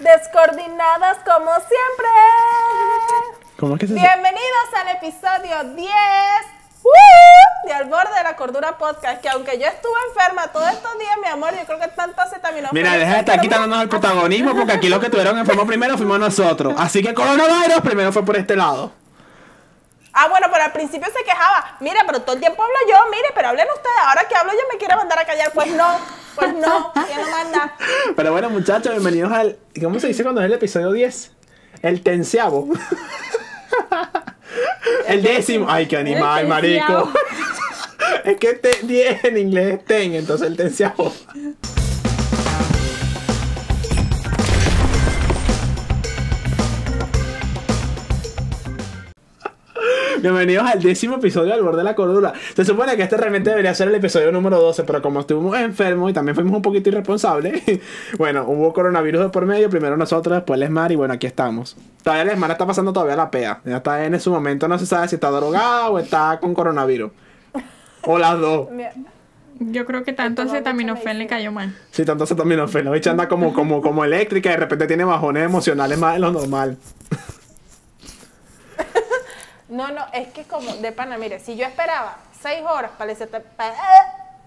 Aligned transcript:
Descoordinadas 0.00 1.18
como 1.24 1.50
siempre. 1.56 2.08
¿Cómo 3.58 3.74
es 3.74 3.80
que 3.80 3.86
se 3.88 3.94
Bienvenidos 3.94 4.68
al 4.76 4.88
episodio 4.96 5.74
10 5.74 5.90
¡uh! 6.84 7.66
de 7.66 7.72
Al 7.74 7.86
Borde 7.86 8.14
de 8.16 8.22
la 8.22 8.36
Cordura 8.36 8.78
Podcast. 8.78 9.20
Que 9.20 9.28
aunque 9.28 9.58
yo 9.58 9.66
estuve 9.66 9.98
enferma 10.10 10.46
todos 10.52 10.68
estos 10.70 10.96
días, 10.98 11.16
mi 11.20 11.28
amor, 11.28 11.52
yo 11.58 11.66
creo 11.66 11.80
que 11.80 11.88
tanta 11.88 12.22
acetaminofén. 12.22 12.74
Mira, 12.74 12.96
deja 12.96 13.14
de 13.14 13.18
estar 13.18 13.40
quitándonos 13.40 13.82
el 13.82 13.88
protagonismo 13.88 14.54
porque 14.54 14.72
aquí 14.72 14.88
los 14.88 15.00
que 15.00 15.10
tuvieron 15.10 15.36
enfermos 15.36 15.66
primero 15.66 15.96
fuimos 15.98 16.20
nosotros. 16.20 16.74
Así 16.78 17.02
que 17.02 17.12
coronavirus 17.12 17.80
primero 17.80 18.12
fue 18.12 18.24
por 18.24 18.36
este 18.36 18.54
lado. 18.54 18.92
Ah, 20.12 20.28
bueno, 20.28 20.46
pero 20.52 20.64
al 20.64 20.72
principio 20.72 21.08
se 21.12 21.24
quejaba. 21.24 21.76
Mira, 21.80 22.02
pero 22.06 22.22
todo 22.22 22.34
el 22.34 22.40
tiempo 22.40 22.62
hablo 22.62 22.76
yo. 22.88 23.10
Mire, 23.10 23.28
pero 23.34 23.48
hablen 23.48 23.66
ustedes. 23.74 23.98
Ahora 24.06 24.28
que 24.28 24.36
hablo 24.36 24.52
yo 24.52 24.60
me 24.72 24.78
quiere 24.78 24.94
mandar 24.94 25.18
a 25.18 25.24
callar. 25.24 25.50
Pues 25.52 25.68
no, 25.72 25.98
pues 26.38 26.54
no, 26.54 26.92
ya 26.94 27.18
no 27.20 27.30
manda. 27.30 27.74
Pero 28.16 28.32
bueno, 28.32 28.50
muchachos, 28.50 28.92
bienvenidos 28.92 29.32
al. 29.32 29.58
¿Cómo 29.80 29.98
se 30.00 30.08
dice 30.08 30.22
cuando 30.22 30.40
es 30.40 30.46
el 30.46 30.52
episodio 30.52 30.92
10? 30.92 31.32
El 31.82 32.02
tenseavo. 32.02 32.68
El 35.06 35.22
décimo. 35.22 35.66
Ay, 35.68 35.86
qué 35.86 35.96
animal, 35.96 36.46
marico. 36.48 37.12
Es 38.24 38.36
que 38.38 38.54
te- 38.54 38.80
10 38.82 39.24
en 39.24 39.38
inglés 39.38 39.74
es 39.78 39.84
ten, 39.84 40.14
entonces 40.14 40.46
el 40.48 40.56
tenseavo. 40.56 41.12
Bienvenidos 50.20 50.66
al 50.66 50.82
décimo 50.82 51.16
episodio 51.16 51.52
del 51.52 51.62
Borde 51.62 51.78
de 51.78 51.84
la 51.84 51.94
Cordura. 51.94 52.32
Se 52.56 52.64
supone 52.64 52.96
que 52.96 53.02
este 53.02 53.16
realmente 53.16 53.50
debería 53.50 53.72
ser 53.72 53.86
el 53.86 53.94
episodio 53.94 54.32
número 54.32 54.60
12, 54.60 54.82
pero 54.82 55.00
como 55.00 55.20
estuvimos 55.20 55.56
enfermos 55.56 56.10
y 56.10 56.12
también 56.12 56.34
fuimos 56.34 56.56
un 56.56 56.62
poquito 56.62 56.88
irresponsables, 56.88 57.62
bueno, 58.18 58.44
hubo 58.48 58.72
coronavirus 58.72 59.22
de 59.22 59.28
por 59.28 59.46
medio, 59.46 59.70
primero 59.70 59.96
nosotros, 59.96 60.34
después 60.34 60.58
Lesmar 60.58 60.90
y 60.90 60.96
bueno, 60.96 61.14
aquí 61.14 61.28
estamos. 61.28 61.76
Todavía 62.02 62.24
Lesmar 62.24 62.50
está 62.50 62.66
pasando 62.66 62.92
todavía 62.92 63.14
la 63.14 63.30
pea. 63.30 63.60
Ya 63.64 63.76
está 63.76 64.04
en 64.04 64.18
su 64.18 64.32
momento, 64.32 64.66
no 64.66 64.76
se 64.78 64.86
sabe 64.86 65.06
si 65.06 65.14
está 65.14 65.30
drogada 65.30 65.88
o 65.88 66.00
está 66.00 66.38
con 66.40 66.52
coronavirus. 66.52 67.12
O 68.02 68.18
las 68.18 68.40
dos. 68.40 68.68
Yo 69.60 69.86
creo 69.86 70.02
que 70.02 70.12
tanto 70.12 70.42
acetaminofén 70.42 71.18
le 71.18 71.26
cayó 71.28 71.52
mal. 71.52 71.76
Sí, 71.90 72.04
tanto 72.04 72.26
se 72.26 72.34
también 72.34 72.60
nos 72.60 72.72
La 72.74 72.90
bicha 72.90 73.10
anda 73.10 73.28
como, 73.28 73.52
como, 73.52 73.80
como 73.82 74.04
eléctrica 74.04 74.50
y 74.50 74.52
de 74.52 74.58
repente 74.58 74.86
tiene 74.86 75.04
bajones 75.04 75.44
emocionales 75.44 75.98
más 75.98 76.14
de 76.14 76.20
lo 76.20 76.32
normal. 76.32 76.76
No, 79.68 79.88
no, 79.92 80.00
es 80.12 80.28
que 80.28 80.44
como 80.44 80.72
de 80.76 80.92
pana, 80.92 81.18
mire, 81.18 81.40
si 81.40 81.56
yo 81.56 81.66
esperaba 81.66 82.16
seis 82.40 82.62
horas 82.68 82.90
para 82.96 83.10
el, 83.12 83.16
aceta- 83.18 83.42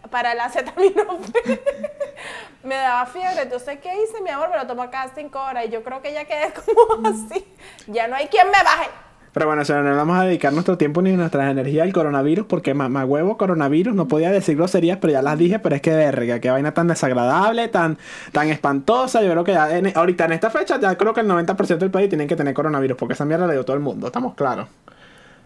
para, 0.09 0.31
el 0.31 0.39
acetaminofén, 0.39 1.59
me 2.63 2.75
daba 2.75 3.05
fiebre. 3.05 3.43
Entonces, 3.43 3.79
¿qué 3.81 3.89
hice, 4.03 4.21
mi 4.23 4.29
amor? 4.29 4.49
Me 4.49 4.57
lo 4.57 4.65
tomo 4.67 4.89
cada 4.89 5.13
cinco 5.13 5.39
horas 5.39 5.65
y 5.67 5.69
yo 5.69 5.83
creo 5.83 6.01
que 6.01 6.11
ya 6.13 6.25
quedé 6.25 6.51
como 6.75 7.07
así. 7.07 7.45
Ya 7.87 8.07
no 8.07 8.15
hay 8.15 8.27
quien 8.27 8.47
me 8.47 8.63
baje. 8.63 8.89
Pero 9.33 9.45
bueno, 9.47 9.63
señor, 9.63 9.83
no 9.85 9.95
vamos 9.95 10.19
a 10.19 10.23
dedicar 10.25 10.51
nuestro 10.51 10.77
tiempo 10.77 11.01
ni 11.01 11.13
nuestras 11.13 11.49
energías 11.49 11.85
al 11.85 11.93
coronavirus 11.93 12.47
porque 12.47 12.73
mamá 12.73 13.05
huevo 13.05 13.37
coronavirus, 13.37 13.95
no 13.95 14.09
podía 14.09 14.29
decir 14.29 14.57
groserías, 14.57 14.97
pero 14.99 15.13
ya 15.13 15.21
las 15.21 15.37
dije, 15.37 15.57
pero 15.59 15.73
es 15.73 15.81
que 15.81 15.95
verga, 15.95 16.39
qué 16.41 16.49
vaina 16.51 16.73
tan 16.73 16.89
desagradable, 16.89 17.69
tan, 17.69 17.97
tan 18.33 18.49
espantosa. 18.49 19.21
Yo 19.21 19.31
creo 19.31 19.43
que 19.45 19.53
ya 19.53 19.77
en- 19.77 19.95
ahorita 19.97 20.25
en 20.25 20.33
esta 20.33 20.49
fecha 20.49 20.79
ya 20.81 20.97
creo 20.97 21.13
que 21.13 21.21
el 21.21 21.27
90% 21.29 21.77
del 21.77 21.91
país 21.91 22.09
tienen 22.09 22.27
que 22.27 22.35
tener 22.35 22.53
coronavirus 22.53 22.97
porque 22.97 23.13
esa 23.13 23.23
mierda 23.23 23.47
le 23.47 23.53
dio 23.53 23.63
todo 23.63 23.77
el 23.77 23.81
mundo, 23.83 24.07
estamos 24.07 24.33
claros. 24.35 24.67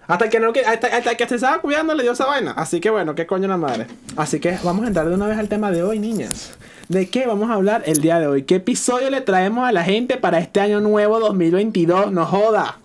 Hasta 0.08 0.30
que 0.30 0.40
no 0.40 0.52
hasta, 0.68 0.88
hasta 0.88 1.16
que 1.16 1.28
se 1.28 1.36
estaba 1.36 1.60
cuidando 1.60 1.94
le 1.96 2.04
dio 2.04 2.12
esa 2.12 2.26
vaina. 2.26 2.52
Así 2.56 2.80
que 2.80 2.90
bueno, 2.90 3.16
qué 3.16 3.26
coño 3.26 3.48
la 3.48 3.58
madre. 3.58 3.88
Así 4.18 4.40
que 4.40 4.58
vamos 4.64 4.86
a 4.86 4.88
entrar 4.88 5.08
de 5.10 5.16
una 5.16 5.28
vez 5.28 5.38
al 5.40 5.50
tema 5.50 5.72
de 5.72 5.82
hoy, 5.84 6.00
niñas. 6.00 6.52
¿De 6.90 7.10
qué 7.10 7.26
vamos 7.26 7.50
a 7.50 7.54
hablar 7.56 7.82
el 7.88 8.02
día 8.02 8.20
de 8.20 8.28
hoy? 8.28 8.44
¿Qué 8.44 8.56
episodio 8.56 9.10
le 9.10 9.22
traemos 9.22 9.68
a 9.68 9.72
la 9.72 9.84
gente 9.84 10.18
para 10.18 10.38
este 10.38 10.62
año 10.62 10.80
nuevo 10.82 11.20
2022? 11.20 12.12
No 12.12 12.26
joda. 12.28 12.78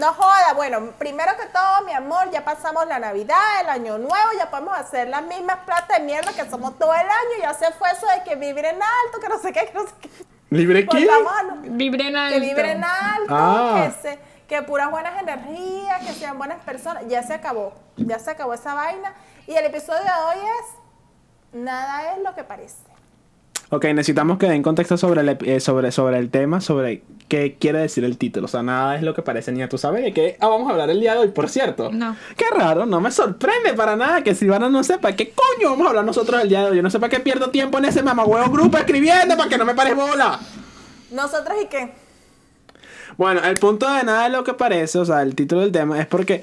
No 0.00 0.12
joda, 0.12 0.54
bueno, 0.56 0.90
primero 0.98 1.30
que 1.40 1.46
todo, 1.46 1.86
mi 1.86 1.92
amor, 1.92 2.28
ya 2.32 2.44
pasamos 2.44 2.84
la 2.88 2.98
Navidad, 2.98 3.38
el 3.62 3.68
Año 3.70 3.96
Nuevo, 3.96 4.28
ya 4.36 4.50
podemos 4.50 4.76
hacer 4.76 5.08
las 5.08 5.22
mismas 5.22 5.58
platas 5.64 5.98
de 5.98 6.04
mierda 6.04 6.32
que 6.32 6.50
somos 6.50 6.76
todo 6.80 6.92
el 6.92 6.98
año, 7.02 7.40
ya 7.42 7.54
se 7.54 7.70
fue 7.74 7.88
eso 7.92 8.04
de 8.08 8.28
que 8.28 8.34
vivir 8.34 8.64
en 8.64 8.74
alto, 8.74 9.20
que 9.22 9.28
no 9.28 9.38
sé 9.38 9.52
qué, 9.52 9.66
que 9.66 9.72
no 9.72 9.84
sé 9.84 9.92
qué. 10.00 10.08
¿Libre 10.50 10.82
Pues 10.84 11.00
qué? 11.04 11.08
vamos 11.08 11.32
a 11.38 11.42
no- 11.44 11.56
Vibren 11.76 12.16
alto. 12.16 12.34
que 12.40 12.44
vibren 12.44 12.82
alto, 12.82 13.26
Ah. 13.30 13.84
que, 14.02 14.02
se, 14.08 14.18
que 14.48 14.62
puras 14.62 14.90
buenas 14.90 15.20
energías, 15.20 16.06
que 16.06 16.12
sean 16.12 16.38
buenas 16.38 16.60
personas. 16.62 17.04
Ya 17.08 17.22
se 17.22 17.34
acabó, 17.34 17.72
ya 17.96 18.18
se 18.18 18.30
acabó 18.30 18.54
esa 18.54 18.74
vaina. 18.74 19.14
Y 19.46 19.52
el 19.52 19.64
episodio 19.66 20.02
de 20.02 20.10
hoy 20.10 20.46
es, 20.60 21.60
nada 21.60 22.14
es 22.14 22.22
lo 22.22 22.34
que 22.34 22.44
parece. 22.44 22.94
Ok, 23.70 23.86
necesitamos 23.86 24.38
que 24.38 24.46
den 24.46 24.62
contexto 24.62 24.96
sobre 24.96 25.22
el, 25.22 25.38
eh, 25.44 25.58
sobre, 25.58 25.90
sobre 25.90 26.18
el 26.18 26.30
tema, 26.30 26.60
sobre 26.60 27.02
qué 27.28 27.56
quiere 27.58 27.78
decir 27.78 28.04
el 28.04 28.18
título. 28.18 28.44
O 28.44 28.48
sea, 28.48 28.62
nada 28.62 28.94
es 28.96 29.02
lo 29.02 29.14
que 29.14 29.22
parece, 29.22 29.52
ni 29.52 29.66
tú 29.66 29.78
sabes 29.78 30.04
de 30.04 30.12
qué 30.12 30.36
ah, 30.40 30.48
vamos 30.48 30.68
a 30.68 30.72
hablar 30.72 30.90
el 30.90 31.00
día 31.00 31.14
de 31.14 31.20
hoy, 31.20 31.28
por 31.28 31.48
cierto. 31.48 31.90
No. 31.90 32.14
Qué 32.36 32.44
raro, 32.56 32.86
no 32.86 33.00
me 33.00 33.10
sorprende 33.10 33.72
para 33.74 33.96
nada 33.96 34.22
que 34.22 34.34
Silvana 34.34 34.68
no 34.68 34.84
sepa 34.84 35.16
qué 35.16 35.32
coño 35.32 35.70
vamos 35.70 35.86
a 35.86 35.90
hablar 35.90 36.04
nosotros 36.04 36.42
el 36.42 36.48
día 36.48 36.60
de 36.60 36.70
hoy. 36.70 36.76
Yo 36.76 36.82
no 36.82 36.90
sé 36.90 37.00
para 37.00 37.10
qué 37.10 37.20
pierdo 37.20 37.50
tiempo 37.50 37.78
en 37.78 37.86
ese 37.86 38.02
mamagüevo 38.02 38.50
grupo 38.50 38.76
escribiendo 38.76 39.36
para 39.36 39.48
que 39.48 39.58
no 39.58 39.64
me 39.64 39.74
pares 39.74 39.96
bola. 39.96 40.38
Nosotros 41.10 41.56
y 41.62 41.66
qué. 41.66 42.03
Bueno, 43.16 43.40
el 43.44 43.54
punto 43.56 43.92
de 43.92 44.02
nada 44.02 44.24
de 44.24 44.30
lo 44.30 44.44
que 44.44 44.54
parece, 44.54 44.98
o 44.98 45.04
sea, 45.04 45.22
el 45.22 45.34
título 45.34 45.60
del 45.60 45.72
tema 45.72 46.00
es 46.00 46.06
porque 46.06 46.42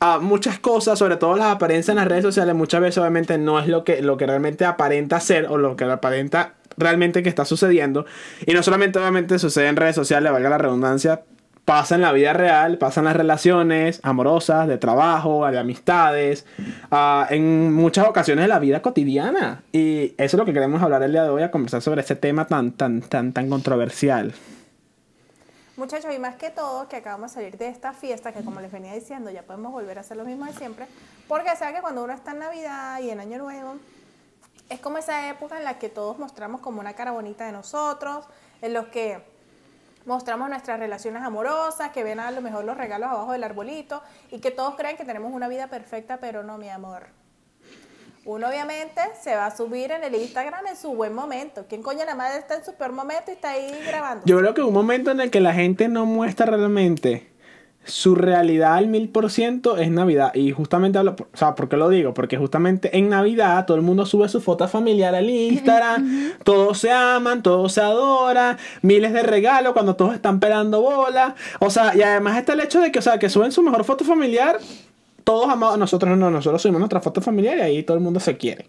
ah, 0.00 0.18
muchas 0.20 0.58
cosas, 0.58 0.98
sobre 0.98 1.16
todo 1.16 1.36
las 1.36 1.54
apariencias 1.54 1.90
en 1.90 1.96
las 1.96 2.08
redes 2.08 2.22
sociales, 2.22 2.54
muchas 2.54 2.80
veces 2.80 2.98
obviamente 2.98 3.38
no 3.38 3.58
es 3.58 3.68
lo 3.68 3.84
que, 3.84 4.02
lo 4.02 4.16
que 4.16 4.26
realmente 4.26 4.64
aparenta 4.64 5.20
ser 5.20 5.46
o 5.46 5.58
lo 5.58 5.76
que 5.76 5.84
aparenta 5.84 6.54
realmente 6.76 7.22
que 7.22 7.28
está 7.28 7.44
sucediendo. 7.44 8.06
Y 8.46 8.52
no 8.52 8.62
solamente 8.62 8.98
obviamente 8.98 9.38
sucede 9.38 9.68
en 9.68 9.76
redes 9.76 9.94
sociales, 9.94 10.32
valga 10.32 10.50
la 10.50 10.58
redundancia, 10.58 11.22
pasa 11.64 11.94
en 11.94 12.02
la 12.02 12.12
vida 12.12 12.32
real, 12.32 12.78
pasa 12.78 13.00
en 13.00 13.06
las 13.06 13.16
relaciones 13.16 14.00
amorosas, 14.02 14.68
de 14.68 14.78
trabajo, 14.78 15.50
de 15.50 15.58
amistades, 15.58 16.46
ah, 16.90 17.26
en 17.30 17.72
muchas 17.72 18.06
ocasiones 18.06 18.44
de 18.44 18.48
la 18.48 18.58
vida 18.58 18.82
cotidiana. 18.82 19.62
Y 19.72 20.14
eso 20.18 20.36
es 20.36 20.38
lo 20.38 20.44
que 20.44 20.52
queremos 20.52 20.82
hablar 20.82 21.02
el 21.02 21.12
día 21.12 21.24
de 21.24 21.30
hoy, 21.30 21.42
a 21.42 21.50
conversar 21.50 21.82
sobre 21.82 22.02
este 22.02 22.16
tema 22.16 22.46
tan, 22.46 22.72
tan, 22.72 23.00
tan, 23.00 23.32
tan 23.32 23.48
controversial. 23.48 24.32
Muchachos, 25.76 26.14
y 26.14 26.20
más 26.20 26.36
que 26.36 26.50
todo, 26.50 26.86
que 26.88 26.96
acabamos 26.96 27.32
de 27.32 27.34
salir 27.34 27.58
de 27.58 27.66
esta 27.66 27.92
fiesta, 27.92 28.32
que 28.32 28.44
como 28.44 28.60
les 28.60 28.70
venía 28.70 28.94
diciendo, 28.94 29.30
ya 29.30 29.42
podemos 29.42 29.72
volver 29.72 29.98
a 29.98 30.02
hacer 30.02 30.16
lo 30.16 30.24
mismo 30.24 30.44
de 30.44 30.52
siempre, 30.52 30.86
porque 31.26 31.56
saben 31.56 31.74
que 31.74 31.80
cuando 31.80 32.04
uno 32.04 32.12
está 32.12 32.30
en 32.30 32.38
Navidad 32.38 33.00
y 33.00 33.10
en 33.10 33.18
Año 33.18 33.38
Nuevo, 33.38 33.74
es 34.68 34.78
como 34.78 34.98
esa 34.98 35.28
época 35.28 35.58
en 35.58 35.64
la 35.64 35.80
que 35.80 35.88
todos 35.88 36.16
mostramos 36.16 36.60
como 36.60 36.78
una 36.78 36.94
cara 36.94 37.10
bonita 37.10 37.46
de 37.46 37.50
nosotros, 37.50 38.24
en 38.62 38.72
los 38.72 38.86
que 38.86 39.20
mostramos 40.06 40.48
nuestras 40.48 40.78
relaciones 40.78 41.24
amorosas, 41.24 41.90
que 41.90 42.04
ven 42.04 42.20
a 42.20 42.30
lo 42.30 42.40
mejor 42.40 42.64
los 42.64 42.76
regalos 42.76 43.10
abajo 43.10 43.32
del 43.32 43.42
arbolito 43.42 44.00
y 44.30 44.38
que 44.38 44.52
todos 44.52 44.76
creen 44.76 44.96
que 44.96 45.04
tenemos 45.04 45.32
una 45.32 45.48
vida 45.48 45.66
perfecta, 45.66 46.18
pero 46.18 46.44
no, 46.44 46.56
mi 46.56 46.68
amor. 46.68 47.23
Uno 48.26 48.48
obviamente 48.48 49.00
se 49.20 49.34
va 49.36 49.46
a 49.46 49.56
subir 49.56 49.92
en 49.92 50.02
el 50.02 50.14
Instagram 50.14 50.66
en 50.66 50.76
su 50.76 50.94
buen 50.94 51.12
momento. 51.12 51.66
¿Quién 51.68 51.82
coño 51.82 52.04
la 52.06 52.14
madre 52.14 52.38
está 52.38 52.54
en 52.56 52.64
su 52.64 52.74
peor 52.74 52.92
momento 52.92 53.24
y 53.28 53.32
está 53.32 53.50
ahí 53.50 53.70
grabando? 53.86 54.24
Yo 54.24 54.38
creo 54.38 54.54
que 54.54 54.62
un 54.62 54.72
momento 54.72 55.10
en 55.10 55.20
el 55.20 55.30
que 55.30 55.40
la 55.40 55.52
gente 55.52 55.88
no 55.88 56.06
muestra 56.06 56.46
realmente 56.46 57.34
su 57.84 58.14
realidad 58.14 58.76
al 58.76 58.86
mil 58.86 59.08
por 59.08 59.30
ciento 59.30 59.76
es 59.76 59.90
Navidad. 59.90 60.34
Y 60.34 60.52
justamente 60.52 60.98
hablo, 60.98 61.16
o 61.18 61.36
sea, 61.36 61.54
¿por 61.54 61.68
qué 61.68 61.76
lo 61.76 61.88
digo? 61.88 62.14
Porque 62.14 62.38
justamente 62.38 62.96
en 62.96 63.10
Navidad 63.10 63.66
todo 63.66 63.76
el 63.76 63.82
mundo 63.82 64.06
sube 64.06 64.28
su 64.28 64.40
foto 64.40 64.66
familiar 64.68 65.14
al 65.14 65.28
Instagram, 65.28 66.32
todos 66.44 66.78
se 66.78 66.90
aman, 66.90 67.42
todos 67.42 67.72
se 67.72 67.82
adoran, 67.82 68.56
miles 68.82 69.12
de 69.12 69.22
regalos 69.22 69.74
cuando 69.74 69.96
todos 69.96 70.14
están 70.14 70.40
pelando 70.40 70.80
bola. 70.80 71.34
O 71.60 71.70
sea, 71.70 71.94
y 71.94 72.02
además 72.02 72.38
está 72.38 72.54
el 72.54 72.60
hecho 72.60 72.80
de 72.80 72.90
que, 72.90 72.98
o 72.98 73.02
sea, 73.02 73.18
que 73.18 73.28
suben 73.28 73.52
su 73.52 73.62
mejor 73.62 73.84
foto 73.84 74.04
familiar, 74.04 74.58
todos 75.24 75.48
amados, 75.50 75.78
nosotros 75.78 76.16
no, 76.16 76.30
nosotros 76.30 76.62
subimos 76.62 76.80
nuestra 76.80 77.00
foto 77.00 77.20
familiar 77.20 77.58
y 77.58 77.60
ahí 77.62 77.82
todo 77.82 77.96
el 77.96 78.02
mundo 78.02 78.20
se 78.20 78.36
quiere. 78.36 78.68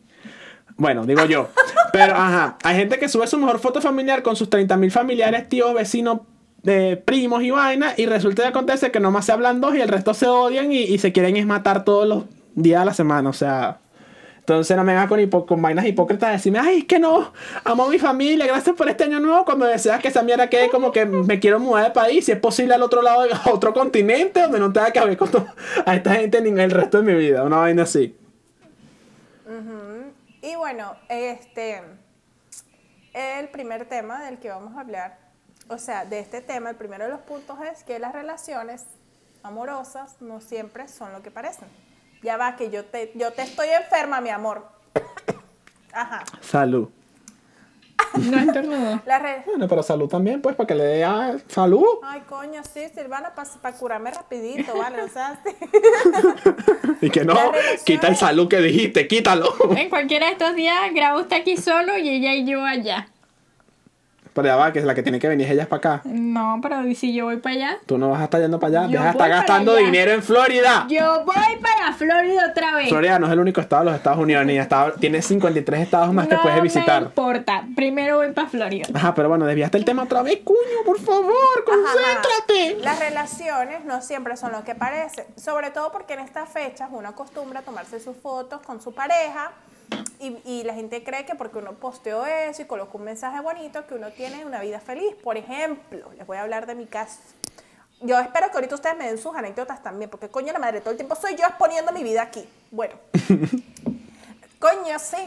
Bueno, 0.78 1.06
digo 1.06 1.26
yo. 1.26 1.50
Pero, 1.94 2.16
ajá, 2.16 2.58
hay 2.64 2.76
gente 2.76 2.98
que 2.98 3.08
sube 3.08 3.28
su 3.28 3.38
mejor 3.38 3.60
foto 3.60 3.82
familiar 3.82 4.24
con 4.24 4.36
sus 4.36 4.50
30 4.50 4.76
mil 4.78 4.92
familiares, 4.92 5.48
tíos, 5.48 5.74
vecinos, 5.74 6.22
eh, 6.66 7.02
primos 7.04 7.44
y 7.44 7.52
vaina, 7.52 7.94
y 7.96 8.06
resulta 8.06 8.44
y 8.44 8.48
acontece 8.48 8.92
que 8.92 9.00
nomás 9.00 9.26
se 9.26 9.32
hablan 9.32 9.62
dos 9.62 9.76
y 9.76 9.82
el 9.82 9.88
resto 9.88 10.14
se 10.14 10.28
odian 10.28 10.72
y, 10.72 10.80
y 10.80 10.98
se 10.98 11.12
quieren 11.12 11.38
es 11.38 11.46
matar 11.46 11.86
todos 11.86 12.08
los 12.08 12.24
días 12.56 12.82
de 12.82 12.86
la 12.86 12.94
semana, 12.94 13.30
o 13.30 13.34
sea... 13.34 13.80
Entonces 14.48 14.78
no 14.78 14.84
me 14.84 14.94
vengas 14.94 15.10
con, 15.48 15.60
vainas 15.60 15.86
hipócritas 15.88 16.30
de 16.30 16.34
decirme, 16.34 16.60
ay, 16.60 16.78
es 16.78 16.86
que 16.86 17.00
no, 17.00 17.34
amo 17.64 17.86
a 17.86 17.90
mi 17.90 17.98
familia, 17.98 18.46
gracias 18.46 18.76
por 18.76 18.88
este 18.88 19.06
año 19.06 19.20
nuevo, 19.20 19.44
cuando 19.44 19.66
deseas 19.66 20.00
que 20.00 20.10
esa 20.10 20.22
mierda 20.22 20.52
quede 20.52 20.70
como 20.70 20.92
que 20.92 21.04
me 21.04 21.40
quiero 21.40 21.60
mudar 21.60 21.86
de 21.86 21.90
país, 21.90 22.26
si 22.26 22.32
es 22.32 22.38
posible 22.38 22.76
al 22.76 22.84
otro 22.84 23.02
lado, 23.02 23.26
a 23.44 23.50
otro 23.50 23.74
continente, 23.74 24.44
donde 24.44 24.60
no 24.60 24.72
tenga 24.72 24.92
que 24.92 25.04
ver 25.04 25.18
con 25.18 25.30
a 25.84 25.96
esta 25.96 26.14
gente 26.14 26.42
ni 26.42 26.62
el 26.62 26.70
resto 26.70 27.02
de 27.02 27.12
mi 27.12 27.20
vida, 27.20 27.44
una 27.44 27.58
vaina 27.58 27.84
así. 27.84 28.16
Y 30.44 30.56
bueno, 30.58 30.96
este, 31.10 31.82
el 33.16 33.50
primer 33.50 33.86
tema 33.86 34.24
del 34.26 34.38
que 34.38 34.50
vamos 34.50 34.78
a 34.78 34.82
hablar, 34.82 35.18
o 35.70 35.80
sea, 35.80 36.06
de 36.06 36.20
este 36.20 36.42
tema, 36.42 36.70
el 36.70 36.76
primero 36.76 37.06
de 37.06 37.10
los 37.10 37.22
puntos 37.22 37.58
es 37.74 37.84
que 37.84 37.98
las 37.98 38.14
relaciones 38.14 38.86
amorosas 39.42 40.22
no 40.22 40.40
siempre 40.40 40.88
son 40.88 41.14
lo 41.14 41.24
que 41.24 41.32
parecen. 41.32 41.68
Ya 42.22 42.38
va, 42.38 42.56
que 42.56 42.70
yo 42.70 42.86
te, 42.86 43.12
yo 43.16 43.32
te 43.34 43.44
estoy 43.44 43.70
enferma, 43.70 44.22
mi 44.22 44.30
amor. 44.30 44.68
Ajá. 45.94 46.24
Salud. 46.42 46.90
No 48.18 48.40
estornudó. 48.40 49.02
La 49.06 49.44
Bueno, 49.46 49.68
pero 49.68 49.84
salud 49.84 50.08
también, 50.08 50.42
pues, 50.42 50.56
para 50.56 50.68
que 50.68 50.76
le 50.76 50.84
dé 50.84 51.04
ah, 51.04 51.36
salud. 51.48 51.86
Ay, 52.04 52.22
coño, 52.28 52.62
sí, 52.64 52.82
Silvana, 52.94 53.34
para 53.34 53.76
curarme 53.76 54.12
rapidito, 54.12 54.78
¿vale? 54.78 55.02
O 55.02 55.08
sea, 55.08 55.40
sí. 55.44 55.56
Y 57.02 57.10
que 57.10 57.26
no, 57.26 57.36
quita 57.86 58.08
el 58.08 58.16
salud 58.16 58.48
que 58.48 58.60
dijiste, 58.60 59.08
quítalo. 59.08 59.54
En 59.76 59.90
cualquiera 59.90 60.28
de 60.28 60.34
estos 60.34 60.56
días, 60.56 60.94
Grau 60.94 61.20
está 61.20 61.38
aquí 61.38 61.58
solo 61.58 61.98
y 61.98 62.10
ella 62.10 62.34
y 62.34 62.46
yo 62.46 62.64
allá. 62.64 63.10
Pero 64.36 64.50
ya 64.50 64.58
va, 64.58 64.74
que 64.74 64.80
es 64.80 64.86
la 64.86 64.94
que 64.94 65.02
tiene 65.02 65.18
que 65.18 65.30
venir 65.30 65.50
ella 65.50 65.66
para 65.66 65.78
acá. 65.78 66.02
No, 66.04 66.60
pero 66.62 66.84
si 66.94 67.14
yo 67.14 67.24
voy 67.24 67.38
para 67.38 67.56
allá. 67.56 67.78
Tú 67.86 67.98
no 67.98 68.10
vas 68.10 68.20
a 68.20 68.26
estar 68.26 68.42
yendo 68.42 68.60
para 68.60 68.82
allá. 68.82 68.92
Deja 68.92 69.04
de 69.06 69.10
estar 69.12 69.30
gastando 69.30 69.72
allá. 69.72 69.86
dinero 69.86 70.12
en 70.12 70.22
Florida. 70.22 70.86
Yo 70.90 71.24
voy 71.24 71.58
para 71.62 71.94
Florida 71.94 72.48
otra 72.52 72.76
vez. 72.76 72.90
Florida 72.90 73.18
no 73.18 73.28
es 73.28 73.32
el 73.32 73.40
único 73.40 73.62
estado 73.62 73.84
de 73.84 73.92
los 73.92 73.96
Estados 73.96 74.20
Unidos, 74.20 74.46
ni 74.46 74.58
estado, 74.58 74.92
tiene 75.00 75.22
53 75.22 75.80
estados 75.80 76.14
más 76.14 76.28
que 76.28 76.36
no 76.36 76.42
puedes 76.42 76.58
me 76.58 76.64
visitar. 76.64 77.04
importa. 77.04 77.64
Primero 77.78 78.18
voy 78.18 78.34
para 78.34 78.50
Florida. 78.50 78.88
Ajá, 78.94 79.16
pero 79.16 79.30
bueno, 79.30 79.46
desviaste 79.46 79.78
el 79.78 79.86
tema 79.86 80.04
otra 80.04 80.22
vez, 80.22 80.40
cuño, 80.44 80.84
por 80.86 81.00
favor, 81.00 81.64
concéntrate. 81.66 82.84
Las 82.84 83.00
relaciones 83.00 83.86
no 83.86 84.02
siempre 84.02 84.36
son 84.36 84.52
lo 84.52 84.66
que 84.66 84.76
parece, 84.76 85.28
sobre 85.38 85.72
todo 85.72 85.94
porque 85.94 86.14
en 86.16 86.20
estas 86.20 86.50
fechas 86.50 86.90
uno 86.92 87.08
acostumbra 87.08 87.62
a 87.62 87.64
tomarse 87.64 88.02
sus 88.02 88.18
fotos 88.18 88.60
con 88.62 88.82
su 88.82 88.94
pareja 88.94 89.52
y, 90.20 90.38
y 90.46 90.64
la 90.64 90.74
gente 90.74 91.04
cree 91.04 91.26
que 91.26 91.36
porque 91.36 91.58
uno 91.58 91.74
posteó 91.74 92.26
eso 92.26 92.62
y 92.62 92.66
colocó 92.66 92.98
un 92.98 93.06
mensaje 93.06 93.40
bonito 93.42 93.86
que 93.88 93.96
uno 93.96 94.12
tiene 94.12 94.46
una 94.46 94.62
vida 94.62 94.80
feliz. 94.80 95.16
Por 95.24 95.38
ejemplo, 95.38 96.12
les 96.18 96.26
voy 96.26 96.38
a 96.38 96.42
hablar 96.42 96.66
de 96.66 96.76
mi 96.76 96.86
caso. 96.86 97.20
Yo 98.02 98.20
espero 98.20 98.50
que 98.50 98.56
ahorita 98.56 98.76
ustedes 98.76 98.98
me 98.98 99.08
den 99.08 99.18
sus 99.18 99.36
anécdotas 99.36 99.82
también, 99.82 100.10
porque 100.10 100.30
coño 100.30 100.52
la 100.52 100.60
madre, 100.60 100.82
todo 100.82 100.92
el 100.92 100.98
tiempo 100.98 101.16
soy 101.16 101.36
yo 101.36 101.46
exponiendo 101.46 101.92
mi 101.92 102.04
vida 102.04 102.22
aquí. 102.22 102.48
Bueno, 102.72 102.96
coño, 104.60 105.00
sí. 105.00 105.18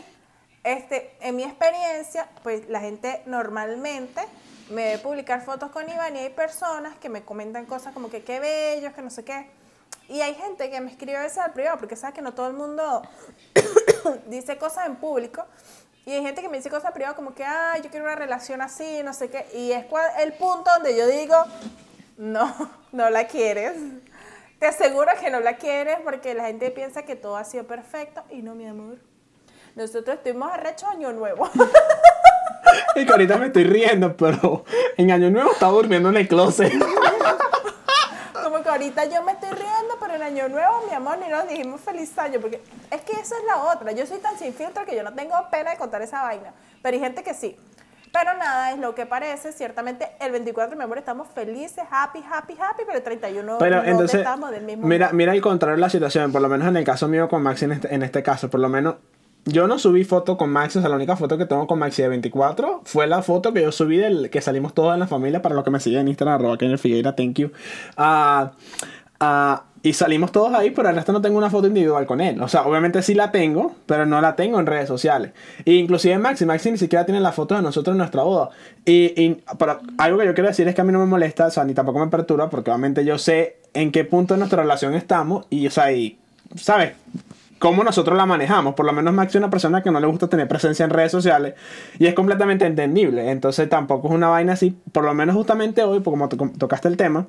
Este, 0.64 1.16
en 1.20 1.36
mi 1.36 1.44
experiencia, 1.44 2.28
pues 2.42 2.68
la 2.68 2.80
gente 2.80 3.22
normalmente 3.26 4.20
me 4.70 4.84
ve 4.84 4.98
publicar 4.98 5.42
fotos 5.42 5.70
con 5.70 5.88
Iván 5.88 6.14
y 6.16 6.18
hay 6.18 6.30
personas 6.30 6.96
que 6.98 7.08
me 7.08 7.22
comentan 7.22 7.64
cosas 7.64 7.94
como 7.94 8.10
que 8.10 8.22
qué 8.22 8.38
bellos, 8.38 8.92
que 8.92 9.00
no 9.00 9.10
sé 9.10 9.24
qué. 9.24 9.46
Y 10.08 10.20
hay 10.22 10.34
gente 10.34 10.70
que 10.70 10.80
me 10.80 10.90
escribe 10.90 11.16
a 11.16 11.22
veces 11.22 11.38
al 11.38 11.52
privado, 11.52 11.78
porque 11.78 11.96
sabe 11.96 12.14
que 12.14 12.22
no 12.22 12.32
todo 12.32 12.46
el 12.46 12.54
mundo 12.54 13.02
dice 14.26 14.56
cosas 14.56 14.86
en 14.86 14.96
público. 14.96 15.44
Y 16.06 16.12
hay 16.12 16.22
gente 16.22 16.40
que 16.40 16.48
me 16.48 16.56
dice 16.56 16.70
cosas 16.70 16.86
al 16.86 16.92
privado 16.94 17.14
como 17.14 17.34
que, 17.34 17.44
ay, 17.44 17.82
yo 17.82 17.90
quiero 17.90 18.06
una 18.06 18.16
relación 18.16 18.62
así, 18.62 19.02
no 19.04 19.12
sé 19.12 19.28
qué. 19.28 19.46
Y 19.54 19.72
es 19.72 19.84
el 20.20 20.32
punto 20.32 20.70
donde 20.70 20.96
yo 20.96 21.06
digo, 21.06 21.36
no, 22.16 22.54
no 22.92 23.10
la 23.10 23.26
quieres. 23.26 23.74
Te 24.58 24.66
aseguro 24.66 25.10
que 25.20 25.30
no 25.30 25.40
la 25.40 25.56
quieres 25.56 25.98
porque 26.02 26.34
la 26.34 26.46
gente 26.46 26.70
piensa 26.70 27.02
que 27.02 27.14
todo 27.14 27.36
ha 27.36 27.44
sido 27.44 27.64
perfecto 27.64 28.22
y 28.30 28.42
no, 28.42 28.54
mi 28.54 28.66
amor. 28.66 28.98
Nosotros 29.76 30.16
estuvimos 30.16 30.50
arrecho 30.50 30.88
año 30.88 31.12
nuevo. 31.12 31.48
Y 32.94 33.04
que 33.06 33.12
ahorita 33.12 33.36
me 33.36 33.46
estoy 33.46 33.64
riendo, 33.64 34.16
pero 34.16 34.64
en 34.96 35.10
Año 35.10 35.30
Nuevo 35.30 35.52
estaba 35.52 35.72
durmiendo 35.72 36.08
en 36.08 36.16
el 36.16 36.28
closet. 36.28 36.72
Ahorita 38.68 39.04
yo 39.06 39.22
me 39.22 39.32
estoy 39.32 39.50
riendo, 39.50 39.96
pero 40.00 40.14
en 40.14 40.22
año 40.22 40.48
nuevo, 40.48 40.82
mi 40.88 40.94
amor, 40.94 41.18
ni 41.18 41.28
nos 41.28 41.48
dijimos 41.48 41.80
feliz 41.80 42.16
año. 42.18 42.40
Porque 42.40 42.62
es 42.90 43.00
que 43.02 43.12
esa 43.12 43.36
es 43.36 43.44
la 43.46 43.72
otra. 43.72 43.92
Yo 43.92 44.06
soy 44.06 44.18
tan 44.18 44.38
sin 44.38 44.52
filtro 44.52 44.84
que 44.84 44.94
yo 44.94 45.02
no 45.02 45.14
tengo 45.14 45.34
pena 45.50 45.70
de 45.70 45.76
contar 45.76 46.02
esa 46.02 46.22
vaina. 46.22 46.52
Pero 46.82 46.94
hay 46.94 47.00
gente 47.00 47.22
que 47.22 47.34
sí. 47.34 47.56
Pero 48.12 48.34
nada, 48.34 48.72
es 48.72 48.78
lo 48.78 48.94
que 48.94 49.06
parece. 49.06 49.52
Ciertamente, 49.52 50.08
el 50.20 50.32
24, 50.32 50.76
mi 50.76 50.84
amor, 50.84 50.98
estamos 50.98 51.28
felices, 51.28 51.84
happy, 51.90 52.24
happy, 52.30 52.54
happy, 52.54 52.82
pero 52.86 52.98
el 52.98 53.04
31 53.04 53.58
Pero 53.58 53.76
no 53.76 53.84
entonces, 53.84 54.20
estamos 54.20 54.50
del 54.50 54.64
mismo 54.64 54.86
mira, 54.86 55.06
modo. 55.06 55.16
mira 55.16 55.32
el 55.32 55.40
contrario 55.40 55.76
de 55.76 55.80
la 55.80 55.90
situación, 55.90 56.32
por 56.32 56.40
lo 56.40 56.48
menos 56.48 56.68
en 56.68 56.76
el 56.76 56.84
caso 56.84 57.08
mío 57.08 57.28
con 57.28 57.42
Maxi 57.42 57.66
en 57.66 57.72
este, 57.72 57.94
en 57.94 58.02
este 58.02 58.22
caso, 58.22 58.48
por 58.48 58.60
lo 58.60 58.68
menos 58.68 58.96
yo 59.44 59.66
no 59.66 59.78
subí 59.78 60.04
foto 60.04 60.36
con 60.36 60.50
Maxi, 60.50 60.78
o 60.78 60.80
sea, 60.82 60.90
la 60.90 60.96
única 60.96 61.16
foto 61.16 61.38
que 61.38 61.46
tengo 61.46 61.66
con 61.66 61.78
Maxi 61.78 62.02
de 62.02 62.08
24 62.08 62.82
fue 62.84 63.06
la 63.06 63.22
foto 63.22 63.52
que 63.52 63.62
yo 63.62 63.72
subí 63.72 63.96
del 63.96 64.30
que 64.30 64.40
salimos 64.40 64.74
todos 64.74 64.94
en 64.94 65.00
la 65.00 65.06
familia, 65.06 65.42
para 65.42 65.54
los 65.54 65.64
que 65.64 65.70
me 65.70 65.80
siguen 65.80 66.00
en 66.00 66.08
Instagram, 66.08 66.34
arroba 66.36 66.58
Kenia 66.58 66.78
Figueira, 66.78 67.16
thank 67.16 67.38
you. 67.38 67.50
Ah, 67.96 68.52
ah, 69.20 69.64
y 69.82 69.92
salimos 69.92 70.32
todos 70.32 70.52
ahí, 70.54 70.70
pero 70.70 70.88
el 70.88 70.96
resto 70.96 71.12
no 71.12 71.20
tengo 71.20 71.38
una 71.38 71.50
foto 71.50 71.68
individual 71.68 72.04
con 72.04 72.20
él. 72.20 72.42
O 72.42 72.48
sea, 72.48 72.62
obviamente 72.66 73.00
sí 73.00 73.14
la 73.14 73.30
tengo, 73.30 73.74
pero 73.86 74.06
no 74.06 74.20
la 74.20 74.34
tengo 74.34 74.58
en 74.58 74.66
redes 74.66 74.88
sociales. 74.88 75.32
E 75.64 75.74
inclusive 75.74 76.18
Maxi, 76.18 76.44
Maxi 76.44 76.72
ni 76.72 76.78
siquiera 76.78 77.06
tiene 77.06 77.20
la 77.20 77.32
foto 77.32 77.54
de 77.54 77.62
nosotros 77.62 77.94
en 77.94 77.98
nuestra 77.98 78.22
boda. 78.22 78.50
Y, 78.84 79.20
y 79.20 79.42
pero 79.56 79.80
algo 79.98 80.18
que 80.18 80.26
yo 80.26 80.34
quiero 80.34 80.48
decir 80.48 80.66
es 80.66 80.74
que 80.74 80.80
a 80.80 80.84
mí 80.84 80.92
no 80.92 80.98
me 80.98 81.06
molesta, 81.06 81.46
o 81.46 81.50
sea, 81.50 81.64
ni 81.64 81.74
tampoco 81.74 82.00
me 82.00 82.08
perturba, 82.08 82.50
porque 82.50 82.70
obviamente 82.70 83.04
yo 83.04 83.18
sé 83.18 83.58
en 83.72 83.92
qué 83.92 84.04
punto 84.04 84.34
de 84.34 84.38
nuestra 84.38 84.62
relación 84.62 84.94
estamos 84.94 85.46
y, 85.48 85.66
o 85.68 85.70
sea, 85.70 85.92
y, 85.92 86.18
¿sabes? 86.56 86.92
Cómo 87.58 87.82
nosotros 87.84 88.16
la 88.16 88.24
manejamos. 88.26 88.74
Por 88.74 88.86
lo 88.86 88.92
menos 88.92 89.12
Maxi 89.14 89.38
es 89.38 89.40
una 89.42 89.50
persona 89.50 89.82
que 89.82 89.90
no 89.90 90.00
le 90.00 90.06
gusta 90.06 90.28
tener 90.28 90.46
presencia 90.48 90.84
en 90.84 90.90
redes 90.90 91.10
sociales 91.12 91.54
y 91.98 92.06
es 92.06 92.14
completamente 92.14 92.64
entendible. 92.66 93.30
Entonces 93.30 93.68
tampoco 93.68 94.08
es 94.08 94.14
una 94.14 94.28
vaina 94.28 94.52
así, 94.52 94.76
por 94.92 95.04
lo 95.04 95.14
menos 95.14 95.34
justamente 95.34 95.82
hoy, 95.82 96.00
porque 96.00 96.18
como 96.18 96.28
to- 96.28 96.58
tocaste 96.58 96.88
el 96.88 96.96
tema, 96.96 97.26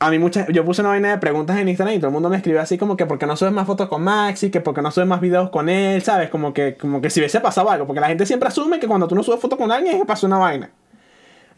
a 0.00 0.10
mí 0.10 0.18
muchas, 0.18 0.46
yo 0.48 0.64
puse 0.64 0.80
una 0.80 0.90
vaina 0.90 1.10
de 1.10 1.18
preguntas 1.18 1.58
en 1.58 1.68
Instagram 1.68 1.96
y 1.96 1.98
todo 1.98 2.06
el 2.08 2.12
mundo 2.12 2.28
me 2.30 2.36
escribió 2.36 2.60
así 2.60 2.78
como 2.78 2.96
que 2.96 3.04
porque 3.04 3.26
no 3.26 3.36
subes 3.36 3.52
más 3.52 3.66
fotos 3.66 3.88
con 3.88 4.02
Maxi, 4.04 4.50
que 4.50 4.60
porque 4.60 4.80
no 4.80 4.90
subes 4.92 5.08
más 5.08 5.20
videos 5.20 5.50
con 5.50 5.68
él, 5.68 6.00
¿sabes? 6.02 6.30
Como 6.30 6.54
que, 6.54 6.76
como 6.76 7.00
que 7.00 7.10
si 7.10 7.18
hubiese 7.20 7.40
pasado 7.40 7.68
algo, 7.68 7.86
porque 7.86 8.00
la 8.00 8.06
gente 8.06 8.24
siempre 8.24 8.48
asume 8.48 8.78
que 8.78 8.86
cuando 8.86 9.08
tú 9.08 9.14
no 9.16 9.22
subes 9.24 9.40
fotos 9.40 9.58
con 9.58 9.72
alguien 9.72 9.94
es 9.94 10.00
que 10.00 10.06
pasó 10.06 10.26
una 10.28 10.38
vaina. 10.38 10.70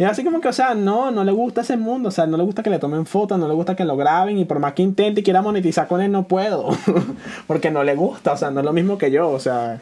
Y 0.00 0.04
así 0.04 0.24
como 0.24 0.40
que, 0.40 0.48
o 0.48 0.52
sea, 0.54 0.72
no, 0.72 1.10
no 1.10 1.24
le 1.24 1.30
gusta 1.30 1.60
ese 1.60 1.76
mundo, 1.76 2.08
o 2.08 2.10
sea, 2.10 2.26
no 2.26 2.38
le 2.38 2.42
gusta 2.42 2.62
que 2.62 2.70
le 2.70 2.78
tomen 2.78 3.04
fotos, 3.04 3.38
no 3.38 3.46
le 3.46 3.52
gusta 3.52 3.76
que 3.76 3.84
lo 3.84 3.98
graben 3.98 4.38
y 4.38 4.46
por 4.46 4.58
más 4.58 4.72
que 4.72 4.80
intente 4.80 5.20
y 5.20 5.22
quiera 5.22 5.42
monetizar 5.42 5.86
con 5.88 6.00
él, 6.00 6.10
no 6.10 6.26
puedo, 6.26 6.70
porque 7.46 7.70
no 7.70 7.84
le 7.84 7.94
gusta, 7.96 8.32
o 8.32 8.36
sea, 8.38 8.50
no 8.50 8.60
es 8.60 8.64
lo 8.64 8.72
mismo 8.72 8.96
que 8.96 9.10
yo, 9.10 9.28
o 9.28 9.38
sea. 9.38 9.78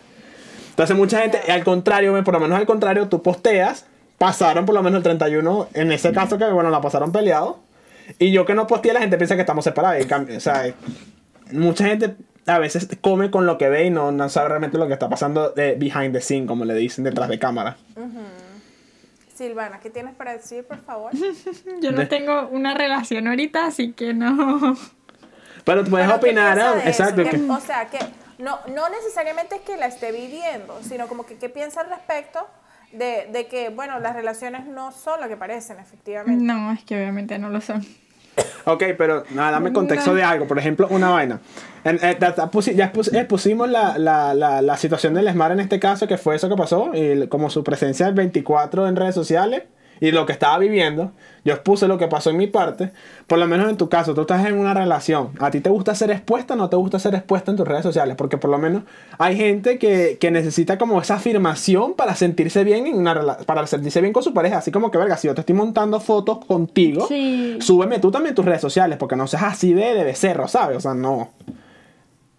Entonces 0.70 0.97
mucha 0.97 1.20
gente, 1.20 1.38
al 1.49 1.62
contrario, 1.62 2.12
por 2.25 2.35
lo 2.35 2.41
menos 2.41 2.59
al 2.59 2.67
contrario, 2.67 3.06
tú 3.06 3.23
posteas, 3.23 3.87
pasaron 4.19 4.67
por 4.67 4.75
lo 4.75 4.82
menos 4.82 4.97
el 4.97 5.05
31, 5.05 5.69
en 5.75 5.93
ese 5.93 6.11
caso 6.11 6.37
que, 6.37 6.50
bueno, 6.50 6.70
la 6.70 6.81
pasaron 6.81 7.12
peleado, 7.12 7.61
y 8.19 8.32
yo 8.32 8.44
que 8.44 8.56
no 8.56 8.67
posteé, 8.67 8.94
la 8.94 9.00
gente 9.00 9.19
piensa 9.19 9.37
que 9.37 9.43
estamos 9.43 9.62
separados, 9.62 10.05
o 10.05 10.41
sea, 10.41 10.75
mucha 11.53 11.87
gente 11.87 12.17
a 12.47 12.59
veces 12.59 12.88
come 13.00 13.31
con 13.31 13.47
lo 13.47 13.56
que 13.56 13.69
ve 13.69 13.85
y 13.85 13.91
no, 13.91 14.11
no 14.11 14.29
sabe 14.29 14.49
realmente 14.49 14.79
lo 14.79 14.88
que 14.88 14.94
está 14.94 15.09
pasando 15.09 15.50
de 15.50 15.76
behind 15.76 16.12
the 16.12 16.20
scene, 16.20 16.44
como 16.44 16.65
le 16.65 16.75
dicen, 16.75 17.05
detrás 17.05 17.29
de 17.29 17.38
cámara. 17.38 17.76
Silvana, 19.38 19.81
¿qué 19.81 19.88
tienes 19.90 20.14
para 20.14 20.32
decir, 20.32 20.64
por 20.67 20.82
favor? 20.85 21.12
Yo 21.81 21.93
no 21.93 22.06
tengo 22.08 22.49
una 22.49 22.75
relación 22.75 23.26
ahorita, 23.29 23.67
así 23.67 23.93
que 23.93 24.12
no. 24.12 24.76
Pero 25.64 25.85
tú 25.85 25.90
puedes 25.90 26.06
Pero, 26.08 26.20
¿qué 26.20 26.26
opinar, 26.26 26.58
eso? 26.58 26.76
exacto. 26.85 27.23
Que- 27.25 27.40
O 27.50 27.61
sea, 27.61 27.87
que 27.88 27.99
no, 28.38 28.58
no 28.75 28.88
necesariamente 28.88 29.56
es 29.56 29.61
que 29.62 29.76
la 29.76 29.87
esté 29.87 30.12
viviendo, 30.12 30.79
sino 30.82 31.08
como 31.08 31.25
que 31.25 31.37
qué 31.37 31.49
piensa 31.49 31.81
al 31.82 31.88
respecto 31.90 32.46
de, 32.93 33.29
de 33.32 33.46
que, 33.46 33.69
bueno, 33.69 34.00
las 34.00 34.14
relaciones 34.14 34.67
no 34.67 34.93
son 34.93 35.20
lo 35.20 35.29
que 35.29 35.37
parecen, 35.37 35.79
efectivamente. 35.79 36.43
No, 36.43 36.73
es 36.73 36.82
que 36.84 36.96
obviamente 36.96 37.39
no 37.39 37.51
lo 37.51 37.60
son. 37.60 37.84
Ok, 38.65 38.85
pero 38.99 39.25
nada, 39.31 39.53
dame 39.53 39.73
contexto 39.73 40.15
de 40.15 40.23
algo. 40.23 40.47
Por 40.47 40.59
ejemplo, 40.59 40.87
una 40.91 41.11
vaina. 41.11 41.41
En- 41.85 41.97
eh, 42.03 42.17
ya, 42.21 42.35
ya 42.35 42.51
pusi- 42.51 42.75
ya 42.75 42.93
pus- 42.93 43.13
eh, 43.15 43.25
pusimos 43.25 43.69
la, 43.71 43.97
la, 43.99 44.35
la, 44.35 44.61
la 44.63 44.77
situación 44.77 45.15
del 45.15 45.29
Smart 45.31 45.53
en 45.53 45.61
este 45.61 45.79
caso, 45.81 46.07
que 46.07 46.19
fue 46.19 46.37
eso 46.37 46.49
que 46.49 46.57
pasó, 46.57 46.91
y 46.95 47.27
como 47.29 47.49
su 47.51 47.65
presencia 47.65 48.07
el 48.09 48.15
24 48.15 48.89
en 48.89 48.97
redes 48.97 49.15
sociales 49.15 49.63
y 50.00 50.10
lo 50.12 50.26
que 50.26 50.32
estaba 50.32 50.58
viviendo. 50.58 51.12
Yo 51.44 51.55
expuse 51.55 51.88
lo 51.88 51.96
que 51.96 52.08
pasó 52.08 52.28
en 52.31 52.36
mi 52.36 52.46
parte. 52.46 52.93
Por 53.26 53.38
lo 53.38 53.46
menos 53.46 53.70
en 53.70 53.76
tu 53.78 53.88
caso, 53.88 54.12
tú 54.14 54.20
estás 54.22 54.44
en 54.46 54.58
una 54.58 54.74
relación. 54.74 55.31
¿A 55.40 55.50
ti 55.50 55.60
te 55.60 55.70
gusta 55.70 55.94
ser 55.94 56.10
expuesta 56.10 56.55
o 56.55 56.56
no 56.56 56.69
te 56.69 56.76
gusta 56.76 56.98
ser 56.98 57.14
expuesta 57.14 57.50
en 57.50 57.56
tus 57.56 57.67
redes 57.67 57.84
sociales? 57.84 58.17
Porque 58.17 58.36
por 58.36 58.50
lo 58.50 58.58
menos 58.58 58.82
hay 59.19 59.36
gente 59.36 59.78
que, 59.78 60.19
que 60.20 60.31
necesita 60.31 60.76
como 60.76 61.00
esa 61.00 61.14
afirmación 61.14 61.94
para 61.94 62.14
sentirse 62.14 62.64
bien 62.64 62.86
en 62.86 62.96
una 62.96 63.38
para 63.46 63.67
sentirse 63.67 64.00
bien 64.02 64.12
con 64.12 64.22
su 64.22 64.34
pareja. 64.34 64.58
Así 64.58 64.70
como 64.70 64.90
que, 64.90 64.98
verga, 64.98 65.17
si 65.17 65.28
yo 65.28 65.34
te 65.34 65.40
estoy 65.40 65.55
montando 65.55 66.00
fotos 66.00 66.44
contigo, 66.44 67.06
Sí. 67.08 67.56
súbeme 67.60 67.98
tú 67.98 68.10
también 68.10 68.34
tus 68.34 68.44
redes 68.44 68.60
sociales, 68.60 68.98
porque 68.98 69.17
no 69.17 69.26
seas 69.26 69.44
así 69.44 69.72
de, 69.72 69.94
de 69.94 70.05
becerro, 70.05 70.48
¿sabes? 70.48 70.76
O 70.76 70.81
sea, 70.81 70.93
no. 70.94 71.31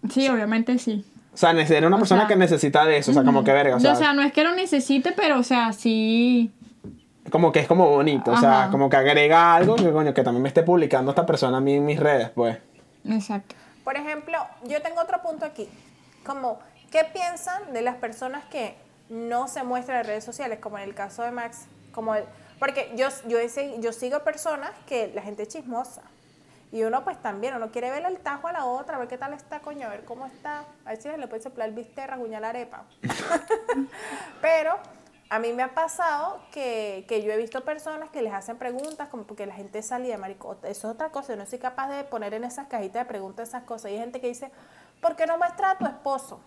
Sí, 0.08 0.28
obviamente 0.28 0.78
sí. 0.78 1.04
O 1.32 1.36
sea, 1.36 1.50
era 1.52 1.86
una 1.86 1.96
O 1.96 2.00
persona 2.00 2.22
sea, 2.22 2.28
que 2.28 2.36
necesita 2.36 2.84
de 2.84 2.98
eso, 2.98 3.12
o 3.12 3.14
sea, 3.14 3.22
como 3.24 3.44
que 3.44 3.52
verga, 3.52 3.76
o 3.76 3.80
sea, 3.80 3.92
O 3.92 3.96
sea, 3.96 4.12
no 4.12 4.22
es 4.22 4.32
que 4.32 4.42
lo 4.44 4.54
necesite, 4.54 5.12
pero 5.16 5.38
o 5.38 5.42
sea, 5.42 5.72
sí. 5.72 6.50
Como 7.30 7.52
que 7.52 7.60
es 7.60 7.66
como 7.68 7.88
bonito, 7.88 8.32
o 8.32 8.36
sea, 8.36 8.68
como 8.70 8.88
que 8.90 8.96
agrega 8.96 9.54
algo 9.54 9.76
que 9.76 9.90
coño, 9.90 10.12
que 10.14 10.22
también 10.22 10.42
me 10.42 10.48
esté 10.48 10.62
publicando 10.62 11.10
esta 11.10 11.24
persona 11.26 11.58
a 11.58 11.60
mí 11.60 11.74
en 11.74 11.84
mis 11.86 11.98
redes, 12.00 12.30
pues. 12.30 12.58
Exacto. 13.08 13.54
Por 13.84 13.96
ejemplo, 13.96 14.38
yo 14.64 14.82
tengo 14.82 15.00
otro 15.00 15.22
punto 15.22 15.46
aquí, 15.46 15.68
como, 16.26 16.58
¿qué 16.90 17.04
piensan 17.04 17.72
de 17.72 17.82
las 17.82 17.96
personas 17.96 18.44
que 18.44 18.76
no 19.08 19.48
se 19.48 19.62
muestran 19.64 19.98
en 20.00 20.04
redes 20.06 20.24
sociales, 20.24 20.58
como 20.60 20.78
en 20.78 20.84
el 20.84 20.94
caso 20.94 21.22
de 21.22 21.30
Max? 21.30 21.66
Como 21.92 22.14
el- 22.14 22.24
porque 22.58 22.92
yo, 22.94 23.08
yo, 23.26 23.38
yo 23.80 23.92
sigo 23.92 24.20
personas 24.20 24.70
que 24.86 25.10
la 25.14 25.22
gente 25.22 25.42
es 25.44 25.48
chismosa. 25.48 26.02
Y 26.72 26.84
uno 26.84 27.02
pues 27.02 27.20
también, 27.20 27.56
uno 27.56 27.72
quiere 27.72 27.90
ver 27.90 28.04
el 28.04 28.18
tajo 28.18 28.46
a 28.46 28.52
la 28.52 28.64
otra, 28.64 28.94
a 28.94 28.98
ver 29.00 29.08
qué 29.08 29.18
tal 29.18 29.32
está, 29.32 29.58
coño, 29.58 29.86
a 29.88 29.90
ver 29.90 30.04
cómo 30.04 30.26
está. 30.26 30.64
A 30.84 30.90
ver 30.90 31.02
si 31.02 31.08
le 31.08 31.26
puede 31.26 31.42
soplar 31.42 31.68
el 31.68 31.74
bistec, 31.74 32.06
rasguñar 32.08 32.42
la 32.42 32.50
arepa. 32.50 32.84
Pero 34.40 34.78
a 35.30 35.38
mí 35.38 35.52
me 35.52 35.62
ha 35.62 35.74
pasado 35.74 36.40
que, 36.52 37.04
que 37.08 37.22
yo 37.22 37.30
he 37.32 37.36
visto 37.36 37.64
personas 37.64 38.10
que 38.10 38.20
les 38.20 38.32
hacen 38.32 38.56
preguntas, 38.58 39.08
como 39.08 39.22
porque 39.22 39.46
la 39.46 39.54
gente 39.54 39.80
salía, 39.82 40.18
marico, 40.18 40.56
eso 40.64 40.88
es 40.88 40.94
otra 40.94 41.10
cosa, 41.10 41.32
yo 41.34 41.38
no 41.38 41.46
soy 41.46 41.58
capaz 41.60 41.88
de 41.88 42.02
poner 42.04 42.34
en 42.34 42.42
esas 42.44 42.66
cajitas 42.66 43.04
de 43.04 43.08
preguntas 43.08 43.48
esas 43.48 43.62
cosas. 43.62 43.90
Y 43.90 43.94
hay 43.94 44.00
gente 44.00 44.20
que 44.20 44.26
dice, 44.26 44.50
¿por 45.00 45.14
qué 45.16 45.26
no 45.26 45.38
muestra 45.38 45.70
a 45.70 45.78
tu 45.78 45.86
esposo? 45.86 46.40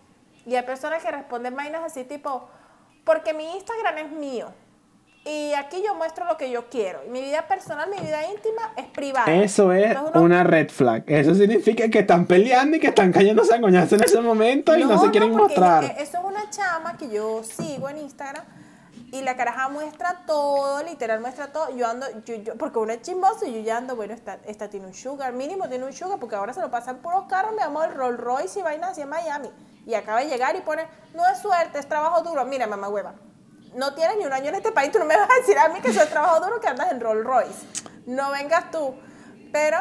Y 0.46 0.54
hay 0.54 0.62
personas 0.64 1.02
que 1.02 1.10
responden 1.10 1.56
vainas 1.56 1.82
así 1.82 2.04
tipo, 2.04 2.46
porque 3.04 3.32
mi 3.32 3.54
Instagram 3.56 3.96
es 3.98 4.10
mío. 4.12 4.48
y 5.26 5.54
aquí 5.54 5.82
yo 5.82 5.94
muestro 5.94 6.26
lo 6.26 6.36
que 6.36 6.50
yo 6.50 6.68
quiero. 6.68 7.00
Mi 7.08 7.22
vida 7.22 7.48
personal, 7.48 7.88
mi 7.88 7.96
vida 7.96 8.22
íntima 8.30 8.74
es 8.76 8.84
privada. 8.88 9.32
Eso 9.34 9.72
es 9.72 9.86
Entonces 9.86 10.12
uno- 10.14 10.22
una 10.26 10.44
red 10.44 10.68
flag. 10.68 11.04
Eso 11.06 11.34
significa 11.34 11.88
que 11.88 12.00
están 12.00 12.26
peleando 12.26 12.76
y 12.76 12.80
que 12.80 12.88
están 12.88 13.10
cayéndose 13.10 13.54
a 13.54 13.60
coñazo 13.62 13.94
en 13.94 14.04
ese 14.04 14.20
momento 14.20 14.76
y 14.76 14.84
no, 14.84 14.98
se 15.00 15.10
quieren 15.10 15.34
mostrar. 15.34 15.82
Eso 15.98 16.18
es 16.18 16.24
una 16.24 16.50
chama 16.50 16.98
que 16.98 17.08
yo 17.08 17.42
sigo 17.42 17.88
en 17.88 17.96
Instagram 18.00 18.44
y 19.14 19.22
la 19.22 19.36
caraja 19.36 19.68
muestra 19.68 20.22
todo, 20.26 20.82
literal 20.82 21.20
muestra 21.20 21.52
todo. 21.52 21.70
Yo 21.76 21.86
ando, 21.86 22.04
yo, 22.24 22.34
yo- 22.34 22.56
porque 22.58 22.80
uno 22.80 22.92
es 22.92 23.00
chismoso 23.02 23.46
y 23.46 23.54
yo 23.54 23.60
ya 23.60 23.76
ando, 23.76 23.94
bueno, 23.94 24.12
esta, 24.12 24.38
esta 24.44 24.68
tiene 24.68 24.86
un 24.88 24.94
sugar, 24.94 25.32
mínimo 25.32 25.68
tiene 25.68 25.84
un 25.84 25.92
sugar, 25.92 26.18
porque 26.18 26.34
ahora 26.34 26.52
se 26.52 26.60
lo 26.60 26.68
pasan 26.68 26.96
puros 26.98 27.26
carros, 27.28 27.52
mi 27.54 27.62
amor, 27.62 27.94
Rolls 27.94 28.18
Royce 28.18 28.58
y 28.58 28.62
vainas 28.62 28.90
así 28.90 29.04
Miami. 29.04 29.52
Y 29.86 29.94
acaba 29.94 30.18
de 30.18 30.26
llegar 30.26 30.56
y 30.56 30.62
pone, 30.62 30.86
no 31.14 31.24
es 31.28 31.38
suerte, 31.38 31.78
es 31.78 31.88
trabajo 31.88 32.22
duro. 32.22 32.44
Mira, 32.44 32.66
mamá 32.66 32.88
hueva, 32.88 33.14
no 33.74 33.94
tienes 33.94 34.16
ni 34.16 34.24
un 34.26 34.32
año 34.32 34.48
en 34.48 34.56
este 34.56 34.72
país, 34.72 34.90
tú 34.90 34.98
no 34.98 35.04
me 35.04 35.16
vas 35.16 35.30
a 35.30 35.34
decir 35.34 35.56
a 35.58 35.68
mí 35.68 35.80
que 35.80 35.90
eso 35.90 36.02
es 36.02 36.10
trabajo 36.10 36.40
duro 36.44 36.60
que 36.60 36.66
andas 36.66 36.90
en 36.90 37.00
Rolls 37.00 37.24
Royce. 37.24 37.66
No 38.06 38.32
vengas 38.32 38.70
tú. 38.72 38.94
Pero 39.52 39.78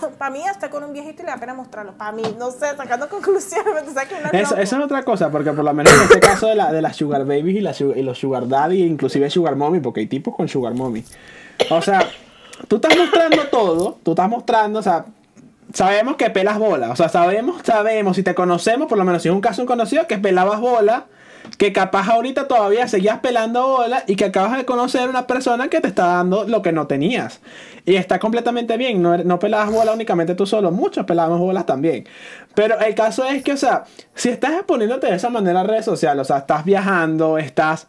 para 0.18 0.30
mí 0.30 0.42
hasta 0.46 0.70
con 0.70 0.84
un 0.84 0.92
viejito 0.92 1.22
y 1.22 1.26
le 1.26 1.32
da 1.32 1.38
pena 1.38 1.54
mostrarlo. 1.54 1.92
Para 1.92 2.12
mí, 2.12 2.22
no 2.38 2.50
sé, 2.50 2.76
sacando 2.76 3.08
conclusiones, 3.10 3.84
Eso, 4.32 4.56
eso 4.56 4.76
es 4.76 4.84
otra 4.84 5.02
cosa, 5.02 5.30
porque 5.30 5.52
por 5.52 5.64
lo 5.64 5.74
menos 5.74 5.92
en 5.92 6.02
este 6.02 6.20
caso 6.20 6.46
de, 6.46 6.54
la, 6.54 6.72
de 6.72 6.82
las 6.82 6.96
sugar 6.96 7.24
babies 7.24 7.56
y, 7.56 7.60
la 7.60 7.74
y 7.96 8.02
los 8.02 8.18
sugar 8.18 8.48
daddy, 8.48 8.82
inclusive 8.82 9.30
sugar 9.30 9.56
mommy, 9.56 9.80
porque 9.80 10.00
hay 10.00 10.06
tipos 10.06 10.34
con 10.34 10.48
sugar 10.48 10.74
mommy. 10.74 11.04
O 11.70 11.82
sea, 11.82 12.06
tú 12.66 12.76
estás 12.76 12.96
mostrando 12.96 13.42
todo, 13.50 13.98
tú 14.02 14.12
estás 14.12 14.28
mostrando, 14.28 14.78
o 14.78 14.82
sea, 14.82 15.06
sabemos 15.72 16.16
que 16.16 16.30
pelas 16.30 16.58
bola, 16.58 16.90
o 16.90 16.96
sea, 16.96 17.08
sabemos, 17.08 17.60
sabemos, 17.64 18.16
si 18.16 18.22
te 18.22 18.34
conocemos, 18.34 18.88
por 18.88 18.98
lo 18.98 19.04
menos 19.04 19.22
si 19.22 19.28
es 19.28 19.34
un 19.34 19.40
caso 19.40 19.62
un 19.62 19.66
conocido, 19.66 20.06
que 20.06 20.18
pelabas 20.18 20.60
bola, 20.60 21.06
que 21.56 21.72
capaz 21.72 22.08
ahorita 22.08 22.48
todavía 22.48 22.86
seguías 22.88 23.20
pelando 23.20 23.66
bola 23.66 24.04
y 24.06 24.16
que 24.16 24.26
acabas 24.26 24.56
de 24.56 24.64
conocer 24.64 25.08
una 25.08 25.26
persona 25.26 25.68
que 25.68 25.80
te 25.80 25.88
está 25.88 26.06
dando 26.06 26.44
lo 26.44 26.62
que 26.62 26.72
no 26.72 26.86
tenías. 26.86 27.40
Y 27.84 27.96
está 27.96 28.18
completamente 28.18 28.76
bien, 28.76 29.00
no, 29.00 29.16
no 29.16 29.38
pelabas 29.38 29.72
bola 29.72 29.92
únicamente 29.92 30.34
tú 30.34 30.46
solo, 30.46 30.70
muchos 30.70 31.06
pelábamos 31.06 31.40
bolas 31.40 31.64
también. 31.64 32.06
Pero 32.54 32.78
el 32.80 32.94
caso 32.94 33.24
es 33.24 33.42
que, 33.42 33.52
o 33.52 33.56
sea, 33.56 33.84
si 34.14 34.28
estás 34.28 34.52
exponiéndote 34.52 35.06
de 35.06 35.16
esa 35.16 35.30
manera 35.30 35.60
a 35.60 35.64
redes 35.64 35.84
sociales, 35.84 36.22
o 36.22 36.24
sea, 36.24 36.38
estás 36.38 36.64
viajando, 36.64 37.38
estás 37.38 37.86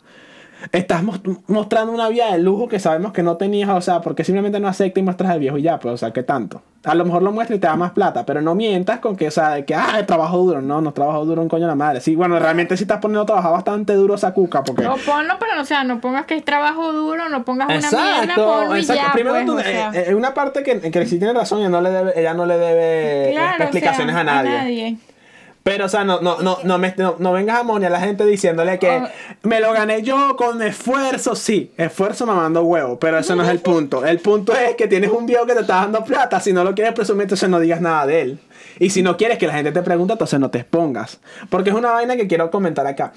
estás 0.72 1.04
mos- 1.04 1.22
mostrando 1.48 1.92
una 1.94 2.10
vida 2.10 2.32
de 2.32 2.40
lujo 2.40 2.68
que 2.68 2.80
sabemos 2.80 3.12
que 3.14 3.24
no 3.24 3.38
tenías, 3.38 3.70
o 3.70 3.82
sea, 3.82 4.02
porque 4.02 4.24
simplemente 4.24 4.60
no 4.60 4.68
aceptas 4.68 5.02
y 5.02 5.04
muestras 5.04 5.34
el 5.34 5.40
viejo 5.40 5.58
y 5.58 5.62
ya, 5.64 5.80
pues, 5.80 5.94
o 5.94 5.98
sea, 5.98 6.12
¿qué 6.12 6.24
tanto? 6.24 6.62
A 6.86 6.96
lo 6.96 7.04
mejor 7.04 7.22
lo 7.22 7.32
muestras 7.34 7.58
y 7.58 7.60
te 7.60 7.68
da 7.68 7.76
más 7.76 7.92
plata, 7.92 8.26
pero 8.26 8.42
no 8.42 8.56
mientas 8.56 9.00
con 9.00 9.18
que, 9.18 9.28
o 9.28 9.32
sea, 9.32 9.50
de 9.56 9.66
que, 9.66 9.76
ah, 9.76 10.06
trabajo 10.08 10.38
duro, 10.38 10.62
no, 10.62 10.80
no 10.82 10.94
trabajo 10.94 11.26
duro 11.26 11.42
un 11.42 11.50
coño 11.50 11.64
de 11.64 11.68
la 11.68 11.76
madre. 11.76 12.00
Sí, 12.00 12.16
bueno, 12.16 12.40
realmente 12.40 12.78
sí 12.78 12.84
estás 12.86 13.00
poniendo 13.00 13.24
a 13.24 13.26
trabajar 13.26 13.52
bastante 13.52 13.94
duro 13.94 14.16
esa 14.16 14.34
cuca, 14.34 14.64
porque... 14.64 14.88
O 14.88 14.96
ponlo, 14.96 15.34
pero 15.40 15.62
o 15.62 15.66
sea, 15.66 15.84
no 15.84 16.00
pongas 16.00 16.26
que 16.26 16.36
es 16.36 16.46
trabajo 16.46 16.94
duro, 16.94 17.28
no 17.28 17.44
pongas 17.44 17.68
una 17.68 17.76
mierda, 17.80 18.24
Exacto, 18.24 18.46
ponlo 18.46 18.78
y 18.78 18.80
exacto. 18.80 19.04
ya, 19.08 19.12
Primero, 19.12 19.36
pues, 19.36 19.46
tú, 19.46 19.58
o 19.58 19.60
sea. 19.62 19.92
eh, 19.94 20.06
eh, 20.10 20.16
una 20.16 20.34
parte 20.34 20.64
que, 20.64 20.80
que 20.80 21.06
sí 21.06 21.18
tiene 21.20 21.34
razón, 21.34 21.60
ella 21.60 21.70
no 21.70 21.82
le 21.82 21.90
debe, 21.90 22.20
ella 22.20 22.34
no 22.34 22.46
le 22.46 22.58
debe 22.58 23.30
eh, 23.30 23.32
Claro, 23.34 23.54
o 23.54 23.58
sea, 23.58 23.66
explicaciones 23.66 24.16
a 24.16 24.24
nadie. 24.24 24.98
Pero, 25.64 25.86
o 25.86 25.90
sea, 25.90 26.04
no, 26.04 26.22
no, 26.22 26.40
no, 26.42 26.58
no, 26.64 26.78
me, 26.78 26.96
no, 26.98 27.18
no 27.20 27.34
vengas 27.34 27.60
a 27.60 27.64
moñar 27.64 27.94
a 27.94 28.00
la 28.00 28.06
gente 28.06 28.26
diciéndole 28.26 28.80
que 28.80 28.90
Oh. 28.90 29.08
me 29.44 29.60
lo 29.60 29.74
gané 29.74 30.02
yo 30.02 30.36
con 30.36 30.62
esfuerzo. 30.62 31.36
Sí, 31.36 31.72
esfuerzo 31.78 32.26
mamando 32.26 32.64
huevo, 32.64 32.98
pero 32.98 33.20
eso 33.20 33.36
no 33.36 33.44
es 33.44 33.50
el 33.50 33.60
punto. 33.60 34.06
El 34.06 34.20
punto 34.20 34.56
es 34.56 34.76
que 34.76 34.88
tienes 34.88 35.12
un 35.12 35.26
viejo 35.26 35.46
que 35.46 35.54
te 35.54 35.62
está 35.62 35.76
dando 35.76 36.04
plata. 36.04 36.40
Si 36.40 36.54
no 36.54 36.64
lo 36.64 36.74
quieres 36.74 36.94
presumir, 36.94 37.24
entonces 37.24 37.50
no 37.50 37.60
digas 37.60 37.82
nada 37.82 38.06
de 38.08 38.22
él. 38.22 38.40
Y 38.80 38.90
si 38.92 39.04
no 39.04 39.18
quieres 39.18 39.38
que 39.38 39.48
la 39.48 39.54
gente 39.54 39.72
te 39.72 39.82
pregunte, 39.82 40.14
entonces 40.14 40.40
no 40.40 40.50
te 40.50 40.60
expongas. 40.60 41.20
Porque 41.50 41.70
es 41.70 41.76
una 41.76 41.92
vaina 41.92 42.16
que 42.16 42.28
quiero 42.28 42.50
comentar 42.50 42.88
acá. 42.88 43.12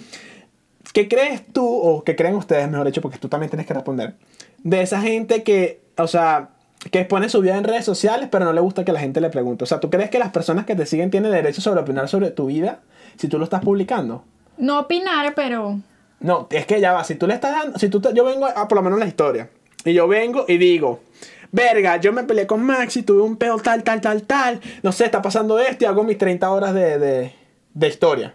¿Qué 0.93 1.09
crees 1.09 1.43
tú, 1.53 1.65
o 1.67 2.03
qué 2.05 2.17
creen 2.17 2.35
ustedes, 2.35 2.69
mejor 2.69 2.87
dicho, 2.87 3.01
porque 3.01 3.19
tú 3.19 3.29
también 3.29 3.49
tienes 3.49 3.67
que 3.67 3.73
responder, 3.73 4.15
de 4.59 4.83
esa 4.83 5.01
gente 5.01 5.43
que, 5.43 5.81
o 5.97 6.07
sea, 6.07 6.51
que 6.91 7.01
expone 7.01 7.29
su 7.29 7.41
vida 7.41 7.57
en 7.57 7.65
redes 7.65 7.85
sociales, 7.85 8.29
pero 8.31 8.45
no 8.45 8.53
le 8.53 8.61
gusta 8.61 8.85
que 8.85 8.93
la 8.93 9.01
gente 9.01 9.21
le 9.21 9.31
pregunte? 9.31 9.65
O 9.65 9.67
sea, 9.67 9.79
¿tú 9.81 9.89
crees 9.91 10.11
que 10.11 10.19
las 10.19 10.31
personas 10.33 10.67
que 10.67 10.75
te 10.75 10.85
siguen 10.87 11.11
tienen 11.11 11.31
derecho 11.33 11.61
sobre 11.61 11.81
opinar 11.81 12.09
sobre 12.09 12.31
tu 12.31 12.47
vida 12.47 12.81
si 13.17 13.29
tú 13.29 13.39
lo 13.39 13.45
estás 13.45 13.61
publicando? 13.63 14.25
No 14.59 14.81
opinar, 14.81 15.35
pero. 15.35 15.79
No, 16.21 16.47
es 16.51 16.67
que 16.67 16.81
ya 16.81 16.93
va, 16.93 17.05
si 17.05 17.15
tú 17.15 17.27
le 17.27 17.35
estás 17.35 17.53
dando, 17.53 17.79
si 17.79 17.89
tú 17.89 18.01
te- 18.01 18.13
yo 18.15 18.25
vengo 18.25 18.47
a 18.47 18.69
por 18.69 18.77
lo 18.77 18.83
menos 18.83 18.99
la 18.99 19.07
historia, 19.07 19.49
y 19.85 19.93
yo 19.93 20.07
vengo 20.09 20.45
y 20.49 20.57
digo, 20.59 21.01
verga, 21.51 21.97
yo 21.97 22.13
me 22.13 22.23
peleé 22.25 22.47
con 22.47 22.63
Maxi, 22.63 23.03
tuve 23.03 23.23
un 23.23 23.37
peo 23.37 23.59
tal, 23.59 23.83
tal, 23.83 24.01
tal, 24.01 24.23
tal, 24.23 24.61
no 24.83 24.93
sé, 24.93 25.05
está 25.05 25.21
pasando 25.23 25.59
esto 25.59 25.85
y 25.85 25.87
hago 25.89 26.05
mis 26.05 26.19
30 26.19 26.51
horas 26.51 26.75
de, 26.75 26.99
de, 26.99 27.33
de 27.75 27.89
historia. 27.89 28.35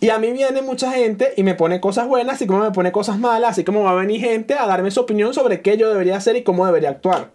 Y 0.00 0.10
a 0.10 0.18
mí 0.20 0.30
viene 0.30 0.62
mucha 0.62 0.92
gente 0.92 1.32
y 1.36 1.42
me 1.42 1.54
pone 1.56 1.80
cosas 1.80 2.06
buenas, 2.06 2.36
así 2.36 2.46
como 2.46 2.60
me 2.60 2.70
pone 2.70 2.92
cosas 2.92 3.18
malas, 3.18 3.50
así 3.50 3.64
como 3.64 3.82
va 3.82 3.90
a 3.90 3.94
venir 3.94 4.20
gente 4.20 4.54
a 4.54 4.66
darme 4.66 4.92
su 4.92 5.00
opinión 5.00 5.34
sobre 5.34 5.60
qué 5.60 5.76
yo 5.76 5.88
debería 5.88 6.16
hacer 6.16 6.36
y 6.36 6.44
cómo 6.44 6.64
debería 6.66 6.90
actuar. 6.90 7.30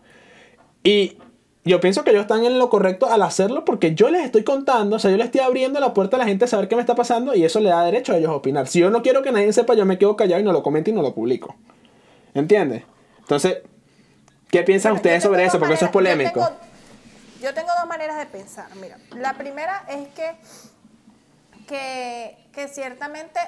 Y 0.83 1.17
yo 1.65 1.79
pienso 1.79 2.03
que 2.03 2.11
ellos 2.11 2.23
están 2.23 2.43
en 2.45 2.59
lo 2.59 2.69
correcto 2.69 3.09
al 3.09 3.21
hacerlo 3.21 3.63
porque 3.63 3.95
yo 3.95 4.09
les 4.09 4.25
estoy 4.25 4.43
contando, 4.43 4.97
o 4.97 4.99
sea, 4.99 5.11
yo 5.11 5.17
les 5.17 5.27
estoy 5.27 5.41
abriendo 5.41 5.79
la 5.79 5.93
puerta 5.93 6.17
a 6.17 6.19
la 6.19 6.25
gente 6.25 6.45
a 6.45 6.47
saber 6.47 6.67
qué 6.67 6.75
me 6.75 6.81
está 6.81 6.93
pasando 6.95 7.33
y 7.33 7.45
eso 7.45 7.61
le 7.61 7.69
da 7.69 7.85
derecho 7.85 8.13
a 8.13 8.17
ellos 8.17 8.31
a 8.31 8.35
opinar. 8.35 8.67
Si 8.67 8.79
yo 8.79 8.89
no 8.89 9.01
quiero 9.01 9.21
que 9.21 9.31
nadie 9.31 9.51
sepa, 9.53 9.73
yo 9.73 9.85
me 9.85 9.97
quedo 9.97 10.17
callado 10.17 10.41
y 10.41 10.43
no 10.43 10.51
lo 10.51 10.61
comento 10.61 10.89
y 10.89 10.93
no 10.93 11.01
lo 11.01 11.13
publico. 11.13 11.55
¿Entiendes? 12.33 12.83
Entonces, 13.19 13.59
¿qué 14.49 14.63
piensan 14.63 14.91
Bueno, 14.91 14.97
ustedes 14.97 15.23
sobre 15.23 15.45
eso? 15.45 15.57
Porque 15.57 15.75
eso 15.75 15.85
es 15.85 15.91
polémico. 15.91 16.41
Yo 16.41 16.47
tengo, 16.47 16.59
yo 17.41 17.53
tengo 17.53 17.69
dos 17.79 17.87
maneras 17.87 18.17
de 18.17 18.25
pensar. 18.25 18.67
Mira, 18.81 18.97
la 19.15 19.37
primera 19.37 19.85
es 19.87 20.09
que, 20.09 20.31
que, 21.65 22.37
que 22.51 22.67
ciertamente 22.67 23.39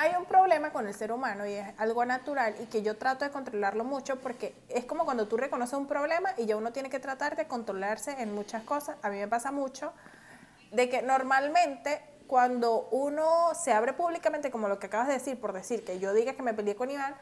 hay 0.00 0.14
un 0.18 0.24
problema 0.24 0.70
con 0.70 0.86
el 0.86 0.94
ser 0.94 1.12
humano 1.12 1.46
y 1.46 1.52
es 1.52 1.66
algo 1.76 2.06
natural 2.06 2.54
y 2.58 2.64
que 2.66 2.80
yo 2.80 2.96
trato 2.96 3.26
de 3.26 3.30
controlarlo 3.30 3.84
mucho 3.84 4.16
porque 4.16 4.54
es 4.70 4.86
como 4.86 5.04
cuando 5.04 5.28
tú 5.28 5.36
reconoces 5.36 5.74
un 5.74 5.86
problema 5.86 6.30
y 6.38 6.46
ya 6.46 6.56
uno 6.56 6.72
tiene 6.72 6.88
que 6.88 6.98
tratar 6.98 7.36
de 7.36 7.46
controlarse 7.46 8.12
en 8.18 8.34
muchas 8.34 8.62
cosas. 8.62 8.96
A 9.02 9.10
mí 9.10 9.18
me 9.18 9.28
pasa 9.28 9.52
mucho 9.52 9.92
de 10.72 10.88
que 10.88 11.02
normalmente 11.02 12.00
cuando 12.26 12.88
uno 12.92 13.50
se 13.54 13.74
abre 13.74 13.92
públicamente, 13.92 14.50
como 14.50 14.68
lo 14.68 14.78
que 14.78 14.86
acabas 14.86 15.08
de 15.08 15.14
decir, 15.14 15.38
por 15.38 15.52
decir 15.52 15.84
que 15.84 15.98
yo 15.98 16.14
diga 16.14 16.32
que 16.32 16.42
me 16.42 16.54
peleé 16.54 16.76
con 16.76 16.90
Iván, 16.90 17.14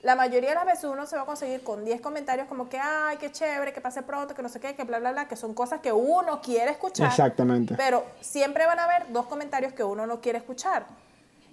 la 0.00 0.16
mayoría 0.16 0.48
de 0.48 0.54
las 0.54 0.64
veces 0.64 0.84
uno 0.84 1.04
se 1.04 1.16
va 1.16 1.22
a 1.22 1.26
conseguir 1.26 1.62
con 1.62 1.84
10 1.84 2.00
comentarios 2.00 2.48
como 2.48 2.70
que, 2.70 2.78
ay, 2.78 3.18
qué 3.18 3.30
chévere, 3.30 3.74
que 3.74 3.82
pase 3.82 4.02
pronto, 4.02 4.34
que 4.34 4.42
no 4.42 4.48
sé 4.48 4.58
qué, 4.58 4.74
que 4.74 4.84
bla, 4.84 5.00
bla, 5.00 5.12
bla, 5.12 5.28
que 5.28 5.36
son 5.36 5.52
cosas 5.52 5.80
que 5.80 5.92
uno 5.92 6.40
quiere 6.40 6.70
escuchar. 6.70 7.08
Exactamente. 7.08 7.74
Pero 7.76 8.06
siempre 8.22 8.64
van 8.64 8.78
a 8.78 8.84
haber 8.84 9.12
dos 9.12 9.26
comentarios 9.26 9.74
que 9.74 9.84
uno 9.84 10.06
no 10.06 10.22
quiere 10.22 10.38
escuchar. 10.38 10.86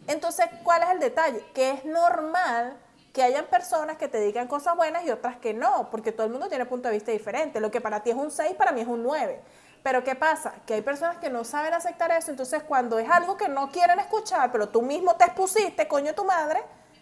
Entonces, 0.08 0.48
¿cuál 0.64 0.84
es 0.84 0.90
el 0.90 1.00
detalle? 1.00 1.46
Que 1.54 1.72
es 1.72 1.86
normal 1.86 2.78
que 3.14 3.24
hayan 3.24 3.46
personas 3.46 3.98
que 3.98 4.08
te 4.08 4.20
digan 4.20 4.48
cosas 4.48 4.76
buenas 4.76 5.04
y 5.04 5.12
otras 5.12 5.38
que 5.38 5.54
no, 5.54 5.90
porque 5.90 6.12
todo 6.12 6.26
el 6.26 6.32
mundo 6.32 6.48
tiene 6.48 6.66
punto 6.66 6.88
de 6.88 6.96
vista 6.96 7.12
diferente. 7.12 7.60
Lo 7.60 7.72
que 7.72 7.82
para 7.82 8.02
ti 8.02 8.12
es 8.12 8.16
un 8.16 8.32
6, 8.32 8.56
para 8.56 8.72
mí 8.72 8.82
es 8.82 8.88
un 8.88 9.04
9. 9.04 9.42
Pero 9.82 10.04
¿qué 10.04 10.16
pasa? 10.16 10.54
Que 10.66 10.76
hay 10.76 10.82
personas 10.82 11.18
que 11.18 11.30
no 11.30 11.44
saben 11.44 11.74
aceptar 11.74 12.12
eso, 12.12 12.32
entonces 12.32 12.64
cuando 12.64 13.00
es 13.00 13.10
algo 13.10 13.38
que 13.38 13.48
no 13.48 13.72
quieren 13.72 14.00
escuchar, 14.00 14.52
pero 14.52 14.70
tú 14.70 14.82
mismo 14.82 15.16
te 15.16 15.26
expusiste, 15.26 15.88
coño 15.88 16.14
tu 16.14 16.26
madre, 16.26 16.62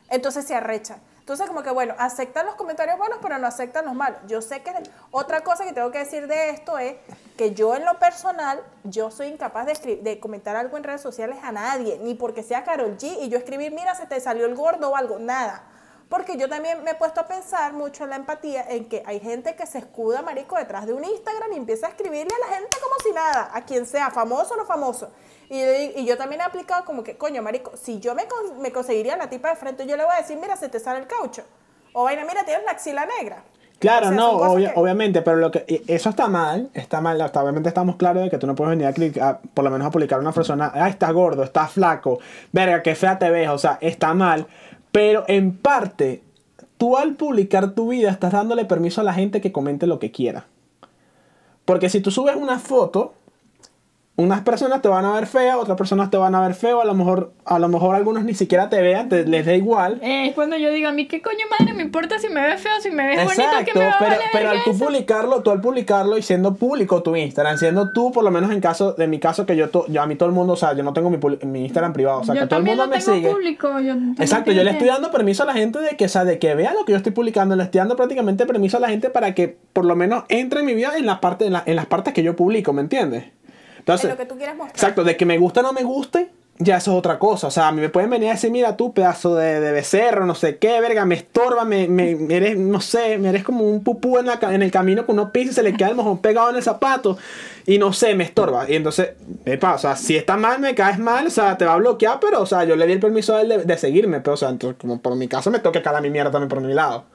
entonces 0.10 0.46
se 0.46 0.56
arrechan. 0.56 1.02
Entonces 1.28 1.48
como 1.48 1.62
que 1.62 1.72
bueno, 1.72 1.94
aceptan 1.98 2.46
los 2.46 2.56
comentarios 2.56 2.98
buenos, 2.98 3.20
pero 3.22 3.38
no 3.38 3.48
aceptan 3.48 3.84
los 3.84 3.94
malos. 3.94 4.18
Yo 4.28 4.42
sé 4.42 4.64
que 4.64 4.72
otra 5.12 5.42
cosa 5.42 5.66
que 5.66 5.74
tengo 5.74 5.92
que 5.92 5.98
decir 5.98 6.26
de 6.26 6.52
esto 6.52 6.78
es 6.78 6.96
que 7.36 7.54
yo 7.54 7.76
en 7.76 7.84
lo 7.84 8.00
personal, 8.00 8.64
yo 8.86 9.12
soy 9.12 9.28
incapaz 9.28 9.66
de, 9.66 9.98
de 9.98 10.22
comentar 10.22 10.56
algo 10.56 10.78
en 10.78 10.86
redes 10.86 11.02
sociales 11.02 11.38
a 11.44 11.52
nadie, 11.52 12.00
ni 12.02 12.16
porque 12.16 12.44
sea 12.44 12.64
Carol 12.64 12.98
G 12.98 13.18
y 13.20 13.28
yo 13.28 13.38
escribir, 13.38 13.74
mira, 13.74 13.94
se 13.94 14.06
te 14.06 14.22
salió 14.22 14.46
el 14.46 14.56
gordo 14.56 14.92
o 14.92 14.96
algo, 14.96 15.20
nada. 15.20 15.66
Porque 16.08 16.38
yo 16.38 16.48
también 16.48 16.82
me 16.86 16.92
he 16.92 16.96
puesto 16.96 17.20
a 17.20 17.28
pensar 17.28 17.74
mucho 17.74 18.06
en 18.06 18.12
la 18.12 18.16
empatía 18.16 18.66
en 18.70 18.88
que 18.88 19.04
hay 19.06 19.20
gente 19.20 19.54
que 19.58 19.66
se 19.66 19.80
escuda, 19.80 20.22
marico, 20.22 20.56
detrás 20.56 20.86
de 20.86 20.94
un 20.94 21.04
Instagram 21.04 21.52
y 21.52 21.58
empieza 21.58 21.88
a 21.88 21.90
escribirle 21.90 22.34
a 22.34 22.48
la 22.48 22.56
gente 22.56 22.78
como 22.82 22.96
si 23.04 23.12
nada, 23.12 23.52
a 23.54 23.66
quien 23.66 23.86
sea, 23.86 24.12
famoso 24.12 24.54
o 24.54 24.58
no 24.58 24.66
famoso. 24.66 25.12
Y 25.50 25.60
yo, 25.62 25.66
y 26.02 26.06
yo 26.06 26.18
también 26.18 26.42
he 26.42 26.44
aplicado 26.44 26.84
como 26.86 27.04
que, 27.04 27.16
coño, 27.18 27.42
marico, 27.42 27.72
si 27.78 28.00
yo 28.00 28.14
me, 28.16 28.26
con- 28.28 28.62
me 28.62 28.72
conseguiría 28.72 29.16
la 29.16 29.30
tipa 29.30 29.50
de 29.50 29.56
frente, 29.56 29.86
yo 29.88 29.96
le 29.96 30.04
voy 30.04 30.14
a 30.14 30.22
decir, 30.22 30.38
mira, 30.42 30.58
se 30.58 30.68
te 30.70 30.80
sale 30.80 31.00
el 31.00 31.08
caucho. 31.08 31.44
O 31.94 32.04
vaina, 32.04 32.26
mira, 32.26 32.44
tienes 32.44 32.66
la 32.66 32.72
axila 32.72 33.08
negra. 33.20 33.44
Claro, 33.80 34.08
O 34.08 34.10
sea, 34.10 34.18
no, 34.18 34.32
obvia- 34.40 34.74
que- 34.74 34.80
obviamente, 34.80 35.22
pero 35.22 35.38
lo 35.38 35.52
que 35.52 35.84
eso 35.88 36.10
está 36.10 36.28
mal, 36.28 36.70
está 36.74 37.00
mal, 37.00 37.22
hasta 37.22 37.42
obviamente 37.42 37.70
estamos 37.70 37.96
claros 37.96 38.24
de 38.24 38.30
que 38.30 38.38
tú 38.40 38.48
no 38.48 38.56
puedes 38.56 38.72
venir 38.72 38.88
a, 38.88 38.94
cli- 38.94 39.22
a- 39.22 39.40
por 39.40 39.64
lo 39.64 39.70
menos 39.72 39.88
a 39.88 39.92
publicar 39.92 40.18
a 40.18 40.22
una 40.22 40.32
persona, 40.34 40.72
ah, 40.74 40.90
está 40.90 41.12
gordo, 41.12 41.44
está 41.44 41.68
flaco, 41.68 42.20
verga, 42.52 42.82
qué 42.84 42.96
fea 42.96 43.18
te 43.20 43.30
ves, 43.30 43.48
o 43.50 43.58
sea, 43.58 43.78
está 43.80 44.14
mal, 44.16 44.48
pero 44.92 45.24
en 45.28 45.56
parte, 45.58 46.24
tú 46.78 46.98
al 46.98 47.16
publicar 47.16 47.72
tu 47.72 47.90
vida 47.90 48.10
estás 48.10 48.32
dándole 48.34 48.66
permiso 48.66 49.00
a 49.02 49.04
la 49.04 49.14
gente 49.14 49.42
que 49.42 49.52
comente 49.52 49.86
lo 49.88 50.00
que 50.00 50.12
quiera. 50.12 50.48
Porque 51.66 51.90
si 51.90 52.02
tú 52.02 52.12
subes 52.12 52.36
una 52.36 52.60
foto 52.60 53.14
unas 54.18 54.42
personas 54.42 54.82
te 54.82 54.88
van 54.88 55.06
a 55.06 55.14
ver 55.14 55.28
fea, 55.28 55.58
otras 55.60 55.78
personas 55.78 56.10
te 56.10 56.18
van 56.18 56.34
a 56.34 56.42
ver 56.42 56.56
feo, 56.56 56.82
a 56.82 56.86
lo 56.86 56.96
mejor, 56.96 57.32
a 57.46 57.60
lo 57.60 57.70
mejor 57.70 57.96
algunos 57.96 58.24
ni 58.24 58.34
siquiera 58.34 58.68
te 58.68 58.82
vean, 58.82 59.10
te, 59.10 59.26
les 59.28 59.46
da 59.46 59.54
igual. 59.54 60.00
Eh, 60.02 60.28
es 60.28 60.34
cuando 60.34 60.58
yo 60.58 60.72
digo, 60.72 60.90
a 60.90 60.92
mí 60.92 61.08
qué 61.08 61.22
coño 61.22 61.46
madre 61.60 61.74
me 61.76 61.84
importa 61.84 62.18
si 62.18 62.28
me 62.28 62.42
ves 62.42 62.60
feo, 62.60 62.72
si 62.82 62.90
me 62.90 63.06
ves 63.08 63.24
bonito, 63.24 63.44
que 63.64 63.78
me 63.78 63.86
va 63.86 63.92
a 63.92 64.00
pero, 64.00 64.12
valer 64.12 64.26
pero 64.34 64.50
al 64.50 64.64
tú 64.64 64.72
eso? 64.72 64.86
publicarlo, 64.86 65.44
tú 65.44 65.52
al 65.52 65.62
publicarlo 65.62 66.18
y 66.18 66.24
siendo 66.24 66.56
público 66.56 67.04
tu 67.04 67.16
Instagram, 67.16 67.58
siendo 67.60 67.92
tú, 67.92 68.12
por 68.12 68.24
lo 68.24 68.32
menos 68.32 68.52
en 68.52 68.60
caso, 68.60 68.94
de 68.94 69.06
mi 69.08 69.20
caso, 69.20 69.46
que 69.46 69.56
yo, 69.56 69.70
to- 69.70 69.86
yo 69.88 70.02
a 70.02 70.08
mí 70.08 70.16
todo 70.16 70.28
el 70.30 70.34
mundo, 70.36 70.54
o 70.54 70.58
sea, 70.58 70.74
yo 70.74 70.82
no 70.82 70.94
tengo 70.94 71.12
mi, 71.12 71.18
mi 71.46 71.66
Instagram 71.66 71.94
privado, 71.94 72.22
o 72.22 72.24
sea, 72.24 72.34
yo 72.34 72.42
que 72.42 72.48
todo 72.48 72.60
el 72.60 72.66
mundo 72.66 72.86
lo 72.86 72.90
me 72.90 72.98
tengo 73.00 73.14
sigue. 73.16 73.30
público. 73.30 73.80
Yo 73.80 73.94
Exacto, 74.18 74.52
yo 74.52 74.64
le 74.64 74.72
estoy 74.72 74.88
dando 74.88 75.12
permiso 75.12 75.44
a 75.44 75.46
la 75.46 75.54
gente 75.54 75.78
de 75.78 75.96
que, 75.96 76.06
o 76.06 76.10
sea, 76.10 76.26
de 76.26 76.40
que 76.40 76.56
vea 76.56 76.74
lo 76.74 76.86
que 76.86 76.94
yo 76.94 76.98
estoy 76.98 77.12
publicando, 77.12 77.56
le 77.56 77.62
estoy 77.62 77.78
dando 77.80 77.96
prácticamente 77.96 78.48
permiso 78.48 78.78
a 78.78 78.80
la 78.80 78.90
gente 78.90 79.12
para 79.12 79.36
que 79.36 79.56
por 79.74 79.86
lo 79.86 79.96
menos 79.96 80.24
entre 80.30 80.62
en 80.62 80.66
mi 80.66 80.74
vida 80.74 80.98
en 80.98 81.06
las 81.06 81.20
partes, 81.20 81.46
en, 81.46 81.54
la- 81.54 81.64
en 81.68 81.76
las 81.76 81.86
partes 81.86 82.16
que 82.16 82.24
yo 82.24 82.36
publico, 82.36 82.74
¿me 82.74 82.82
entiendes? 82.82 83.26
Entonces, 83.88 84.06
En 84.06 84.12
lo 84.12 84.18
que 84.18 84.26
tú 84.26 84.36
quieras 84.36 84.56
mostrar. 84.58 84.76
exacto, 84.76 85.04
de 85.06 85.16
que 85.16 85.26
me 85.26 85.38
guste 85.38 85.62
o 85.62 85.64
no 85.64 85.72
me 85.72 85.84
guste, 85.84 86.30
ya 86.60 86.78
eso 86.78 86.92
es 86.92 86.98
otra 86.98 87.18
cosa. 87.20 87.48
O 87.48 87.52
sea, 87.52 87.70
a 87.70 87.72
mí 87.72 87.80
me 87.80 87.88
pueden 87.88 88.10
venir 88.10 88.30
a 88.30 88.34
decir, 88.34 88.52
mira 88.52 88.76
tú, 88.76 88.92
pedazo 88.92 89.36
de, 89.36 89.62
de 89.62 89.72
becerro, 89.72 90.26
no 90.26 90.36
sé 90.36 90.58
qué, 90.58 90.82
verga, 90.82 91.06
me 91.06 91.16
estorba, 91.16 91.64
me, 91.64 91.88
me, 91.88 92.16
me 92.16 92.36
eres, 92.36 92.58
no 92.58 92.82
sé, 92.82 93.18
me 93.18 93.30
eres 93.30 93.44
como 93.46 93.64
un 93.64 93.84
pupú 93.84 94.18
en, 94.18 94.26
la 94.26 94.40
en 94.42 94.62
el 94.62 94.72
camino 94.72 95.06
que 95.06 95.12
uno 95.14 95.32
pisa 95.32 95.52
y 95.52 95.54
se 95.54 95.64
le 95.64 95.74
queda 95.74 95.90
el 95.90 95.96
mojón 95.96 96.18
pegado 96.18 96.50
en 96.50 96.58
el 96.58 96.64
zapato. 96.64 97.18
Y 97.66 97.78
no 97.78 97.94
sé, 97.94 98.14
me 98.16 98.24
estorba. 98.26 98.70
Y 98.70 98.76
entonces, 98.76 99.12
epa, 99.46 99.76
o 99.76 99.78
sea, 99.78 99.96
si 99.96 100.18
está 100.18 100.36
mal, 100.36 100.60
me 100.60 100.76
caes 100.76 101.00
mal, 101.00 101.28
o 101.28 101.30
sea, 101.30 101.58
te 101.58 101.64
va 101.64 101.74
a 101.74 101.78
bloquear, 101.78 102.20
pero, 102.20 102.42
o 102.42 102.46
sea, 102.46 102.66
yo 102.66 102.76
le 102.76 102.88
di 102.88 102.94
el 102.94 103.00
permiso 103.00 103.36
a 103.36 103.42
él 103.42 103.50
de, 103.50 103.58
de 103.64 103.78
seguirme. 103.78 104.20
Pero, 104.20 104.34
o 104.34 104.38
sea, 104.38 104.50
entonces, 104.50 104.78
como 104.82 105.00
por 105.00 105.16
mi 105.16 105.28
caso, 105.28 105.50
me 105.52 105.60
toca 105.60 105.82
calar 105.82 106.02
mi 106.02 106.10
mierda 106.10 106.32
también 106.32 106.50
por 106.50 106.60
mi 106.60 106.74
lado. 106.74 107.06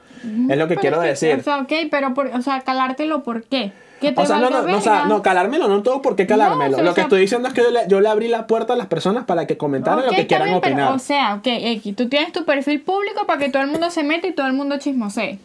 Es 0.49 0.57
lo 0.57 0.67
que 0.69 0.75
Pero 0.75 0.81
quiero 0.81 0.95
es 1.03 1.19
que, 1.19 1.27
decir. 1.27 1.39
O 1.41 1.43
sea, 1.43 1.59
ok, 1.59 1.73
pero, 1.91 2.13
por, 2.13 2.27
o 2.27 2.41
sea, 2.41 2.61
calártelo, 2.61 3.23
¿por 3.23 3.43
qué? 3.43 3.73
Que 4.03 4.11
te 4.11 4.21
O 4.21 4.25
sea, 4.25 4.37
no, 4.37 4.49
no, 4.49 4.61
no, 4.63 4.77
o 4.77 4.81
sea, 4.81 4.91
verga. 4.93 5.07
no, 5.07 5.21
calármelo, 5.21 5.67
no 5.67 5.81
tengo 5.81 6.01
por 6.01 6.15
qué 6.15 6.27
calármelo. 6.27 6.77
No, 6.77 6.83
lo 6.83 6.89
que 6.91 6.95
sea- 6.95 7.03
estoy 7.05 7.21
diciendo 7.21 7.47
es 7.47 7.53
que 7.53 7.61
yo 7.61 7.71
le, 7.71 7.87
yo 7.87 8.01
le 8.01 8.09
abrí 8.09 8.27
la 8.27 8.45
puerta 8.47 8.73
a 8.73 8.75
las 8.75 8.87
personas 8.87 9.23
para 9.25 9.47
que 9.47 9.57
comentaran 9.57 10.05
lo 10.05 10.11
que 10.11 10.27
quieran 10.27 10.47
pero, 10.47 10.57
opinar. 10.59 10.91
o 10.93 10.99
sea, 10.99 11.35
ok, 11.35 11.47
X, 11.47 11.95
tú 11.95 12.09
tienes 12.09 12.31
tu 12.33 12.45
perfil 12.45 12.81
público 12.81 13.25
para 13.25 13.39
que 13.39 13.49
todo 13.49 13.63
el 13.63 13.69
mundo 13.69 13.89
se 13.89 14.03
meta 14.03 14.27
y 14.27 14.33
todo 14.33 14.45
el 14.47 14.53
mundo 14.53 14.77
chismosee. 14.77 15.39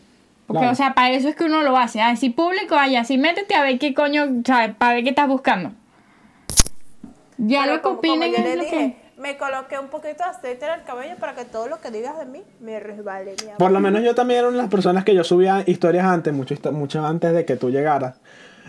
Porque, 0.46 0.60
Claro. 0.60 0.72
o 0.72 0.74
sea, 0.76 0.94
para 0.94 1.10
eso 1.10 1.28
es 1.28 1.36
que 1.36 1.44
uno 1.44 1.62
lo 1.62 1.76
hace. 1.76 2.00
Ah, 2.00 2.16
si 2.16 2.30
público, 2.30 2.74
ay, 2.78 2.96
así 2.96 3.18
métete 3.18 3.54
a 3.54 3.62
ver 3.62 3.78
qué 3.78 3.92
coño, 3.94 4.26
¿sabes? 4.46 4.74
Para 4.76 4.94
ver 4.94 5.04
qué 5.04 5.10
estás 5.10 5.28
buscando. 5.28 5.72
Ya 7.36 7.60
Pero 7.62 7.72
lo 7.74 7.78
que 7.78 7.82
como- 7.82 7.96
como 7.98 8.08
opinen 8.12 8.30
yo 8.32 8.38
es 8.38 8.44
le 8.44 8.56
lo 8.56 8.62
dije, 8.64 8.76
que... 8.76 9.07
me 9.18 9.36
coloqué 9.36 9.78
un 9.78 9.88
poquito 9.88 10.24
de 10.24 10.30
aceite 10.30 10.66
en 10.66 10.72
el 10.72 10.84
cabello 10.84 11.16
para 11.18 11.34
que 11.34 11.44
todo 11.44 11.68
lo 11.68 11.80
que 11.80 11.90
digas 11.90 12.18
de 12.18 12.26
mí 12.26 12.42
me 12.60 12.80
resbale, 12.80 13.34
mi 13.42 13.48
amor. 13.48 13.58
Por 13.58 13.70
lo 13.72 13.80
menos 13.80 14.02
yo 14.02 14.14
también 14.14 14.40
era 14.40 14.48
una 14.48 14.58
de 14.58 14.62
las 14.62 14.70
personas 14.70 15.04
que 15.04 15.14
yo 15.14 15.24
subía 15.24 15.64
historias 15.66 16.04
antes, 16.04 16.32
mucho, 16.32 16.54
mucho 16.72 17.04
antes 17.04 17.32
de 17.32 17.44
que 17.44 17.56
tú 17.56 17.70
llegaras. 17.70 18.16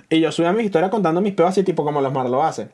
Y 0.10 0.20
yo 0.20 0.32
subía 0.32 0.52
mis 0.52 0.66
historias 0.66 0.92
contando 0.92 1.22
mis 1.22 1.34
peos 1.34 1.50
así 1.50 1.64
tipo 1.64 1.84
como 1.84 2.02
los 2.02 2.12
Mar 2.12 2.30
lo 2.30 2.44
hacen. 2.44 2.72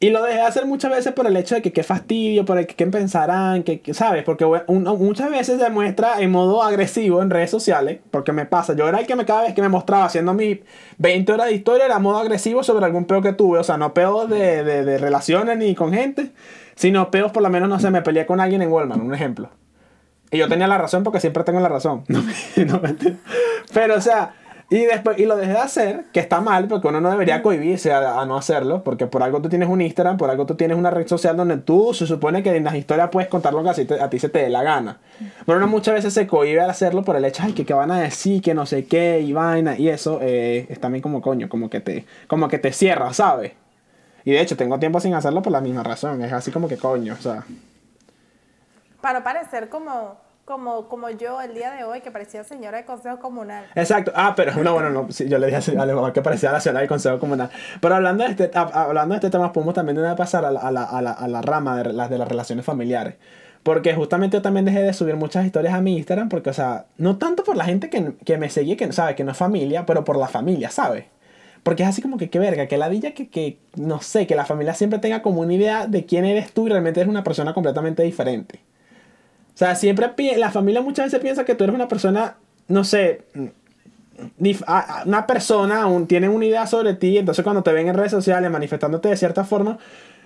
Y 0.00 0.10
lo 0.10 0.22
dejé 0.22 0.38
de 0.38 0.44
hacer 0.44 0.66
muchas 0.66 0.90
veces 0.90 1.12
por 1.12 1.26
el 1.26 1.36
hecho 1.36 1.54
de 1.54 1.62
que 1.62 1.72
qué 1.72 1.82
fastidio, 1.82 2.44
por 2.44 2.58
el 2.58 2.66
que 2.66 2.74
qué 2.74 2.86
pensarán, 2.86 3.62
que, 3.62 3.80
que, 3.80 3.94
¿sabes? 3.94 4.24
Porque 4.24 4.44
uno 4.44 4.96
muchas 4.96 5.30
veces 5.30 5.58
se 5.60 5.70
muestra 5.70 6.20
en 6.20 6.30
modo 6.30 6.62
agresivo 6.62 7.22
en 7.22 7.30
redes 7.30 7.50
sociales, 7.50 8.00
porque 8.10 8.32
me 8.32 8.44
pasa, 8.44 8.74
yo 8.74 8.88
era 8.88 8.98
el 8.98 9.06
que 9.06 9.14
me 9.14 9.24
cada 9.24 9.42
vez 9.42 9.54
que 9.54 9.62
me 9.62 9.68
mostraba 9.68 10.04
haciendo 10.04 10.34
mis 10.34 10.58
20 10.98 11.32
horas 11.32 11.46
de 11.46 11.54
historia 11.54 11.86
era 11.86 11.98
modo 12.00 12.18
agresivo 12.18 12.62
sobre 12.64 12.84
algún 12.84 13.06
peo 13.06 13.22
que 13.22 13.32
tuve, 13.32 13.60
o 13.60 13.64
sea, 13.64 13.78
no 13.78 13.94
peos 13.94 14.28
de, 14.28 14.64
de, 14.64 14.84
de 14.84 14.98
relaciones 14.98 15.56
ni 15.56 15.74
con 15.74 15.92
gente, 15.92 16.32
sino 16.74 17.10
peos 17.10 17.32
por 17.32 17.42
lo 17.42 17.50
menos, 17.50 17.68
no 17.68 17.78
sé, 17.78 17.90
me 17.90 18.02
peleé 18.02 18.26
con 18.26 18.40
alguien 18.40 18.62
en 18.62 18.70
Walmart, 18.70 19.00
un 19.00 19.14
ejemplo. 19.14 19.50
Y 20.30 20.38
yo 20.38 20.48
tenía 20.48 20.66
la 20.66 20.78
razón 20.78 21.04
porque 21.04 21.20
siempre 21.20 21.44
tengo 21.44 21.60
la 21.60 21.68
razón. 21.68 22.04
No, 22.08 22.22
no. 22.66 22.80
Pero, 23.72 23.94
o 23.94 24.00
sea, 24.00 24.34
y 24.70 24.78
después, 24.86 25.18
y 25.18 25.26
lo 25.26 25.36
dejé 25.36 25.52
de 25.52 25.58
hacer, 25.58 26.04
que 26.12 26.20
está 26.20 26.40
mal, 26.40 26.66
porque 26.68 26.88
uno 26.88 27.00
no 27.00 27.10
debería 27.10 27.42
cohibirse 27.42 27.92
a, 27.92 28.20
a 28.20 28.26
no 28.26 28.36
hacerlo, 28.36 28.82
porque 28.82 29.06
por 29.06 29.22
algo 29.22 29.42
tú 29.42 29.48
tienes 29.48 29.68
un 29.68 29.80
Instagram, 29.82 30.16
por 30.16 30.30
algo 30.30 30.46
tú 30.46 30.54
tienes 30.54 30.76
una 30.76 30.90
red 30.90 31.06
social 31.06 31.36
donde 31.36 31.58
tú 31.58 31.92
se 31.92 32.06
supone 32.06 32.42
que 32.42 32.56
en 32.56 32.64
las 32.64 32.74
historias 32.74 33.10
puedes 33.10 33.28
contar 33.28 33.52
lo 33.52 33.62
que 33.62 33.68
a 34.00 34.10
ti 34.10 34.18
se 34.18 34.28
te 34.28 34.38
dé 34.40 34.48
la 34.48 34.62
gana. 34.62 34.98
Pero 35.44 35.58
uno 35.58 35.68
muchas 35.68 35.94
veces 35.94 36.14
se 36.14 36.26
cohibe 36.26 36.60
al 36.60 36.70
hacerlo 36.70 37.04
por 37.04 37.14
el 37.14 37.24
hecho, 37.24 37.42
ay, 37.44 37.52
que, 37.52 37.66
que 37.66 37.74
van 37.74 37.90
a 37.90 38.00
decir, 38.00 38.40
que 38.42 38.54
no 38.54 38.64
sé 38.64 38.86
qué, 38.86 39.20
y 39.20 39.32
vaina, 39.32 39.78
y 39.78 39.88
eso 39.88 40.18
eh, 40.22 40.66
es 40.68 40.80
también 40.80 41.02
como 41.02 41.20
coño, 41.20 41.48
como 41.48 41.68
que 41.68 41.80
te, 41.80 42.06
como 42.26 42.48
que 42.48 42.58
te 42.58 42.72
cierra, 42.72 43.12
¿sabes? 43.12 43.52
Y 44.24 44.32
de 44.32 44.40
hecho, 44.40 44.56
tengo 44.56 44.78
tiempo 44.78 45.00
sin 45.00 45.14
hacerlo 45.14 45.42
por 45.42 45.52
la 45.52 45.60
misma 45.60 45.82
razón, 45.82 46.22
es 46.22 46.32
así 46.32 46.50
como 46.50 46.66
que 46.68 46.76
coño, 46.78 47.14
o 47.14 47.22
sea. 47.22 47.44
Para 49.00 49.22
parecer 49.22 49.68
como, 49.68 50.16
como, 50.46 50.88
como 50.88 51.10
yo 51.10 51.40
el 51.42 51.54
día 51.54 51.72
de 51.72 51.84
hoy, 51.84 52.00
que 52.00 52.10
parecía 52.10 52.42
señora 52.42 52.78
de 52.78 52.84
consejo 52.86 53.18
comunal. 53.18 53.66
Exacto. 53.74 54.12
Ah, 54.14 54.32
pero 54.34 54.54
no, 54.62 54.72
bueno, 54.72 54.88
no, 54.90 55.12
sí, 55.12 55.28
yo 55.28 55.38
le 55.38 55.48
dije 55.48 55.76
a 55.76 55.82
Alemán 55.82 56.12
que 56.12 56.22
parecía 56.22 56.52
la 56.52 56.60
ciudad 56.60 56.78
del 56.80 56.88
Consejo 56.88 57.18
Comunal. 57.18 57.50
Pero 57.82 57.94
hablando 57.96 58.24
de 58.24 58.30
este, 58.30 58.50
a- 58.54 58.62
hablando 58.84 59.12
de 59.14 59.18
este 59.18 59.30
tema, 59.30 59.52
podemos 59.52 59.74
también 59.74 59.96
de 59.96 60.00
una 60.02 60.10
vez 60.10 60.18
pasar 60.18 60.44
a 60.46 60.50
la, 60.50 60.60
a 60.60 60.70
la, 60.70 60.84
a 60.84 61.02
la, 61.02 61.12
a 61.12 61.28
la 61.28 61.42
rama 61.42 61.82
de 61.82 61.92
las 61.92 62.08
de 62.08 62.16
las 62.16 62.26
relaciones 62.28 62.64
familiares. 62.64 63.16
Porque 63.62 63.94
justamente 63.94 64.36
yo 64.38 64.42
también 64.42 64.64
dejé 64.66 64.80
de 64.82 64.92
subir 64.92 65.16
muchas 65.16 65.44
historias 65.46 65.74
a 65.74 65.80
mi 65.80 65.96
Instagram, 65.96 66.28
porque, 66.30 66.50
o 66.50 66.52
sea, 66.54 66.86
no 66.98 67.16
tanto 67.16 67.44
por 67.44 67.56
la 67.56 67.64
gente 67.64 67.88
que, 67.90 68.14
que 68.24 68.36
me 68.38 68.48
sigue, 68.50 68.76
que 68.76 68.90
sabe 68.92 69.14
que 69.14 69.24
no 69.24 69.32
es 69.32 69.38
familia, 69.38 69.86
pero 69.86 70.04
por 70.04 70.16
la 70.16 70.28
familia, 70.28 70.70
¿sabes? 70.70 71.04
Porque 71.64 71.82
es 71.84 71.88
así 71.90 72.02
como 72.02 72.18
que, 72.18 72.30
qué 72.30 72.38
verga, 72.38 72.68
que 72.68 72.78
la 72.78 72.88
villa 72.90 73.12
que, 73.14 73.28
que, 73.28 73.58
no 73.76 74.02
sé, 74.02 74.26
que 74.28 74.36
la 74.36 74.46
familia 74.46 74.74
siempre 74.74 75.00
tenga 75.00 75.22
como 75.22 75.40
una 75.42 75.54
idea 75.54 75.88
de 75.88 76.06
quién 76.06 76.24
eres 76.26 76.52
tú 76.52 76.66
y 76.66 76.70
realmente 76.70 77.00
eres 77.00 77.10
una 77.10 77.24
persona 77.24 77.54
completamente 77.54 78.04
diferente. 78.04 78.60
O 79.54 79.58
sea, 79.58 79.76
siempre 79.76 80.10
la 80.36 80.50
familia 80.50 80.82
muchas 80.82 81.06
veces 81.06 81.20
piensa 81.20 81.44
que 81.44 81.54
tú 81.54 81.64
eres 81.64 81.74
una 81.76 81.88
persona, 81.88 82.36
no 82.68 82.84
sé, 82.84 83.22
a- 84.66 85.02
una 85.06 85.26
persona, 85.26 85.86
un, 85.86 86.06
tienen 86.06 86.30
una 86.30 86.44
idea 86.46 86.66
sobre 86.66 86.94
ti, 86.94 87.18
entonces 87.18 87.42
cuando 87.42 87.62
te 87.62 87.72
ven 87.72 87.88
en 87.88 87.94
redes 87.94 88.12
sociales 88.12 88.50
manifestándote 88.50 89.08
de 89.08 89.16
cierta 89.16 89.44
forma, 89.44 89.78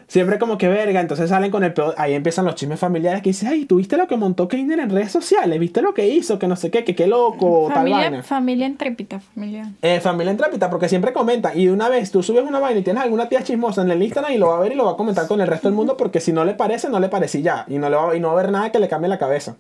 siempre 0.09 0.39
como 0.39 0.59
que 0.59 0.67
verga, 0.69 1.01
entonces 1.01 1.29
salen 1.29 1.51
con 1.51 1.63
el 1.63 1.73
peor, 1.73 1.95
ahí 1.99 2.15
empiezan 2.15 2.45
los 2.47 2.55
chismes 2.57 2.81
familiares 2.81 3.23
que 3.23 3.29
dices, 3.31 3.49
ay, 3.49 3.67
¿tuviste 3.67 3.97
lo 3.97 4.09
que 4.09 4.17
montó 4.17 4.49
Keiner 4.49 4.81
en 4.81 4.91
redes 4.91 5.13
sociales? 5.13 5.61
¿Viste 5.61 5.83
lo 5.83 5.95
que 5.95 6.09
hizo? 6.09 6.39
Que 6.39 6.49
no 6.49 6.57
sé 6.57 6.71
qué, 6.71 6.83
que 6.83 6.95
qué 6.97 7.07
loco, 7.07 7.67
tal 7.69 7.77
Familia, 7.77 7.99
vaina. 7.99 8.23
familia 8.23 8.67
intrépida, 8.67 9.21
familia. 9.21 9.71
Eh, 9.83 10.01
familia 10.01 10.31
entrépita, 10.33 10.71
porque 10.71 10.89
siempre 10.89 11.13
comentan. 11.13 11.57
Y 11.59 11.67
de 11.67 11.73
una 11.73 11.89
vez 11.89 12.11
tú 12.11 12.23
subes 12.23 12.43
una 12.45 12.59
vaina 12.59 12.81
y 12.81 12.83
tienes 12.83 13.03
alguna 13.03 13.29
tía 13.29 13.43
chismosa 13.45 13.83
en 13.83 13.91
el 13.91 14.03
Instagram 14.03 14.33
y 14.33 14.39
lo 14.39 14.49
va 14.49 14.57
a 14.57 14.61
ver 14.61 14.73
y 14.73 14.75
lo 14.75 14.87
va 14.87 14.93
a 14.93 14.97
comentar 14.97 15.29
con 15.29 15.41
el 15.41 15.47
resto 15.47 15.69
del 15.69 15.77
mundo 15.77 15.97
porque 15.97 16.21
si 16.21 16.33
no 16.33 16.45
le 16.45 16.55
parece, 16.55 16.89
no 16.89 16.99
le 16.99 17.09
parece 17.09 17.39
y 17.39 17.43
ya. 17.43 17.65
Y 17.69 17.79
no, 17.79 17.89
le 17.91 17.97
va, 17.97 18.17
y 18.17 18.21
no 18.21 18.29
va 18.29 18.35
a 18.35 18.39
haber 18.41 18.51
nada 18.51 18.73
que 18.73 18.79
le 18.81 18.89
cambie 18.89 19.09
la 19.09 19.19
cabeza. 19.19 19.57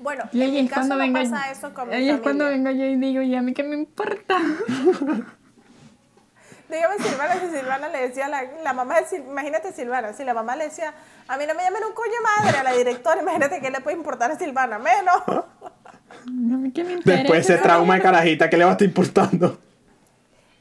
Bueno, 0.00 0.24
Y 0.32 0.40
en 0.42 0.50
ahí 0.54 0.62
mi 0.62 0.68
caso 0.68 0.80
cuando 0.88 0.94
no 0.96 1.00
vengo, 1.02 1.18
pasa 1.30 1.50
eso 1.52 1.74
con 1.74 1.88
mi 1.90 1.94
ahí 1.94 2.08
es 2.08 2.20
cuando 2.20 2.46
vengo 2.46 2.70
yo 2.70 2.86
y 2.86 2.96
digo, 2.96 3.22
¿y 3.22 3.34
a 3.34 3.42
mí 3.42 3.52
qué 3.52 3.62
me 3.62 3.76
importa? 3.76 4.36
Dígame 6.70 6.98
Silvana, 6.98 7.34
si 7.40 7.50
Silvana 7.50 7.88
le 7.88 8.08
decía, 8.08 8.28
la, 8.28 8.42
la 8.62 8.72
mamá 8.72 9.00
de 9.00 9.06
Sil- 9.10 9.26
imagínate 9.26 9.72
Silvana, 9.72 10.12
si 10.12 10.24
la 10.24 10.34
mamá 10.34 10.54
le 10.56 10.64
decía, 10.64 10.94
a 11.26 11.36
mí 11.36 11.44
no 11.46 11.54
me 11.54 11.62
llamen 11.62 11.82
un 11.84 11.92
coño 11.94 12.12
madre 12.38 12.58
a 12.58 12.62
la 12.62 12.72
directora, 12.72 13.22
imagínate 13.22 13.60
qué 13.60 13.70
le 13.70 13.80
puede 13.80 13.96
importar 13.96 14.30
a 14.30 14.38
Silvana, 14.38 14.78
menos. 14.78 15.22
¿A 15.26 16.26
mí 16.26 16.72
qué 16.72 16.84
me 16.84 16.92
interesa? 16.92 17.22
Después 17.22 17.50
ese 17.50 17.58
trauma 17.58 17.94
de 17.96 18.02
carajita 18.02 18.48
que 18.48 18.56
le 18.56 18.64
va 18.64 18.70
a 18.70 18.72
estar 18.74 18.86
importando. 18.86 19.58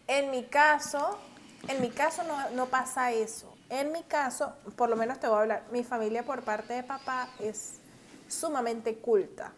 En 0.08 0.32
mi 0.32 0.46
caso, 0.46 1.20
en 1.68 1.82
mi 1.82 1.90
caso 1.90 2.24
no, 2.24 2.50
no 2.52 2.66
pasa 2.66 3.12
eso. 3.12 3.56
En 3.70 3.92
mi 3.92 4.02
caso, 4.02 4.56
por 4.76 4.90
lo 4.90 4.96
menos 4.96 5.20
te 5.20 5.28
voy 5.28 5.38
a 5.38 5.42
hablar, 5.42 5.64
mi 5.72 5.84
familia 5.84 6.24
por 6.24 6.42
parte 6.42 6.74
de 6.74 6.84
papá 6.84 7.28
es 7.40 7.80
sumamente 8.28 8.96
culta. 8.96 9.52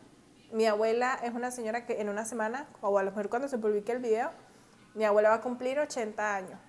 Mi 0.52 0.66
abuela 0.66 1.18
es 1.24 1.34
una 1.34 1.50
señora 1.52 1.86
que 1.86 2.02
en 2.02 2.10
una 2.10 2.26
semana, 2.26 2.66
o 2.82 2.98
a 2.98 3.04
lo 3.04 3.12
mejor 3.12 3.30
cuando 3.30 3.48
se 3.48 3.58
publique 3.58 3.94
el 3.94 4.00
video, 4.00 4.32
mi 4.94 5.04
abuela 5.06 5.30
va 5.30 5.36
a 5.36 5.42
cumplir 5.42 5.80
80 5.80 6.36
años. 6.36 6.60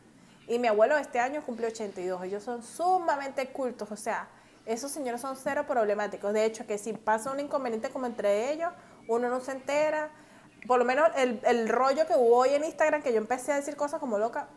Y 0.46 0.58
mi 0.58 0.68
abuelo 0.68 0.96
este 0.96 1.18
año 1.18 1.42
cumple 1.44 1.68
82. 1.68 2.22
Ellos 2.24 2.42
son 2.42 2.62
sumamente 2.62 3.48
cultos, 3.52 3.90
o 3.90 3.96
sea, 3.96 4.28
esos 4.66 4.90
señores 4.90 5.20
son 5.20 5.37
cero 5.37 5.64
problemáticos. 5.66 6.32
De 6.32 6.44
hecho, 6.44 6.66
que 6.66 6.78
si 6.78 6.92
pasa 6.92 7.32
un 7.32 7.40
inconveniente 7.40 7.90
como 7.90 8.06
entre 8.06 8.52
ellos, 8.52 8.72
uno 9.08 9.28
no 9.28 9.40
se 9.40 9.52
entera. 9.52 10.11
Por 10.66 10.78
lo 10.78 10.85
menos 10.85 11.11
el, 11.16 11.40
el 11.44 11.68
rollo 11.68 12.06
que 12.06 12.14
hubo 12.14 12.37
hoy 12.37 12.50
en 12.50 12.64
Instagram, 12.64 13.02
que 13.02 13.12
yo 13.12 13.18
empecé 13.18 13.52
a 13.52 13.56
decir 13.56 13.76
cosas 13.76 13.98
como 13.98 14.18
loca, 14.18 14.48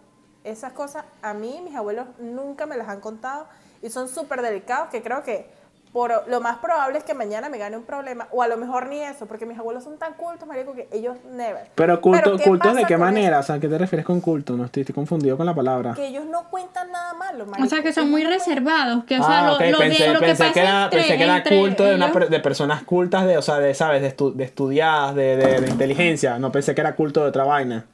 esas 0.44 0.74
cosas 0.74 1.06
a 1.24 1.34
mí, 1.34 1.60
mis 1.64 1.76
abuelos 1.76 2.08
nunca 2.20 2.68
me 2.68 2.78
las 2.78 2.88
han 2.88 3.02
contado 3.02 3.48
y 3.82 3.90
son 3.90 4.08
súper 4.08 4.44
delicados 4.44 4.90
que 4.90 5.02
creo 5.02 5.24
que 5.24 5.50
por, 5.96 6.28
lo 6.28 6.42
más 6.42 6.58
probable 6.58 6.98
es 6.98 7.06
que 7.06 7.14
mañana 7.14 7.48
me 7.48 7.58
gane 7.58 7.78
un 7.78 7.84
problema 7.86 8.28
o 8.32 8.42
a 8.42 8.50
lo 8.50 8.58
mejor 8.58 8.88
ni 8.88 9.00
eso, 9.02 9.28
porque 9.28 9.46
mis 9.46 9.58
abuelos 9.58 9.82
son 9.86 9.98
tan 9.98 10.16
cultos, 10.16 10.46
marico, 10.46 10.74
que 10.74 10.90
ellos 10.92 11.16
never. 11.32 11.70
Pero 11.74 12.02
culto, 12.02 12.36
¿qué 12.36 12.44
cultos 12.44 12.76
de 12.76 12.84
qué 12.84 12.98
manera, 12.98 13.38
eso? 13.38 13.40
o 13.40 13.44
sea, 13.44 13.56
¿a 13.56 13.60
qué 13.62 13.70
te 13.70 13.78
refieres 13.78 14.06
con 14.06 14.20
culto? 14.20 14.58
No 14.58 14.66
estoy, 14.66 14.82
estoy 14.82 14.94
confundido 14.94 15.38
con 15.38 15.46
la 15.46 15.56
palabra. 15.56 15.94
Que 15.94 16.08
ellos 16.08 16.26
no 16.26 16.50
cuentan 16.50 16.92
nada 16.92 17.14
malo, 17.14 17.46
O 17.46 17.48
marico. 17.48 17.70
sea, 17.70 17.82
que 17.82 17.94
son 17.94 18.12
muy 18.12 18.26
reservados, 18.26 19.06
que 19.06 19.18
o 19.18 19.24
sea, 19.24 19.40
Ah, 19.40 19.48
lo, 19.48 19.54
ok, 19.54 19.62
lo, 19.62 19.68
de- 19.68 19.78
pensé, 19.78 20.08
lo 20.14 20.20
que 20.20 20.26
pensé 20.26 20.44
pasa 20.44 20.54
que 20.54 20.60
era, 20.60 20.84
entre, 20.84 21.00
pensé 21.00 21.18
que 21.18 21.24
era 21.24 21.38
entre 21.38 21.58
culto 21.60 21.84
de, 21.86 21.96
una 21.96 22.08
de 22.12 22.40
personas 22.42 22.84
cultas, 22.84 23.26
de, 23.26 23.38
o 23.38 23.42
sea, 23.42 23.60
de, 23.60 23.74
¿sabes? 23.74 24.02
De, 24.02 24.14
estu- 24.18 24.34
de 24.34 24.44
estudiadas, 24.44 25.16
de, 25.16 25.38
de- 25.38 25.62
de 25.62 25.70
inteligencia. 25.70 26.38
No 26.40 26.52
pensé 26.52 26.76
que 26.76 26.82
era 26.82 26.94
culto 26.98 27.22
de 27.22 27.30
otra 27.30 27.46
vaina. 27.46 27.86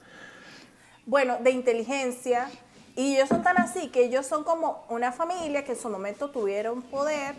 bueno, 1.05 1.37
de 1.39 1.51
inteligencia. 1.51 2.49
Y 2.95 3.15
ellos 3.15 3.29
son 3.29 3.43
tan 3.43 3.57
así 3.57 3.87
que 3.89 4.03
ellos 4.03 4.25
son 4.25 4.43
como 4.43 4.85
una 4.89 5.11
familia 5.11 5.63
que 5.63 5.73
en 5.73 5.77
su 5.79 5.87
momento 5.87 6.31
tuvieron 6.31 6.81
poder. 6.81 7.35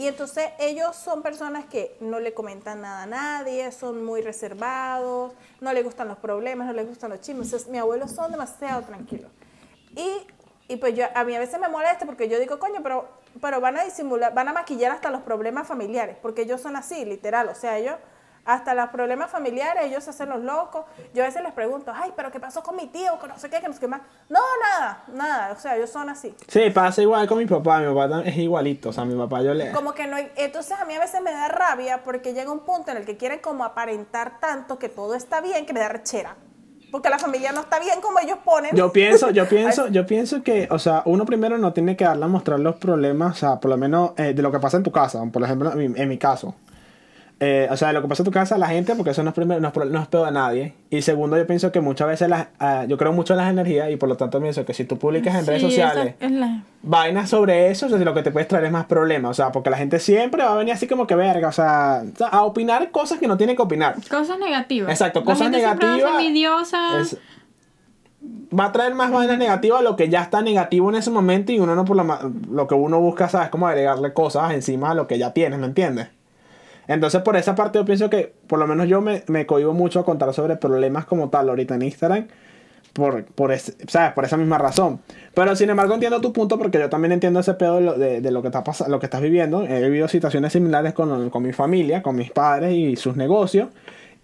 Y 0.00 0.08
entonces 0.08 0.48
ellos 0.58 0.96
son 0.96 1.20
personas 1.20 1.66
que 1.66 1.94
no 2.00 2.20
le 2.20 2.32
comentan 2.32 2.80
nada 2.80 3.02
a 3.02 3.06
nadie, 3.06 3.70
son 3.70 4.02
muy 4.02 4.22
reservados, 4.22 5.34
no 5.60 5.72
les 5.74 5.84
gustan 5.84 6.08
los 6.08 6.16
problemas, 6.16 6.66
no 6.66 6.72
les 6.72 6.88
gustan 6.88 7.10
los 7.10 7.20
chismes. 7.20 7.48
Entonces, 7.48 7.68
mi 7.68 7.76
abuelo 7.76 8.08
son 8.08 8.32
demasiado 8.32 8.82
tranquilos. 8.82 9.30
Y 9.94 10.10
Y 10.68 10.76
pues 10.76 10.94
yo, 10.94 11.04
a 11.16 11.24
mí 11.24 11.34
a 11.34 11.40
veces 11.40 11.58
me 11.60 11.68
molesta 11.68 12.06
porque 12.06 12.28
yo 12.28 12.38
digo, 12.38 12.60
coño, 12.60 12.80
pero, 12.80 13.08
pero 13.40 13.60
van 13.60 13.76
a 13.76 13.82
disimular, 13.84 14.32
van 14.32 14.46
a 14.48 14.52
maquillar 14.52 14.92
hasta 14.92 15.10
los 15.10 15.20
problemas 15.22 15.66
familiares, 15.66 16.16
porque 16.22 16.42
ellos 16.42 16.60
son 16.60 16.76
así, 16.76 17.04
literal. 17.04 17.48
O 17.48 17.56
sea, 17.56 17.76
ellos, 17.76 17.96
hasta 18.44 18.74
los 18.74 18.88
problemas 18.90 19.30
familiares, 19.30 19.84
ellos 19.84 20.02
se 20.04 20.10
hacen 20.10 20.28
los 20.30 20.40
locos. 20.42 20.84
Yo 21.14 21.22
a 21.22 21.26
veces 21.26 21.42
les 21.42 21.52
pregunto, 21.52 21.92
ay, 21.94 22.12
pero 22.16 22.30
¿qué 22.30 22.40
pasó 22.40 22.62
con 22.62 22.76
mi 22.76 22.86
tío? 22.88 23.18
Que 23.20 23.28
no 23.28 23.38
sé 23.38 23.50
qué, 23.50 23.60
que 23.60 23.68
no 23.68 23.74
sé 23.74 23.80
qué 23.80 23.88
más. 23.88 24.00
No, 24.28 24.40
nada, 24.62 25.04
nada. 25.12 25.52
O 25.52 25.56
sea, 25.60 25.76
ellos 25.76 25.90
son 25.90 26.08
así. 26.08 26.34
Sí, 26.48 26.70
pasa 26.70 27.02
igual 27.02 27.26
con 27.28 27.38
mi 27.38 27.46
papá. 27.46 27.80
Mi 27.80 27.94
papá 27.94 28.22
es 28.24 28.36
igualito. 28.36 28.88
O 28.88 28.92
sea, 28.92 29.04
mi 29.04 29.14
papá 29.16 29.42
yo 29.42 29.54
le. 29.54 29.72
Como 29.72 29.92
que 29.92 30.06
no 30.06 30.16
hay- 30.16 30.32
entonces 30.36 30.76
a 30.80 30.84
mí 30.84 30.94
a 30.94 31.00
veces 31.00 31.20
me 31.22 31.30
da 31.32 31.48
rabia 31.48 32.02
porque 32.02 32.32
llega 32.34 32.50
un 32.50 32.60
punto 32.60 32.90
en 32.90 32.96
el 32.96 33.04
que 33.04 33.16
quieren 33.16 33.38
como 33.40 33.64
aparentar 33.64 34.40
tanto 34.40 34.78
que 34.78 34.88
todo 34.88 35.14
está 35.14 35.40
bien 35.40 35.66
que 35.66 35.72
me 35.72 35.80
da 35.80 35.88
rechera. 35.88 36.36
Porque 36.90 37.08
la 37.08 37.20
familia 37.20 37.52
no 37.52 37.60
está 37.60 37.78
bien 37.78 38.00
como 38.00 38.18
ellos 38.18 38.38
ponen. 38.44 38.74
Yo 38.74 38.90
pienso, 38.92 39.30
yo 39.30 39.46
pienso, 39.48 39.86
yo 39.88 40.04
pienso 40.06 40.42
que, 40.42 40.66
o 40.72 40.78
sea, 40.80 41.02
uno 41.04 41.24
primero 41.24 41.56
no 41.56 41.72
tiene 41.72 41.96
que 41.96 42.04
darle 42.04 42.24
a 42.24 42.28
mostrar 42.28 42.58
los 42.58 42.76
problemas, 42.76 43.36
o 43.36 43.38
sea, 43.38 43.60
por 43.60 43.70
lo 43.70 43.76
menos 43.76 44.10
eh, 44.16 44.32
de 44.34 44.42
lo 44.42 44.50
que 44.50 44.58
pasa 44.58 44.76
en 44.76 44.82
tu 44.82 44.90
casa, 44.90 45.22
por 45.32 45.40
ejemplo, 45.44 45.70
en 45.72 45.92
mi, 45.92 46.00
en 46.00 46.08
mi 46.08 46.18
caso. 46.18 46.54
Eh, 47.42 47.68
o 47.70 47.76
sea, 47.78 47.90
lo 47.94 48.02
que 48.02 48.08
pasa 48.08 48.22
en 48.22 48.26
tu 48.26 48.30
casa, 48.30 48.58
la 48.58 48.66
gente, 48.66 48.94
porque 48.94 49.12
eso 49.12 49.22
no 49.22 49.30
es, 49.30 49.34
primero, 49.34 49.60
no 49.62 49.68
es, 49.68 49.90
no 49.90 50.02
es 50.02 50.08
peor 50.08 50.26
de 50.26 50.32
nadie. 50.32 50.74
Y 50.90 51.00
segundo, 51.00 51.38
yo 51.38 51.46
pienso 51.46 51.72
que 51.72 51.80
muchas 51.80 52.06
veces, 52.06 52.28
las, 52.28 52.48
ah, 52.58 52.84
yo 52.86 52.98
creo 52.98 53.14
mucho 53.14 53.32
en 53.32 53.38
las 53.38 53.48
energías 53.50 53.90
y 53.90 53.96
por 53.96 54.10
lo 54.10 54.16
tanto 54.18 54.38
pienso 54.42 54.66
que 54.66 54.74
si 54.74 54.84
tú 54.84 54.98
publicas 54.98 55.34
en 55.36 55.46
redes 55.46 55.62
sociales 55.62 56.14
la- 56.20 56.62
vainas 56.82 57.30
sobre 57.30 57.70
eso, 57.70 57.86
o 57.86 57.88
sea, 57.88 57.98
lo 57.98 58.12
que 58.12 58.22
te 58.22 58.30
puedes 58.30 58.46
traer 58.46 58.66
es 58.66 58.72
más 58.72 58.84
problemas. 58.84 59.30
O 59.30 59.34
sea, 59.34 59.52
porque 59.52 59.70
la 59.70 59.78
gente 59.78 59.98
siempre 60.00 60.44
va 60.44 60.52
a 60.52 60.56
venir 60.56 60.74
así 60.74 60.86
como 60.86 61.06
que 61.06 61.14
verga, 61.14 61.48
o 61.48 61.52
sea, 61.52 62.02
a 62.30 62.42
opinar 62.42 62.90
cosas 62.90 63.18
que 63.18 63.26
no 63.26 63.38
tiene 63.38 63.56
que 63.56 63.62
opinar. 63.62 63.94
Cosas 64.10 64.38
negativas. 64.38 64.90
Exacto, 64.90 65.20
La 65.20 65.24
cosas 65.24 65.50
gente 65.50 65.64
va 65.64 65.74
negativas. 65.76 66.12
Es- 67.00 67.16
va 68.52 68.66
a 68.66 68.72
traer 68.72 68.94
más 68.94 69.10
vainas 69.10 69.38
negativas 69.38 69.80
a 69.80 69.82
lo 69.82 69.96
que 69.96 70.10
ya 70.10 70.20
está 70.20 70.42
negativo 70.42 70.90
en 70.90 70.96
ese 70.96 71.10
momento 71.10 71.52
y 71.52 71.58
uno 71.60 71.74
no 71.74 71.86
por 71.86 71.96
lo, 71.96 72.04
lo 72.50 72.66
que 72.66 72.74
uno 72.74 73.00
busca, 73.00 73.30
¿sabes? 73.30 73.48
Como 73.48 73.66
agregarle 73.66 74.12
cosas 74.12 74.52
encima 74.52 74.90
a 74.90 74.94
lo 74.94 75.06
que 75.06 75.18
ya 75.18 75.32
tienes, 75.32 75.58
¿me 75.58 75.66
entiendes? 75.66 76.08
Entonces 76.90 77.22
por 77.22 77.36
esa 77.36 77.54
parte 77.54 77.78
yo 77.78 77.84
pienso 77.84 78.10
que 78.10 78.34
por 78.46 78.58
lo 78.58 78.66
menos 78.66 78.88
yo 78.88 79.00
me, 79.00 79.22
me 79.28 79.46
cohibo 79.46 79.72
mucho 79.74 80.00
a 80.00 80.04
contar 80.04 80.32
sobre 80.34 80.56
problemas 80.56 81.06
como 81.06 81.30
tal 81.30 81.48
ahorita 81.48 81.74
en 81.76 81.82
Instagram. 81.82 82.28
Por, 82.92 83.24
por, 83.24 83.52
ese- 83.52 83.74
¿sabes? 83.88 84.12
por 84.14 84.24
esa 84.24 84.36
misma 84.36 84.58
razón. 84.58 85.00
Pero 85.34 85.54
sin 85.54 85.70
embargo 85.70 85.94
entiendo 85.94 86.20
tu 86.20 86.32
punto 86.32 86.58
porque 86.58 86.78
yo 86.80 86.90
también 86.90 87.12
entiendo 87.12 87.40
ese 87.40 87.54
pedo 87.54 87.76
de 87.76 87.80
lo, 87.82 87.94
de, 87.98 88.30
lo 88.32 88.42
que 88.42 88.48
está 88.48 88.64
lo 88.88 88.98
que 89.00 89.06
estás 89.06 89.20
viviendo. 89.22 89.64
He 89.64 89.82
vivido 89.84 90.08
situaciones 90.08 90.52
similares 90.52 90.94
con, 90.94 91.30
con 91.30 91.42
mi 91.44 91.52
familia, 91.52 92.02
con 92.02 92.16
mis 92.16 92.32
padres 92.32 92.72
y 92.74 92.96
sus 92.96 93.16
negocios. 93.16 93.68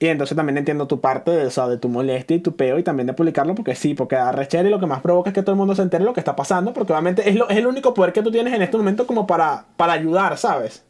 Y 0.01 0.09
entonces 0.09 0.37
también 0.37 0.59
entiendo 0.59 0.87
tu 0.89 1.01
parte 1.01 1.31
de, 1.31 1.47
o 1.61 1.69
de 1.69 1.79
tu 1.79 1.89
molestia 1.89 2.37
y 2.37 2.41
tu 2.41 2.57
peo 2.57 2.79
y 2.79 2.83
también 2.83 3.07
de 3.07 3.15
publicarlo 3.15 3.55
porque 3.55 3.75
sí, 3.77 3.95
porque 3.95 4.17
da 4.17 4.33
rechera 4.33 4.69
y 4.69 4.71
lo 4.73 4.81
que 4.81 4.87
más 4.87 5.03
provoca 5.03 5.31
es 5.31 5.35
que 5.35 5.43
todo 5.43 5.53
el 5.53 5.59
mundo 5.59 5.75
se 5.75 5.83
entere 5.83 6.05
lo 6.05 6.15
que 6.15 6.21
está 6.21 6.37
pasando 6.37 6.73
porque 6.75 6.93
obviamente 6.93 7.29
es, 7.31 7.37
lo, 7.37 7.49
es 7.49 7.57
el 7.59 7.67
único 7.69 7.95
poder 7.95 8.13
que 8.13 8.23
tú 8.23 8.31
tienes 8.33 8.53
en 8.55 8.63
este 8.63 8.77
momento 8.79 9.07
como 9.07 9.27
para, 9.27 9.67
para 9.79 9.95
ayudar, 9.95 10.39
¿sabes? 10.39 10.86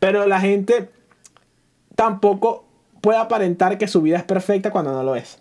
Pero 0.00 0.26
la 0.26 0.40
gente 0.40 0.90
tampoco 1.94 2.64
puede 3.00 3.18
aparentar 3.18 3.78
que 3.78 3.86
su 3.86 4.02
vida 4.02 4.16
es 4.16 4.24
perfecta 4.24 4.72
cuando 4.72 4.92
no 4.92 5.02
lo 5.04 5.14
es. 5.14 5.38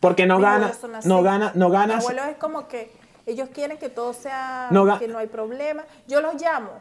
Porque 0.00 0.26
no 0.26 0.38
gana, 0.38 0.72
no 1.04 1.22
gana, 1.22 1.52
no 1.54 1.68
Mi 1.70 1.72
ganas. 1.72 2.04
abuelo 2.04 2.24
es 2.24 2.36
como 2.36 2.68
que 2.68 2.92
ellos 3.24 3.48
quieren 3.54 3.78
que 3.78 3.88
todo 3.88 4.12
sea, 4.12 4.68
No 4.70 4.98
que 4.98 5.08
no 5.08 5.18
hay 5.18 5.28
problema. 5.28 5.84
Yo 6.06 6.20
los 6.20 6.34
llamo 6.34 6.72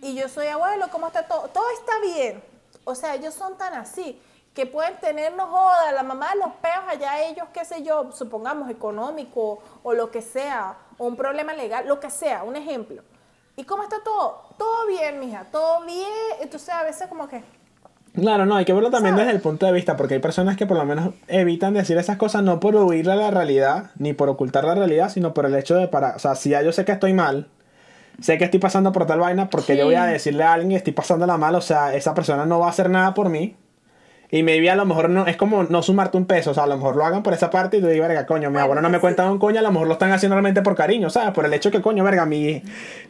y 0.00 0.14
yo 0.14 0.28
soy 0.28 0.46
abuelo, 0.46 0.86
¿cómo 0.92 1.08
está 1.08 1.26
todo? 1.26 1.48
Todo 1.48 1.64
está 1.80 1.92
bien. 2.00 2.42
O 2.84 2.94
sea, 2.94 3.14
ellos 3.14 3.34
son 3.34 3.56
tan 3.56 3.74
así 3.74 4.20
que 4.52 4.66
pueden 4.66 4.96
tenernos 5.00 5.48
joda, 5.48 5.90
la 5.92 6.04
mamá 6.04 6.30
de 6.32 6.38
los 6.38 6.52
peos 6.62 6.84
allá 6.86 7.26
ellos, 7.26 7.48
qué 7.52 7.64
sé 7.64 7.82
yo, 7.82 8.12
supongamos 8.12 8.70
económico 8.70 9.60
o 9.82 9.92
lo 9.94 10.12
que 10.12 10.22
sea, 10.22 10.76
o 10.96 11.06
un 11.06 11.16
problema 11.16 11.54
legal, 11.54 11.88
lo 11.88 11.98
que 11.98 12.08
sea, 12.08 12.44
un 12.44 12.54
ejemplo. 12.54 13.02
¿Y 13.56 13.64
cómo 13.64 13.82
está 13.84 13.96
todo? 14.04 14.42
Todo 14.58 14.86
bien, 14.86 15.20
mija, 15.20 15.46
todo 15.52 15.84
bien. 15.84 16.06
Entonces 16.42 16.68
a 16.70 16.82
veces 16.82 17.06
como 17.08 17.28
que, 17.28 17.42
Claro, 18.14 18.46
no, 18.46 18.54
hay 18.54 18.64
que 18.64 18.72
verlo 18.72 18.90
también 18.92 19.14
¿Sabes? 19.14 19.26
desde 19.26 19.36
el 19.36 19.42
punto 19.42 19.66
de 19.66 19.72
vista, 19.72 19.96
porque 19.96 20.14
hay 20.14 20.20
personas 20.20 20.56
que 20.56 20.66
por 20.66 20.76
lo 20.76 20.84
menos 20.84 21.14
evitan 21.26 21.74
decir 21.74 21.98
esas 21.98 22.16
cosas 22.16 22.44
no 22.44 22.60
por 22.60 22.76
huirle 22.76 23.12
a 23.12 23.16
la 23.16 23.30
realidad, 23.32 23.90
ni 23.98 24.12
por 24.12 24.28
ocultar 24.28 24.62
la 24.64 24.76
realidad, 24.76 25.08
sino 25.08 25.34
por 25.34 25.46
el 25.46 25.54
hecho 25.56 25.74
de 25.74 25.88
para, 25.88 26.14
o 26.14 26.18
sea, 26.20 26.36
si 26.36 26.50
ya 26.50 26.62
yo 26.62 26.70
sé 26.72 26.84
que 26.84 26.92
estoy 26.92 27.12
mal, 27.12 27.48
sé 28.20 28.38
que 28.38 28.44
estoy 28.44 28.60
pasando 28.60 28.92
por 28.92 29.06
tal 29.06 29.18
vaina, 29.18 29.50
porque 29.50 29.72
Sí. 29.72 29.78
yo 29.80 29.86
voy 29.86 29.96
a 29.96 30.04
decirle 30.04 30.44
a 30.44 30.52
alguien 30.52 30.70
que 30.70 30.76
estoy 30.76 30.92
pasándola 30.92 31.36
mal, 31.38 31.56
o 31.56 31.60
sea, 31.60 31.92
esa 31.94 32.14
persona 32.14 32.46
no 32.46 32.60
va 32.60 32.66
a 32.66 32.70
hacer 32.70 32.88
nada 32.88 33.14
por 33.14 33.30
mí. 33.30 33.56
Y 34.30 34.42
maybe 34.42 34.68
a 34.68 34.74
lo 34.74 34.84
mejor 34.84 35.10
no, 35.10 35.26
es 35.26 35.36
como 35.36 35.62
no 35.64 35.82
sumarte 35.82 36.16
un 36.16 36.24
peso, 36.26 36.50
o 36.50 36.54
sea, 36.54 36.64
a 36.64 36.66
lo 36.66 36.76
mejor 36.76 36.96
lo 36.96 37.04
hagan 37.04 37.22
por 37.22 37.34
esa 37.34 37.50
parte 37.50 37.76
y 37.76 37.80
tú 37.80 37.86
digas, 37.86 38.08
verga, 38.08 38.26
coño, 38.26 38.50
mi 38.50 38.58
abuelo 38.58 38.82
no 38.82 38.90
me 38.90 38.98
cuenta 38.98 39.30
un 39.30 39.38
coño, 39.38 39.60
a 39.60 39.62
lo 39.62 39.70
mejor 39.70 39.86
lo 39.86 39.92
están 39.92 40.10
haciendo 40.12 40.34
realmente 40.34 40.60
por 40.62 40.74
cariño, 40.74 41.08
¿sabes? 41.08 41.32
Por 41.32 41.44
el 41.46 41.54
hecho 41.54 41.70
que, 41.70 41.80
coño, 41.80 42.02
verga, 42.02 42.26
mi, 42.26 42.60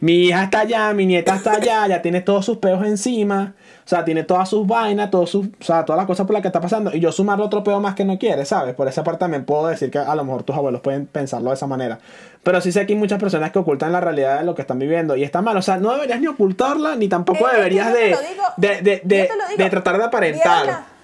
mi 0.01 0.25
hija 0.25 0.43
está 0.43 0.59
allá, 0.59 0.93
mi 0.93 1.05
nieta 1.07 1.33
está 1.35 1.53
allá, 1.53 1.87
ya 1.89 2.01
tiene 2.03 2.21
todos 2.21 2.45
sus 2.45 2.57
peos 2.57 2.85
encima, 2.85 3.53
o 3.83 3.87
sea, 3.87 4.05
tiene 4.05 4.23
todas 4.23 4.49
sus 4.49 4.67
vainas, 4.67 5.09
todos 5.09 5.29
sus, 5.31 5.47
o 5.47 5.63
sea, 5.63 5.83
todas 5.85 5.97
las 5.97 6.05
cosas 6.05 6.27
por 6.27 6.33
las 6.33 6.41
que 6.43 6.49
está 6.49 6.61
pasando, 6.61 6.91
y 6.95 6.99
yo 6.99 7.11
sumarle 7.11 7.45
otro 7.45 7.63
peo 7.63 7.79
más 7.79 7.95
que 7.95 8.05
no 8.05 8.19
quiere, 8.19 8.45
¿sabes? 8.45 8.75
Por 8.75 8.87
esa 8.87 9.03
parte 9.03 9.19
también 9.21 9.45
puedo 9.45 9.65
decir 9.67 9.89
que 9.89 9.97
a 9.97 10.13
lo 10.15 10.23
mejor 10.25 10.43
tus 10.43 10.55
abuelos 10.55 10.81
pueden 10.81 11.07
pensarlo 11.07 11.49
de 11.49 11.55
esa 11.55 11.65
manera. 11.65 11.97
Pero 12.43 12.61
sí 12.61 12.71
sé 12.71 12.85
que 12.85 12.93
hay 12.93 12.99
muchas 12.99 13.19
personas 13.19 13.51
que 13.51 13.57
ocultan 13.57 13.91
la 13.91 13.99
realidad 14.01 14.39
de 14.39 14.45
lo 14.45 14.53
que 14.53 14.61
están 14.61 14.77
viviendo, 14.77 15.15
y 15.15 15.23
está 15.23 15.41
mal, 15.41 15.57
o 15.57 15.61
sea, 15.63 15.77
no 15.77 15.91
deberías 15.93 16.19
ni 16.19 16.27
ocultarla, 16.27 16.95
ni 16.95 17.07
tampoco 17.07 17.39
Eh, 17.47 17.51
que 17.51 17.55
deberías 17.57 17.91
de, 17.93 18.05
digo, 18.05 18.17
de, 18.57 18.81
de, 18.81 19.01
de- 19.03 19.69
tratar 19.69 19.93
de 19.93 19.97
¿Vieron 19.99 20.07
aparentar. 20.07 20.94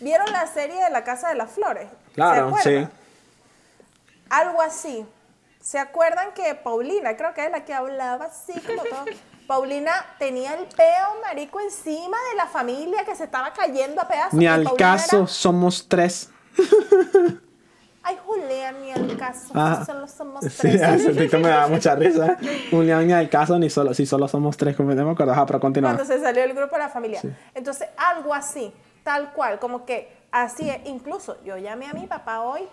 ¿Vieron 0.00 0.30
la 0.32 0.46
serie 0.46 0.82
de 0.84 0.90
la 0.90 1.04
Casa 1.04 1.28
de 1.28 1.34
las 1.36 1.50
Flores? 1.52 1.88
¿Se 2.08 2.14
Claro, 2.14 2.48
acuerdan? 2.48 2.84
sí. 2.86 2.92
Algo 4.30 4.60
así. 4.62 5.06
¿Se 5.60 5.78
acuerdan 5.78 6.32
que 6.34 6.54
Paulina, 6.54 7.16
creo 7.16 7.34
que 7.34 7.44
es 7.44 7.50
la 7.50 7.64
que 7.64 7.74
hablaba 7.74 8.26
así 8.26 8.52
como 8.60 8.82
todo? 8.84 9.04
Paulina 9.46 9.92
tenía 10.18 10.54
el 10.54 10.66
peo 10.66 11.20
marico 11.24 11.60
encima 11.60 12.16
de 12.30 12.36
la 12.36 12.46
familia 12.46 13.04
que 13.04 13.14
se 13.14 13.24
estaba 13.24 13.52
cayendo 13.52 14.00
a 14.02 14.08
pedazos. 14.08 14.34
Ni 14.34 14.46
al 14.46 14.64
Paulina 14.64 14.92
caso, 14.96 15.16
era, 15.18 15.26
somos 15.28 15.86
tres. 15.88 16.30
Ay, 18.02 18.16
Julián, 18.24 18.80
ni 18.82 18.92
al 18.92 19.16
caso. 19.16 19.50
Ah, 19.54 19.82
Solo 19.84 20.06
somos 20.06 20.44
Sí, 20.44 20.50
tres. 20.68 20.80
ese 20.80 21.12
TikTok 21.12 21.40
me 21.40 21.48
da 21.48 21.66
mucha 21.66 21.94
risa. 21.96 22.36
León 22.70 23.06
ni 23.06 23.12
al 23.12 23.28
caso, 23.28 23.58
ni 23.58 23.68
solo, 23.68 23.94
si 23.94 24.06
solo 24.06 24.28
somos 24.28 24.56
tres, 24.56 24.76
como 24.76 24.94
no 24.94 25.04
me 25.04 25.10
acuerdo. 25.12 25.32
Ajá, 25.32 25.44
pero 25.46 25.58
continúa. 25.60 25.94
cuando 25.94 26.04
se 26.12 26.20
salió 26.20 26.44
el 26.44 26.54
grupo 26.54 26.76
de 26.76 26.82
la 26.82 26.88
familia. 26.88 27.20
Sí. 27.20 27.28
Entonces, 27.54 27.88
algo 27.96 28.32
así, 28.32 28.72
tal 29.06 29.32
cual, 29.32 29.60
como 29.60 29.86
que 29.86 30.12
así 30.32 30.68
es. 30.68 30.84
Incluso 30.84 31.40
yo 31.44 31.56
llamé 31.56 31.86
a 31.86 31.92
mi 31.92 32.08
papá 32.08 32.40
hoy. 32.40 32.68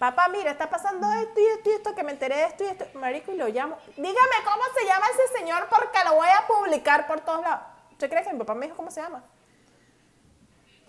Papá, 0.00 0.26
mira, 0.28 0.50
está 0.50 0.68
pasando 0.68 1.06
esto 1.12 1.38
y 1.40 1.46
esto 1.46 1.70
y 1.70 1.72
esto, 1.74 1.94
que 1.94 2.02
me 2.02 2.10
enteré 2.10 2.36
de 2.38 2.44
esto 2.46 2.64
y 2.64 2.66
esto. 2.66 2.86
Marico, 2.94 3.30
y 3.30 3.36
lo 3.36 3.46
llamo. 3.46 3.76
Dígame 3.96 4.36
cómo 4.44 4.64
se 4.76 4.84
llama 4.84 5.06
ese 5.14 5.38
señor 5.38 5.68
porque 5.70 5.98
lo 6.04 6.16
voy 6.16 6.28
a 6.28 6.44
publicar 6.48 7.06
por 7.06 7.20
todos 7.20 7.42
lados. 7.42 7.60
¿Usted 7.92 8.10
cree 8.10 8.24
que 8.24 8.32
mi 8.32 8.40
papá 8.40 8.54
me 8.54 8.66
dijo 8.66 8.76
cómo 8.76 8.90
se 8.90 9.00
llama? 9.00 9.22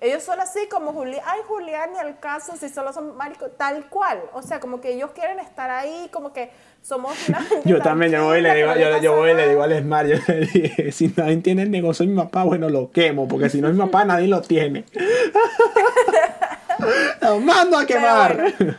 Ellos 0.01 0.23
son 0.23 0.39
así 0.39 0.67
como 0.67 0.93
Julián, 0.93 1.21
ay 1.27 1.41
Julián, 1.47 1.91
ni 1.93 1.99
al 1.99 2.19
caso, 2.19 2.57
si 2.57 2.69
solo 2.69 2.91
son 2.91 3.15
marico, 3.15 3.49
tal 3.49 3.87
cual. 3.87 4.19
O 4.33 4.41
sea, 4.41 4.59
como 4.59 4.81
que 4.81 4.93
ellos 4.93 5.11
quieren 5.11 5.39
estar 5.39 5.69
ahí, 5.69 6.09
como 6.11 6.33
que 6.33 6.49
somos 6.81 7.15
una 7.29 7.45
Yo 7.65 7.79
también, 7.83 8.11
yo 8.11 8.25
voy 8.25 8.39
y 8.39 8.41
le 8.41 8.55
digo, 8.55 8.75
yo, 8.75 8.97
yo 8.97 9.15
voy 9.15 9.29
y 9.29 9.35
le 9.35 9.49
digo 9.49 9.61
al 9.61 9.79
Smart, 9.79 10.09
yo 10.09 10.15
le 10.27 10.39
dije, 10.39 10.91
si 10.91 11.13
nadie 11.15 11.37
tiene 11.37 11.61
el 11.61 11.69
negocio 11.69 12.03
de 12.03 12.11
mi 12.11 12.17
papá, 12.17 12.43
bueno, 12.43 12.67
lo 12.67 12.91
quemo, 12.91 13.27
porque 13.27 13.51
si 13.51 13.61
no 13.61 13.67
es 13.67 13.75
mi 13.75 13.79
papá, 13.79 14.03
nadie 14.03 14.27
lo 14.27 14.41
tiene. 14.41 14.85
lo 17.21 17.39
mando 17.39 17.77
a 17.77 17.85
quemar. 17.85 18.55
bueno. 18.57 18.75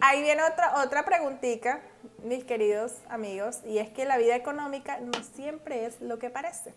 Ahí 0.00 0.20
viene 0.20 0.42
otra, 0.42 0.82
otra 0.84 1.06
preguntita, 1.06 1.80
mis 2.24 2.44
queridos 2.44 2.92
amigos, 3.08 3.60
y 3.66 3.78
es 3.78 3.88
que 3.88 4.04
la 4.04 4.18
vida 4.18 4.36
económica 4.36 4.98
no 5.00 5.12
siempre 5.34 5.86
es 5.86 5.98
lo 6.02 6.18
que 6.18 6.28
parece. 6.28 6.74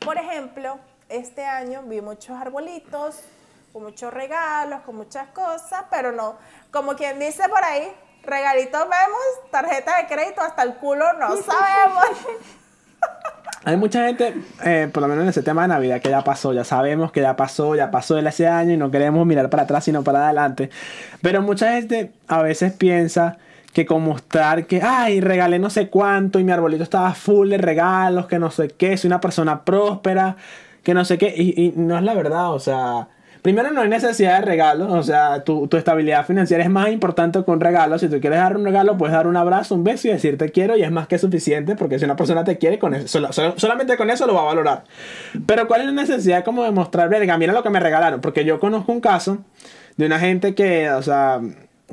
Por 0.00 0.16
ejemplo, 0.16 0.78
este 1.08 1.44
año 1.44 1.82
vi 1.84 2.00
muchos 2.00 2.36
arbolitos, 2.36 3.20
con 3.72 3.84
muchos 3.84 4.12
regalos, 4.12 4.80
con 4.80 4.96
muchas 4.96 5.28
cosas, 5.28 5.84
pero 5.90 6.12
no, 6.12 6.36
como 6.70 6.94
quien 6.94 7.18
dice 7.18 7.48
por 7.48 7.62
ahí, 7.62 7.92
regalitos 8.22 8.80
vemos, 8.80 9.50
tarjeta 9.50 9.98
de 9.98 10.06
crédito 10.06 10.40
hasta 10.40 10.62
el 10.62 10.74
culo 10.74 11.04
no 11.14 11.36
sabemos. 11.42 12.04
Hay 13.64 13.76
mucha 13.76 14.06
gente, 14.06 14.34
eh, 14.64 14.88
por 14.92 15.02
lo 15.02 15.08
menos 15.08 15.24
en 15.24 15.28
ese 15.30 15.42
tema 15.42 15.62
de 15.62 15.68
Navidad, 15.68 16.00
que 16.00 16.08
ya 16.08 16.22
pasó, 16.22 16.52
ya 16.52 16.62
sabemos 16.62 17.10
que 17.10 17.20
ya 17.20 17.34
pasó, 17.34 17.74
ya 17.74 17.90
pasó 17.90 18.16
el 18.16 18.26
ese 18.26 18.46
año 18.46 18.72
y 18.72 18.76
no 18.76 18.92
queremos 18.92 19.26
mirar 19.26 19.50
para 19.50 19.64
atrás, 19.64 19.84
sino 19.84 20.04
para 20.04 20.24
adelante. 20.24 20.70
Pero 21.20 21.42
mucha 21.42 21.72
gente 21.72 22.12
a 22.28 22.42
veces 22.42 22.72
piensa 22.72 23.38
que 23.72 23.84
con 23.84 24.02
mostrar 24.04 24.66
que, 24.66 24.80
ay, 24.82 25.20
regalé 25.20 25.58
no 25.58 25.68
sé 25.68 25.90
cuánto 25.90 26.38
y 26.38 26.44
mi 26.44 26.52
arbolito 26.52 26.84
estaba 26.84 27.12
full 27.12 27.50
de 27.50 27.58
regalos, 27.58 28.26
que 28.26 28.38
no 28.38 28.50
sé 28.50 28.68
qué, 28.68 28.96
soy 28.96 29.08
una 29.08 29.20
persona 29.20 29.64
próspera, 29.64 30.36
que 30.86 30.94
no 30.94 31.04
sé 31.04 31.18
qué, 31.18 31.34
y, 31.36 31.60
y 31.60 31.72
no 31.76 31.98
es 31.98 32.02
la 32.04 32.14
verdad, 32.14 32.52
o 32.54 32.58
sea... 32.60 33.08
Primero 33.42 33.70
no 33.70 33.80
hay 33.80 33.88
necesidad 33.88 34.40
de 34.40 34.44
regalos, 34.44 34.92
o 34.92 35.02
sea, 35.04 35.44
tu, 35.44 35.68
tu 35.68 35.76
estabilidad 35.76 36.26
financiera 36.26 36.64
es 36.64 36.70
más 36.70 36.88
importante 36.88 37.44
que 37.44 37.50
un 37.52 37.60
regalo. 37.60 37.96
Si 37.96 38.08
tú 38.08 38.18
quieres 38.20 38.40
dar 38.40 38.56
un 38.56 38.64
regalo, 38.64 38.98
puedes 38.98 39.14
dar 39.14 39.28
un 39.28 39.36
abrazo, 39.36 39.76
un 39.76 39.84
beso 39.84 40.08
y 40.08 40.10
decir 40.10 40.36
te 40.36 40.50
quiero 40.50 40.76
y 40.76 40.82
es 40.82 40.90
más 40.90 41.06
que 41.06 41.16
suficiente 41.16 41.76
porque 41.76 42.00
si 42.00 42.04
una 42.06 42.16
persona 42.16 42.42
te 42.42 42.58
quiere, 42.58 42.80
con 42.80 42.92
eso, 42.94 43.06
sola- 43.06 43.30
sola- 43.32 43.54
solamente 43.56 43.96
con 43.96 44.10
eso 44.10 44.26
lo 44.26 44.34
va 44.34 44.40
a 44.40 44.44
valorar. 44.46 44.82
Pero 45.46 45.68
¿cuál 45.68 45.82
es 45.82 45.86
la 45.86 45.92
necesidad 45.92 46.42
como 46.44 46.64
de 46.64 46.72
mostrar, 46.72 47.08
verga, 47.08 47.38
mira 47.38 47.52
lo 47.52 47.62
que 47.62 47.70
me 47.70 47.78
regalaron? 47.78 48.20
Porque 48.20 48.44
yo 48.44 48.58
conozco 48.58 48.90
un 48.90 49.00
caso 49.00 49.38
de 49.96 50.06
una 50.06 50.18
gente 50.18 50.56
que, 50.56 50.90
o 50.90 51.02
sea, 51.02 51.40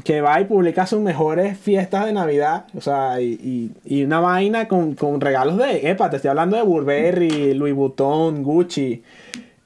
que 0.04 0.22
va 0.22 0.42
y 0.42 0.46
publica 0.46 0.88
sus 0.88 1.00
mejores 1.02 1.58
fiestas 1.58 2.06
de 2.06 2.14
Navidad, 2.14 2.66
o 2.76 2.82
sea, 2.82 3.22
y, 3.22 3.72
y, 3.86 4.00
y 4.00 4.04
una 4.04 4.20
vaina 4.20 4.68
con, 4.68 4.96
con 4.96 5.22
regalos 5.22 5.58
de, 5.58 5.90
epa, 5.90 6.10
te 6.10 6.16
estoy 6.16 6.30
hablando 6.30 6.58
de 6.58 6.64
Burberry, 6.64 7.54
Louis 7.54 7.76
Vuitton, 7.76 8.42
Gucci. 8.44 9.04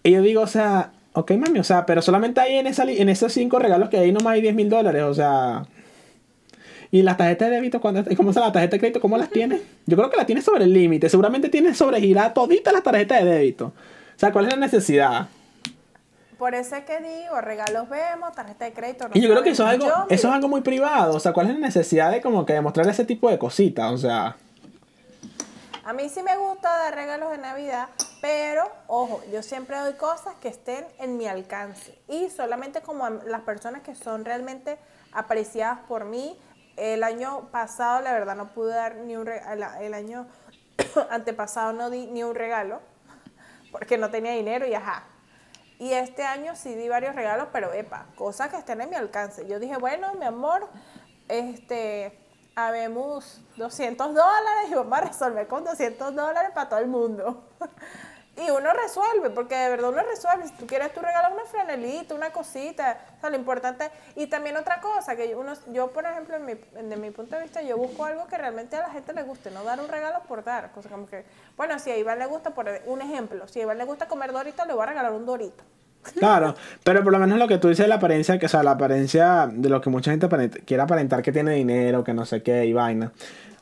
Y 0.03 0.11
yo 0.11 0.21
digo, 0.21 0.41
o 0.41 0.47
sea, 0.47 0.91
ok, 1.13 1.31
mami, 1.31 1.59
o 1.59 1.63
sea, 1.63 1.85
pero 1.85 2.01
solamente 2.01 2.41
hay 2.41 2.55
en, 2.57 2.67
esa, 2.67 2.83
en 2.83 3.07
esos 3.07 3.31
cinco 3.31 3.57
regalos 3.57 3.89
que 3.89 3.97
hay 3.97 4.11
nomás 4.11 4.33
hay 4.33 4.41
10 4.41 4.55
mil 4.55 4.69
dólares, 4.69 5.03
o 5.03 5.13
sea... 5.13 5.65
¿Y 6.89 7.01
las 7.01 7.17
tarjetas 7.17 7.49
de 7.49 7.55
débito, 7.55 7.81
cuando, 7.81 8.03
cómo 8.15 8.31
son 8.31 8.43
las 8.43 8.53
tarjetas 8.53 8.71
de 8.71 8.79
crédito, 8.79 9.01
cómo 9.01 9.17
las 9.17 9.29
tienes? 9.29 9.61
Yo 9.87 9.97
creo 9.97 10.09
que 10.09 10.15
las 10.15 10.25
tienes 10.25 10.45
sobre 10.45 10.63
el 10.63 10.73
límite, 10.73 11.09
seguramente 11.09 11.49
tienes 11.49 11.77
sobregirada 11.77 12.33
toditas 12.33 12.73
las 12.73 12.83
tarjetas 12.83 13.25
de 13.25 13.29
débito. 13.29 13.65
O 13.65 14.19
sea, 14.19 14.31
¿cuál 14.31 14.45
es 14.45 14.53
la 14.53 14.59
necesidad? 14.59 15.27
Por 16.37 16.53
eso 16.53 16.75
es 16.75 16.83
que 16.85 16.99
digo, 16.99 17.41
regalos 17.41 17.89
vemos, 17.89 18.33
tarjeta 18.33 18.65
de 18.65 18.73
crédito. 18.73 19.07
no 19.07 19.11
Y 19.15 19.21
yo 19.21 19.29
creo 19.29 19.43
que 19.43 19.49
eso 19.51 19.63
es 19.63 19.69
algo, 19.69 19.87
Yo, 19.87 20.05
eso 20.09 20.27
es 20.27 20.33
algo 20.33 20.47
muy 20.47 20.61
privado. 20.61 21.15
O 21.15 21.19
sea, 21.19 21.33
¿cuál 21.33 21.49
es 21.49 21.53
la 21.53 21.59
necesidad 21.59 22.11
de 22.11 22.21
como 22.21 22.45
que 22.45 22.53
demostrar 22.53 22.87
ese 22.87 23.05
tipo 23.05 23.29
de 23.29 23.39
cositas? 23.39 23.91
O 23.91 23.97
sea, 23.97 24.35
A 25.83 25.93
mí 25.93 26.09
sí 26.09 26.21
me 26.21 26.37
gusta 26.37 26.69
dar 26.69 26.93
regalos 26.93 27.31
de 27.31 27.37
Navidad, 27.39 27.89
pero 28.21 28.69
ojo, 28.87 29.21
yo 29.31 29.41
siempre 29.41 29.79
doy 29.79 29.93
cosas 29.93 30.35
que 30.35 30.49
estén 30.49 30.85
en 30.99 31.17
mi 31.17 31.27
alcance 31.27 31.97
y 32.07 32.29
solamente 32.29 32.81
como 32.81 33.05
a 33.05 33.09
las 33.09 33.41
personas 33.41 33.81
que 33.81 33.95
son 33.95 34.25
realmente 34.25 34.77
apreciadas 35.13 35.79
por 35.87 36.05
mí. 36.05 36.37
El 36.75 37.03
año 37.03 37.47
pasado, 37.51 38.01
la 38.01 38.13
verdad, 38.13 38.35
no 38.35 38.49
pude 38.49 38.73
dar 38.73 38.97
ni 38.97 39.15
un 39.15 39.25
regalo. 39.25 39.65
El 39.81 39.95
año 39.95 40.27
antepasado 41.09 41.73
no 41.73 41.89
di 41.89 42.05
ni 42.05 42.23
un 42.23 42.35
regalo 42.35 42.81
porque 43.71 43.97
no 43.97 44.11
tenía 44.11 44.33
dinero 44.33 44.67
y 44.67 44.75
ajá. 44.75 45.03
Y 45.79 45.93
este 45.93 46.23
año 46.23 46.55
sí 46.55 46.73
di 46.73 46.89
varios 46.89 47.15
regalos, 47.15 47.49
pero 47.51 47.71
epa, 47.73 48.07
cosas 48.15 48.49
que 48.49 48.57
estén 48.57 48.81
en 48.81 48.89
mi 48.89 48.95
alcance. 48.95 49.47
Yo 49.47 49.59
dije, 49.59 49.77
bueno, 49.77 50.13
mi 50.15 50.25
amor, 50.25 50.67
este, 51.27 52.17
habemos 52.55 53.41
200 53.57 54.15
dólares 54.15 54.71
y 54.71 54.73
vamos 54.73 54.97
a 54.97 55.01
resolver 55.01 55.47
con 55.47 55.63
200 55.63 56.15
dólares 56.15 56.51
para 56.55 56.69
todo 56.69 56.79
el 56.79 56.87
mundo. 56.87 57.47
y 58.37 58.51
uno 58.51 58.69
resuelve, 58.71 59.31
porque 59.31 59.55
de 59.55 59.69
verdad 59.69 59.89
uno 59.89 60.01
resuelve. 60.03 60.47
Si 60.47 60.53
tú 60.53 60.67
quieres 60.67 60.93
tu 60.93 61.01
regalo, 61.01 61.33
una 61.33 61.45
franelita, 61.45 62.13
una 62.13 62.29
cosita. 62.29 62.97
O 63.17 63.21
sea, 63.21 63.29
lo 63.31 63.35
importante. 63.35 63.89
Y 64.15 64.27
también 64.27 64.57
otra 64.57 64.79
cosa, 64.79 65.15
que 65.15 65.35
uno, 65.35 65.53
yo, 65.73 65.91
por 65.91 66.05
ejemplo, 66.05 66.35
en 66.35 66.45
mi, 66.45 66.53
de 66.53 66.97
mi 66.97 67.09
punto 67.09 67.35
de 67.35 67.41
vista, 67.41 67.63
yo 67.63 67.77
busco 67.77 68.05
algo 68.05 68.27
que 68.27 68.37
realmente 68.37 68.75
a 68.75 68.81
la 68.81 68.89
gente 68.91 69.13
le 69.13 69.23
guste, 69.23 69.49
no 69.49 69.63
dar 69.63 69.79
un 69.79 69.87
regalo 69.87 70.19
por 70.27 70.43
dar. 70.43 70.71
Cosa 70.71 70.89
como 70.89 71.07
que, 71.07 71.25
bueno, 71.55 71.79
si 71.79 71.89
a 71.89 71.97
Iván 71.97 72.19
le 72.19 72.27
gusta, 72.27 72.51
por 72.51 72.69
un 72.85 73.01
ejemplo, 73.01 73.47
si 73.47 73.59
a 73.59 73.63
Iván 73.63 73.79
le 73.79 73.85
gusta 73.85 74.07
comer 74.07 74.31
dorito, 74.31 74.65
le 74.65 74.73
voy 74.73 74.83
a 74.83 74.85
regalar 74.87 75.13
un 75.13 75.25
dorito. 75.25 75.63
claro. 76.19 76.55
pero 76.83 77.03
por 77.03 77.11
lo 77.11 77.19
menos 77.19 77.37
lo 77.37 77.47
que 77.47 77.57
tú 77.57 77.67
dices 77.67 77.85
de 77.85 77.89
la 77.89 77.95
apariencia, 77.95 78.37
que, 78.37 78.45
o 78.45 78.49
sea, 78.49 78.61
la 78.61 78.71
apariencia 78.71 79.49
de 79.51 79.67
lo 79.67 79.81
que 79.81 79.89
mucha 79.89 80.11
gente 80.11 80.27
quiere 80.61 80.83
aparentar 80.83 81.21
que 81.21 81.31
tiene 81.31 81.53
dinero, 81.53 82.03
que 82.03 82.13
no 82.13 82.25
sé 82.25 82.43
qué 82.43 82.65
y 82.65 82.73
vaina. 82.73 83.11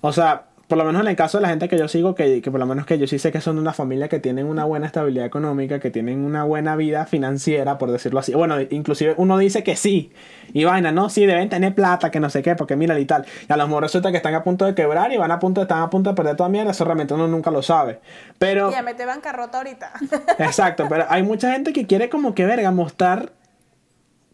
O 0.02 0.12
sea, 0.12 0.48
por 0.68 0.80
lo 0.80 0.86
menos 0.86 1.04
en 1.04 1.08
el 1.10 1.16
caso 1.16 1.38
de 1.38 1.44
la 1.44 1.50
gente 1.50 1.70
que 1.70 1.78
yo 1.78 1.88
sigo, 1.88 2.16
que, 2.16 2.42
que 2.42 2.50
por 2.50 2.60
lo 2.60 2.66
menos 2.66 2.88
que 2.88 2.98
yo 2.98 3.06
sí 3.06 3.20
sé 3.20 3.32
que 3.32 3.40
son 3.40 3.58
de 3.58 3.62
una 3.62 3.74
familia 3.74 4.08
que 4.08 4.20
tienen 4.20 4.48
una 4.48 4.66
buena 4.66 4.88
estabilidad 4.88 5.26
económica, 5.26 5.80
que 5.80 5.92
tienen 5.92 6.26
una 6.26 6.44
buena 6.44 6.76
vida 6.76 7.06
financiera, 7.06 7.78
por 7.78 7.92
decirlo 7.92 8.20
así. 8.20 8.34
Bueno, 8.34 8.60
inclusive 8.62 9.14
uno 9.18 9.38
dice 9.38 9.64
que 9.64 9.76
sí. 9.76 10.12
Y 10.54 10.64
vaina, 10.64 10.92
no, 10.92 11.10
sí, 11.10 11.26
deben 11.28 11.50
tener 11.50 11.76
plata, 11.76 12.10
que 12.10 12.20
no 12.20 12.32
sé 12.32 12.42
qué, 12.42 12.56
porque 12.56 12.76
mira 12.76 13.00
y 13.00 13.06
tal. 13.06 13.26
Y 13.48 13.54
a 13.54 13.58
lo 13.58 13.68
mejor 13.68 13.84
resulta 13.84 14.10
que 14.10 14.18
están 14.18 14.34
a 14.34 14.44
punto 14.44 14.66
de 14.66 14.74
quebrar 14.74 15.14
y 15.14 15.18
van 15.18 15.32
a 15.32 15.38
punto, 15.40 15.62
están 15.62 15.84
a 15.84 15.90
punto 15.90 16.10
de 16.10 16.16
perder 16.16 16.36
toda 16.36 16.50
mierda. 16.50 16.72
Eso 16.72 16.84
realmente 16.84 17.14
uno 17.14 17.28
nunca 17.28 17.52
lo 17.52 17.62
sabe. 17.62 18.00
Pero... 18.40 18.72
Ya 18.72 18.82
me 18.82 18.96
te 18.96 19.06
bancarrota 19.06 19.60
ahorita. 19.60 19.92
Exacto, 20.40 20.88
pero 20.90 21.06
hay 21.10 21.22
mucha 21.22 21.52
gente 21.52 21.74
que 21.74 21.86
quiere 21.86 22.10
como 22.10 22.34
que, 22.34 22.46
verga, 22.46 22.72
mostrar 22.72 23.34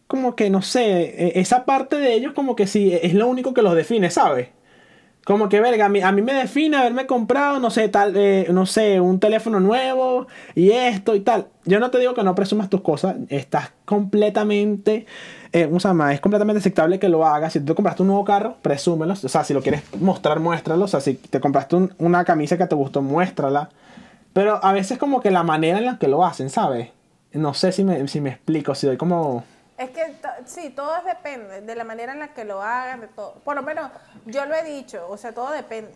como 0.08 0.36
que, 0.36 0.50
no 0.50 0.62
sé, 0.62 1.02
e- 1.28 1.40
esa 1.42 1.66
parte 1.66 1.98
de 1.98 2.14
ellos 2.14 2.34
como 2.34 2.56
que 2.56 2.68
sí, 2.68 2.98
es 3.02 3.14
lo 3.14 3.28
único 3.28 3.54
que 3.54 3.62
los 3.62 3.76
define, 3.76 4.10
¿sabes? 4.12 4.48
Como 5.24 5.50
que, 5.50 5.62
verga, 5.62 5.86
a 5.86 5.90
mí, 5.90 6.02
a 6.02 6.12
mí 6.12 6.24
me 6.24 6.34
define 6.34 6.78
haberme 6.78 7.06
comprado, 7.06 7.60
no 7.60 7.70
sé, 7.70 7.88
tal, 7.90 8.14
eh, 8.18 8.48
no 8.52 8.66
sé, 8.66 9.00
un 9.00 9.20
teléfono 9.20 9.60
nuevo 9.60 10.26
y 10.56 10.72
esto 10.72 11.14
y 11.14 11.20
tal. 11.20 11.48
Yo 11.66 11.80
no 11.80 11.92
te 11.92 12.00
digo 12.00 12.16
que 12.16 12.24
no 12.24 12.34
presumas 12.34 12.70
tus 12.72 12.82
cosas, 12.82 13.18
estás 13.30 13.72
completamente, 13.86 15.06
eh. 15.54 15.70
Es 16.12 16.22
completamente 16.22 16.60
aceptable 16.60 16.98
que 16.98 17.10
lo 17.10 17.26
hagas. 17.26 17.54
Si 17.54 17.60
tú 17.60 17.66
te 17.68 17.76
compraste 17.76 18.02
un 18.02 18.08
nuevo 18.08 18.24
carro, 18.26 18.56
presúmelo. 18.62 19.14
O 19.14 19.16
sea, 19.16 19.44
si 19.44 19.54
lo 19.54 19.62
quieres 19.62 19.84
mostrar, 20.00 20.40
muéstralo. 20.40 20.86
O 20.86 20.88
sea, 20.88 21.02
si 21.02 21.14
te 21.16 21.40
compraste 21.40 21.76
un- 21.76 21.94
una 22.00 22.24
camisa 22.24 22.58
que 22.58 22.66
te 22.66 22.76
gustó, 22.76 23.02
muéstrala. 23.02 23.70
Pero 24.34 24.64
a 24.64 24.72
veces 24.74 24.98
como 24.98 25.20
que 25.22 25.30
la 25.30 25.44
manera 25.44 25.78
en 25.78 25.86
la 25.86 25.98
que 25.98 26.08
lo 26.08 26.26
hacen, 26.26 26.50
¿sabes? 26.50 26.90
No 27.34 27.54
sé 27.54 27.72
si 27.74 27.84
me, 27.84 28.08
si 28.08 28.22
me 28.22 28.30
explico, 28.30 28.74
si 28.76 28.88
doy 28.88 28.98
como... 28.98 29.44
Es 29.82 29.90
que 29.90 30.16
sí, 30.46 30.70
todo 30.70 31.02
depende 31.02 31.62
de 31.62 31.76
la 31.76 31.84
manera 31.84 32.14
en 32.14 32.20
la 32.20 32.36
que 32.36 32.46
lo 32.46 32.62
hagan, 32.62 33.02
de 33.02 33.08
todo. 33.08 33.34
Por 33.44 33.56
lo 33.56 33.64
menos 33.64 33.90
yo 34.28 34.46
lo 34.46 34.54
he 34.54 34.64
dicho, 34.64 35.08
o 35.10 35.18
sea, 35.18 35.34
todo 35.34 35.50
depende. 35.50 35.92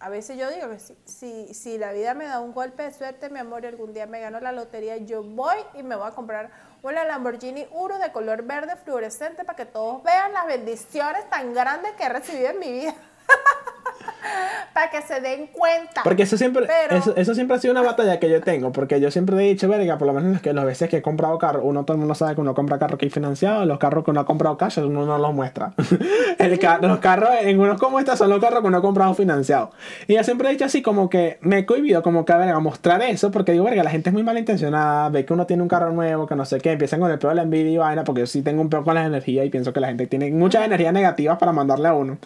A 0.00 0.08
veces 0.08 0.36
yo 0.36 0.50
digo 0.50 0.68
que 0.68 0.80
si, 0.80 0.96
si, 1.04 1.54
si 1.54 1.78
la 1.78 1.92
vida 1.92 2.14
me 2.14 2.24
da 2.24 2.40
un 2.40 2.52
golpe 2.52 2.82
de 2.82 2.92
suerte, 2.92 3.30
mi 3.30 3.38
amor, 3.38 3.62
y 3.62 3.68
algún 3.68 3.92
día 3.94 4.06
me 4.06 4.18
gano 4.18 4.40
la 4.40 4.50
lotería, 4.50 4.96
yo 4.96 5.22
voy 5.22 5.56
y 5.74 5.84
me 5.84 5.94
voy 5.94 6.08
a 6.08 6.16
comprar 6.16 6.50
una 6.82 7.04
Lamborghini 7.04 7.68
Uro 7.70 7.98
de 7.98 8.10
color 8.10 8.42
verde 8.42 8.74
fluorescente 8.74 9.44
para 9.44 9.54
que 9.54 9.66
todos 9.66 10.02
vean 10.02 10.32
las 10.32 10.46
bendiciones 10.46 11.30
tan 11.30 11.54
grandes 11.54 11.92
que 11.92 12.04
he 12.04 12.08
recibido 12.08 12.48
en 12.48 12.58
mi 12.58 12.72
vida. 12.72 12.94
para 14.74 14.90
que 14.90 15.02
se 15.02 15.20
den 15.20 15.48
cuenta. 15.48 16.02
Porque 16.04 16.22
eso 16.22 16.36
siempre, 16.36 16.66
Pero- 16.66 16.96
eso, 16.96 17.16
eso 17.16 17.34
siempre 17.34 17.56
ha 17.56 17.60
sido 17.60 17.72
una 17.72 17.82
batalla 17.82 18.20
que 18.20 18.28
yo 18.30 18.40
tengo, 18.40 18.70
porque 18.70 19.00
yo 19.00 19.10
siempre 19.10 19.36
he 19.36 19.48
dicho, 19.48 19.68
verga, 19.68 19.98
por 19.98 20.06
lo 20.06 20.12
menos 20.12 20.40
que 20.40 20.52
las 20.52 20.64
veces 20.64 20.88
que 20.88 20.98
he 20.98 21.02
comprado 21.02 21.36
carro, 21.38 21.62
uno 21.62 21.84
todo 21.84 21.94
el 21.94 21.98
mundo 21.98 22.14
sabe 22.14 22.34
que 22.34 22.40
uno 22.40 22.54
compra 22.54 22.78
carro 22.78 22.96
que 22.96 23.06
hay 23.06 23.10
financiado, 23.10 23.64
los 23.64 23.78
carros 23.78 24.04
que 24.04 24.10
uno 24.12 24.20
ha 24.20 24.26
comprado 24.26 24.56
cash, 24.56 24.78
uno 24.78 25.04
no 25.04 25.18
los 25.18 25.34
muestra. 25.34 25.72
El 26.38 26.58
ca- 26.60 26.78
los 26.80 26.98
carros, 26.98 27.30
en 27.42 27.58
unos 27.58 27.78
como 27.80 27.98
estos, 27.98 28.18
son 28.18 28.30
los 28.30 28.40
carros 28.40 28.60
que 28.60 28.66
uno 28.68 28.78
ha 28.78 28.82
comprado 28.82 29.14
financiado. 29.14 29.72
Y 30.06 30.14
yo 30.14 30.22
siempre 30.22 30.48
he 30.48 30.52
dicho 30.52 30.64
así, 30.66 30.80
como 30.82 31.10
que 31.10 31.38
me 31.40 31.58
he 31.58 31.66
cohibido, 31.66 32.02
como 32.02 32.24
que, 32.24 32.32
verga, 32.34 32.58
mostrar 32.60 33.02
eso, 33.02 33.30
porque 33.32 33.52
digo, 33.52 33.64
verga, 33.64 33.82
la 33.82 33.90
gente 33.90 34.10
es 34.10 34.14
muy 34.14 34.22
malintencionada, 34.22 35.08
ve 35.08 35.24
que 35.24 35.32
uno 35.32 35.46
tiene 35.46 35.62
un 35.62 35.68
carro 35.68 35.90
nuevo, 35.92 36.26
que 36.26 36.36
no 36.36 36.44
sé 36.44 36.58
qué, 36.60 36.72
empiezan 36.72 37.00
con 37.00 37.10
el 37.10 37.18
peor 37.18 37.32
de 37.32 37.36
la 37.36 37.42
envidia 37.42 37.72
y 37.72 37.76
vaina, 37.78 38.04
porque 38.04 38.20
yo 38.20 38.26
sí 38.26 38.42
tengo 38.42 38.60
un 38.62 38.70
peor 38.70 38.84
con 38.84 38.94
las 38.94 39.06
energías 39.06 39.44
y 39.44 39.50
pienso 39.50 39.72
que 39.72 39.80
la 39.80 39.88
gente 39.88 40.06
tiene 40.06 40.30
muchas 40.30 40.64
energías 40.64 40.92
negativas 40.92 41.38
para 41.38 41.50
mandarle 41.52 41.88
a 41.88 41.94
uno. 41.94 42.18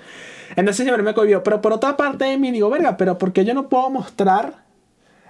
Entonces 0.54 0.84
siempre 0.92 1.10
me 1.10 1.14
cohibió. 1.14 1.42
Pero 1.42 1.60
por 1.60 1.72
otra 1.72 1.96
parte 1.96 2.24
de 2.24 2.38
mí 2.38 2.50
digo, 2.50 2.70
verga, 2.70 2.96
pero 2.96 3.18
¿por 3.18 3.32
qué 3.32 3.44
yo 3.44 3.54
no 3.54 3.68
puedo 3.68 3.90
mostrar 3.90 4.54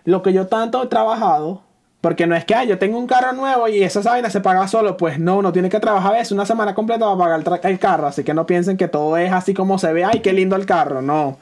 lo 0.05 0.23
que 0.23 0.33
yo 0.33 0.47
tanto 0.47 0.83
he 0.83 0.87
trabajado? 0.87 1.63
Porque 2.01 2.27
no 2.27 2.35
es 2.35 2.45
que, 2.45 2.57
ay, 2.57 2.67
yo 2.67 2.79
tengo 2.79 2.99
un 2.99 3.07
carro 3.07 3.33
nuevo 3.33 3.69
y 3.69 3.81
esa 3.83 4.01
vaina 4.01 4.29
se 4.29 4.41
paga 4.41 4.67
solo. 4.67 4.97
Pues 4.97 5.21
no, 5.21 5.39
uno 5.39 5.53
tiene 5.53 5.69
que 5.69 5.79
trabajar 5.79 6.15
a 6.15 6.19
veces 6.19 6.33
una 6.33 6.45
semana 6.45 6.75
completa 6.75 7.05
para 7.05 7.17
pagar 7.17 7.61
el, 7.63 7.71
el 7.71 7.79
carro. 7.79 8.09
Así 8.09 8.25
que 8.25 8.35
no 8.35 8.45
piensen 8.45 8.77
que 8.77 8.89
todo 8.89 9.17
es 9.17 9.33
así 9.33 9.55
como 9.55 9.79
se 9.79 9.93
ve. 9.93 10.05
Ay, 10.05 10.21
qué 10.21 10.33
lindo 10.33 10.57
el 10.57 10.67
carro. 10.67 11.01
No. 11.01 11.39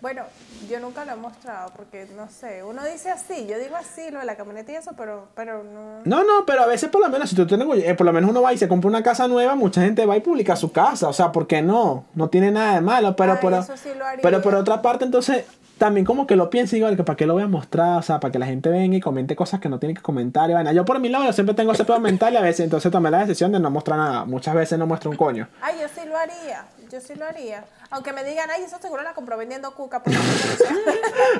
Bueno, 0.00 0.22
yo 0.68 0.80
nunca 0.80 1.04
lo 1.04 1.12
he 1.12 1.16
mostrado 1.16 1.72
porque 1.76 2.06
no 2.16 2.28
sé, 2.28 2.62
uno 2.62 2.84
dice 2.84 3.10
así, 3.10 3.46
yo 3.46 3.58
digo 3.58 3.76
así, 3.76 4.10
lo 4.10 4.20
de 4.20 4.26
la 4.26 4.36
camioneta 4.36 4.72
y 4.72 4.76
eso, 4.76 4.92
pero, 4.96 5.28
pero 5.34 5.64
no. 5.64 6.00
No, 6.04 6.24
no, 6.24 6.44
pero 6.46 6.62
a 6.62 6.66
veces 6.66 6.90
por 6.90 7.00
lo 7.00 7.08
menos, 7.08 7.30
si 7.30 7.36
tú 7.36 7.46
tienes, 7.46 7.66
eh, 7.84 7.94
por 7.94 8.06
lo 8.06 8.12
menos 8.12 8.30
uno 8.30 8.42
va 8.42 8.52
y 8.52 8.58
se 8.58 8.68
compra 8.68 8.88
una 8.88 9.02
casa 9.02 9.28
nueva, 9.28 9.54
mucha 9.54 9.80
gente 9.80 10.04
va 10.06 10.16
y 10.16 10.20
publica 10.20 10.56
su 10.56 10.70
casa. 10.72 11.08
O 11.08 11.12
sea, 11.12 11.32
¿por 11.32 11.46
qué 11.46 11.62
no? 11.62 12.04
No 12.14 12.28
tiene 12.28 12.50
nada 12.50 12.74
de 12.74 12.80
malo. 12.80 13.16
Pero, 13.16 13.32
Ay, 13.32 13.38
por, 13.40 13.52
eso 13.54 13.76
sí 13.76 13.90
lo 13.96 14.04
haría. 14.04 14.22
pero 14.22 14.42
por 14.42 14.54
otra 14.54 14.82
parte, 14.82 15.04
entonces, 15.04 15.44
también 15.78 16.04
como 16.04 16.26
que 16.26 16.36
lo 16.36 16.50
pienso 16.50 16.76
igual, 16.76 16.96
que 16.96 17.04
para 17.04 17.16
qué 17.16 17.26
lo 17.26 17.34
voy 17.34 17.44
a 17.44 17.48
mostrar, 17.48 17.98
o 17.98 18.02
sea, 18.02 18.20
para 18.20 18.32
que 18.32 18.38
la 18.38 18.46
gente 18.46 18.68
venga 18.68 18.96
y 18.96 19.00
comente 19.00 19.36
cosas 19.36 19.60
que 19.60 19.68
no 19.68 19.78
tiene 19.78 19.94
que 19.94 20.02
comentar 20.02 20.50
y 20.50 20.52
vaina. 20.52 20.72
Yo 20.72 20.84
por 20.84 20.98
mi 20.98 21.08
lado, 21.08 21.24
yo 21.24 21.32
siempre 21.32 21.54
tengo 21.54 21.72
ese 21.72 21.84
pedo 21.84 22.00
mental 22.00 22.34
y 22.34 22.36
a 22.36 22.42
veces 22.42 22.64
entonces 22.64 22.90
tomé 22.90 23.10
la 23.10 23.20
decisión 23.20 23.52
de 23.52 23.60
no 23.60 23.70
mostrar 23.70 23.98
nada. 23.98 24.24
Muchas 24.24 24.54
veces 24.54 24.78
no 24.78 24.86
muestro 24.86 25.10
un 25.10 25.16
coño. 25.16 25.48
Ay, 25.62 25.76
yo 25.80 25.88
sí 25.88 26.06
lo 26.06 26.16
haría, 26.16 26.66
yo 26.90 27.00
sí 27.00 27.14
lo 27.14 27.24
haría. 27.24 27.64
Aunque 27.90 28.12
me 28.12 28.22
digan, 28.22 28.50
ay, 28.50 28.62
eso 28.62 28.78
seguro 28.80 29.02
la 29.02 29.14
compró 29.14 29.36
vendiendo 29.36 29.72
cuca. 29.74 30.02
Porque 30.02 30.18
no 30.18 30.24
sé". 30.24 30.64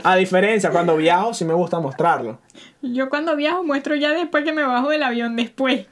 A 0.03 0.17
diferencia, 0.17 0.71
cuando 0.71 0.97
viajo 0.97 1.35
sí 1.35 1.45
me 1.45 1.55
gusta 1.55 1.79
mostrarlo. 1.79 2.39
Yo 2.81 3.11
cuando 3.11 3.37
viajo 3.37 3.63
muestro 3.63 3.95
ya 3.95 4.13
después 4.13 4.45
que 4.45 4.53
me 4.53 4.65
bajo 4.65 4.89
del 4.89 5.03
avión 5.03 5.37
después. 5.37 5.87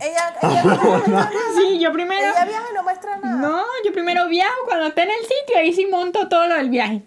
ella, 0.00 0.36
ella, 0.42 0.62
viaja, 0.62 1.30
Sí, 1.56 1.78
yo 1.78 1.92
primero... 1.92 2.20
ella 2.20 2.44
viaja 2.44 2.66
y 2.70 2.74
no 2.74 2.82
muestra 2.82 3.16
nada. 3.16 3.36
No, 3.36 3.62
yo 3.84 3.92
primero 3.92 4.28
viajo 4.28 4.64
cuando 4.66 4.88
esté 4.88 5.02
en 5.02 5.10
el 5.10 5.22
sitio, 5.22 5.58
ahí 5.58 5.72
sí 5.72 5.86
monto 5.86 6.28
todo 6.28 6.46
lo 6.46 6.56
del 6.56 6.68
viaje. 6.68 7.02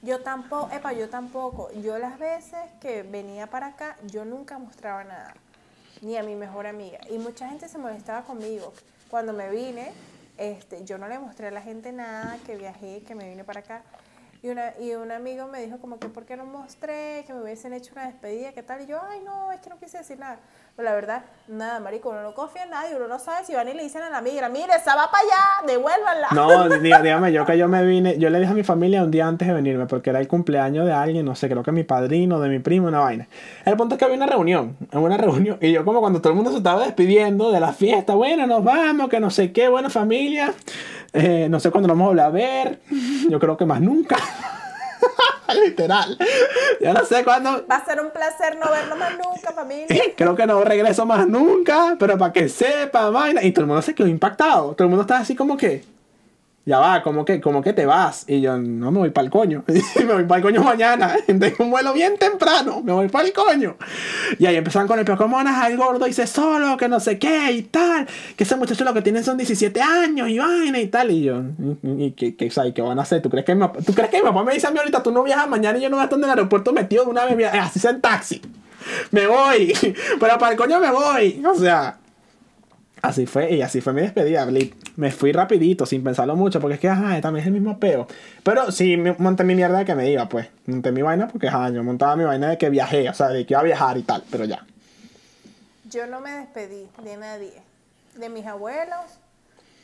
Yo 0.00 0.20
tampoco, 0.20 0.68
epa, 0.74 0.92
yo 0.94 1.08
tampoco. 1.08 1.70
Yo 1.80 1.96
las 1.98 2.18
veces 2.18 2.58
que 2.80 3.04
venía 3.04 3.46
para 3.46 3.68
acá, 3.68 3.96
yo 4.02 4.24
nunca 4.24 4.58
mostraba 4.58 5.04
nada. 5.04 5.34
Ni 6.00 6.16
a 6.16 6.24
mi 6.24 6.34
mejor 6.34 6.66
amiga. 6.66 6.98
Y 7.08 7.18
mucha 7.18 7.48
gente 7.48 7.68
se 7.68 7.78
molestaba 7.78 8.22
conmigo. 8.22 8.72
Cuando 9.08 9.32
me 9.32 9.48
vine, 9.50 9.92
este, 10.38 10.84
yo 10.84 10.98
no 10.98 11.08
le 11.08 11.18
mostré 11.18 11.48
a 11.48 11.50
la 11.50 11.62
gente 11.62 11.92
nada, 11.92 12.38
que 12.46 12.56
viajé, 12.56 13.02
que 13.02 13.14
me 13.14 13.28
vine 13.28 13.44
para 13.44 13.60
acá. 13.60 13.82
Y, 14.42 14.48
una, 14.48 14.76
y 14.80 14.92
un 14.94 15.12
amigo 15.12 15.46
me 15.46 15.62
dijo 15.62 15.78
como 15.78 15.98
que, 16.00 16.08
¿por 16.08 16.24
qué 16.24 16.36
no 16.36 16.44
mostré? 16.44 17.22
Que 17.26 17.32
me 17.32 17.42
hubiesen 17.42 17.72
hecho 17.72 17.92
una 17.92 18.06
despedida, 18.06 18.52
¿qué 18.52 18.62
tal? 18.62 18.82
Y 18.82 18.86
yo, 18.86 19.00
ay, 19.00 19.20
no, 19.20 19.52
es 19.52 19.60
que 19.60 19.70
no 19.70 19.78
quise 19.78 19.98
decir 19.98 20.18
nada. 20.18 20.40
Pero 20.74 20.88
la 20.88 20.94
verdad, 20.94 21.22
nada, 21.48 21.80
marico, 21.80 22.08
uno 22.08 22.22
no 22.22 22.32
confía 22.32 22.64
en 22.64 22.70
nadie, 22.70 22.96
uno 22.96 23.06
no 23.06 23.18
sabe 23.18 23.44
si 23.44 23.52
van 23.52 23.68
y 23.68 23.74
le 23.74 23.82
dicen 23.82 24.00
a 24.00 24.08
la 24.08 24.16
amiga, 24.16 24.48
mire, 24.48 24.72
esa 24.74 24.96
va 24.96 25.10
para 25.10 25.22
allá, 25.22 25.66
devuélvanla. 25.70 26.28
No, 26.32 26.68
dígame 26.80 27.30
yo 27.30 27.44
que 27.44 27.58
yo 27.58 27.68
me 27.68 27.84
vine, 27.84 28.18
yo 28.18 28.30
le 28.30 28.40
dije 28.40 28.52
a 28.52 28.54
mi 28.54 28.64
familia 28.64 29.02
un 29.02 29.10
día 29.10 29.26
antes 29.26 29.46
de 29.46 29.52
venirme, 29.52 29.84
porque 29.84 30.08
era 30.08 30.18
el 30.18 30.28
cumpleaños 30.28 30.86
de 30.86 30.92
alguien, 30.92 31.26
no 31.26 31.34
sé, 31.34 31.50
creo 31.50 31.62
que 31.62 31.72
mi 31.72 31.84
padrino, 31.84 32.40
de 32.40 32.48
mi 32.48 32.58
primo, 32.58 32.88
una 32.88 33.00
vaina. 33.00 33.28
El 33.66 33.76
punto 33.76 33.96
es 33.96 33.98
que 33.98 34.06
había 34.06 34.16
una 34.16 34.26
reunión, 34.26 34.78
una 34.92 35.18
reunión, 35.18 35.58
y 35.60 35.72
yo 35.72 35.84
como 35.84 36.00
cuando 36.00 36.22
todo 36.22 36.30
el 36.30 36.36
mundo 36.36 36.50
se 36.50 36.56
estaba 36.56 36.84
despidiendo 36.84 37.52
de 37.52 37.60
la 37.60 37.74
fiesta, 37.74 38.14
bueno, 38.14 38.46
nos 38.46 38.64
vamos, 38.64 39.10
que 39.10 39.20
no 39.20 39.28
sé 39.28 39.52
qué, 39.52 39.68
bueno, 39.68 39.90
familia, 39.90 40.54
eh, 41.12 41.48
no 41.50 41.60
sé 41.60 41.70
cuándo 41.70 41.88
nos 41.88 41.98
vamos 41.98 42.06
a 42.06 42.08
volver 42.08 42.24
a 42.24 42.30
ver, 42.30 42.80
yo 43.28 43.38
creo 43.38 43.58
que 43.58 43.66
más 43.66 43.82
nunca. 43.82 44.16
Literal. 45.64 46.18
Yo 46.80 46.92
no 46.92 47.04
sé 47.04 47.24
cuándo. 47.24 47.66
Va 47.70 47.76
a 47.76 47.84
ser 47.84 48.00
un 48.00 48.10
placer 48.10 48.56
no 48.56 48.70
verlo 48.70 48.96
más 48.96 49.12
nunca, 49.12 49.52
familia. 49.52 50.02
Creo 50.16 50.34
que 50.34 50.46
no 50.46 50.62
regreso 50.64 51.06
más 51.06 51.26
nunca, 51.26 51.96
pero 51.98 52.18
para 52.18 52.32
que 52.32 52.48
sepa, 52.48 53.10
vaina. 53.10 53.42
Y 53.42 53.52
todo 53.52 53.62
el 53.62 53.68
mundo 53.68 53.82
se 53.82 53.94
quedó 53.94 54.08
impactado. 54.08 54.74
Todo 54.74 54.84
el 54.84 54.90
mundo 54.90 55.02
estaba 55.02 55.20
así 55.20 55.34
como 55.34 55.56
que. 55.56 55.84
Ya 56.64 56.78
va, 56.78 57.02
como 57.02 57.24
que, 57.24 57.40
como 57.40 57.60
que 57.60 57.72
te 57.72 57.86
vas. 57.86 58.24
Y 58.28 58.40
yo, 58.40 58.56
no 58.56 58.92
me 58.92 59.00
voy 59.00 59.10
para 59.10 59.24
el 59.24 59.30
coño. 59.32 59.64
me 59.96 60.04
voy 60.04 60.24
para 60.24 60.36
el 60.36 60.42
coño 60.42 60.62
mañana. 60.62 61.16
Tengo 61.26 61.56
un 61.58 61.70
vuelo 61.70 61.92
bien 61.92 62.16
temprano. 62.18 62.80
Me 62.82 62.92
voy 62.92 63.08
para 63.08 63.26
el 63.26 63.32
coño. 63.32 63.76
Y 64.38 64.46
ahí 64.46 64.54
empezaron 64.54 64.86
con 64.86 64.98
el 64.98 65.04
pero 65.04 65.18
¿cómo 65.18 65.36
van 65.36 65.48
a 65.48 65.50
dejar 65.50 65.72
el 65.72 65.76
gordo 65.76 66.12
se 66.12 66.26
solo? 66.26 66.76
Que 66.76 66.88
no 66.88 67.00
sé 67.00 67.18
qué 67.18 67.50
y 67.50 67.62
tal. 67.62 68.06
Que 68.36 68.44
ese 68.44 68.54
muchacho 68.54 68.84
lo 68.84 68.94
que 68.94 69.02
tienen 69.02 69.24
son 69.24 69.36
17 69.36 69.80
años 69.80 70.28
y 70.28 70.38
vaina 70.38 70.78
y 70.78 70.86
tal. 70.86 71.10
Y 71.10 71.24
yo, 71.24 71.42
¿y, 71.82 72.12
qué, 72.12 72.36
qué, 72.36 72.48
sabes, 72.50 72.74
qué 72.74 72.82
van 72.82 72.98
a 73.00 73.02
hacer? 73.02 73.20
¿Tú 73.20 73.28
crees, 73.28 73.44
que 73.44 73.56
mi, 73.56 73.66
¿Tú 73.84 73.92
crees 73.92 74.10
que 74.10 74.18
mi 74.18 74.24
papá 74.24 74.44
me 74.44 74.54
dice 74.54 74.68
a 74.68 74.70
mí 74.70 74.78
ahorita, 74.78 75.02
tú 75.02 75.10
no 75.10 75.24
viajas 75.24 75.48
mañana 75.48 75.78
y 75.78 75.82
yo 75.82 75.90
no 75.90 75.96
voy 75.96 76.02
a 76.02 76.04
estar 76.04 76.18
en 76.18 76.24
el 76.24 76.30
aeropuerto 76.30 76.72
metido 76.72 77.04
de 77.04 77.10
una 77.10 77.24
vez, 77.24 77.52
así 77.54 77.80
sea 77.80 77.90
en 77.90 78.00
taxi? 78.00 78.40
Me 79.10 79.26
voy. 79.26 79.72
Pero 80.20 80.38
para 80.38 80.52
el 80.52 80.58
coño 80.58 80.78
me 80.78 80.90
voy. 80.92 81.42
O 81.44 81.54
sea. 81.56 81.98
Así 83.02 83.26
fue, 83.26 83.52
y 83.52 83.62
así 83.62 83.80
fue 83.80 83.92
mi 83.92 84.00
despedida. 84.00 84.46
Me 84.94 85.10
fui 85.10 85.32
rapidito, 85.32 85.84
sin 85.86 86.04
pensarlo 86.04 86.36
mucho, 86.36 86.60
porque 86.60 86.74
es 86.74 86.80
que, 86.80 86.88
ajá, 86.88 87.20
también 87.20 87.42
es 87.42 87.46
el 87.48 87.52
mismo 87.52 87.80
peo. 87.80 88.06
Pero 88.44 88.70
sí, 88.70 88.96
monté 89.18 89.42
mi 89.42 89.56
mierda 89.56 89.78
de 89.78 89.84
que 89.84 89.96
me 89.96 90.08
iba, 90.08 90.28
pues. 90.28 90.48
Monté 90.66 90.92
mi 90.92 91.02
vaina 91.02 91.26
porque, 91.26 91.48
ajá, 91.48 91.70
yo 91.70 91.82
montaba 91.82 92.14
mi 92.14 92.22
vaina 92.22 92.50
de 92.50 92.58
que 92.58 92.70
viajé, 92.70 93.08
o 93.08 93.14
sea, 93.14 93.28
de 93.28 93.44
que 93.44 93.54
iba 93.54 93.60
a 93.60 93.64
viajar 93.64 93.98
y 93.98 94.04
tal, 94.04 94.22
pero 94.30 94.44
ya. 94.44 94.64
Yo 95.90 96.06
no 96.06 96.20
me 96.20 96.30
despedí 96.30 96.88
de 97.02 97.16
nadie. 97.16 97.60
De 98.14 98.28
mis 98.28 98.46
abuelos, 98.46 99.18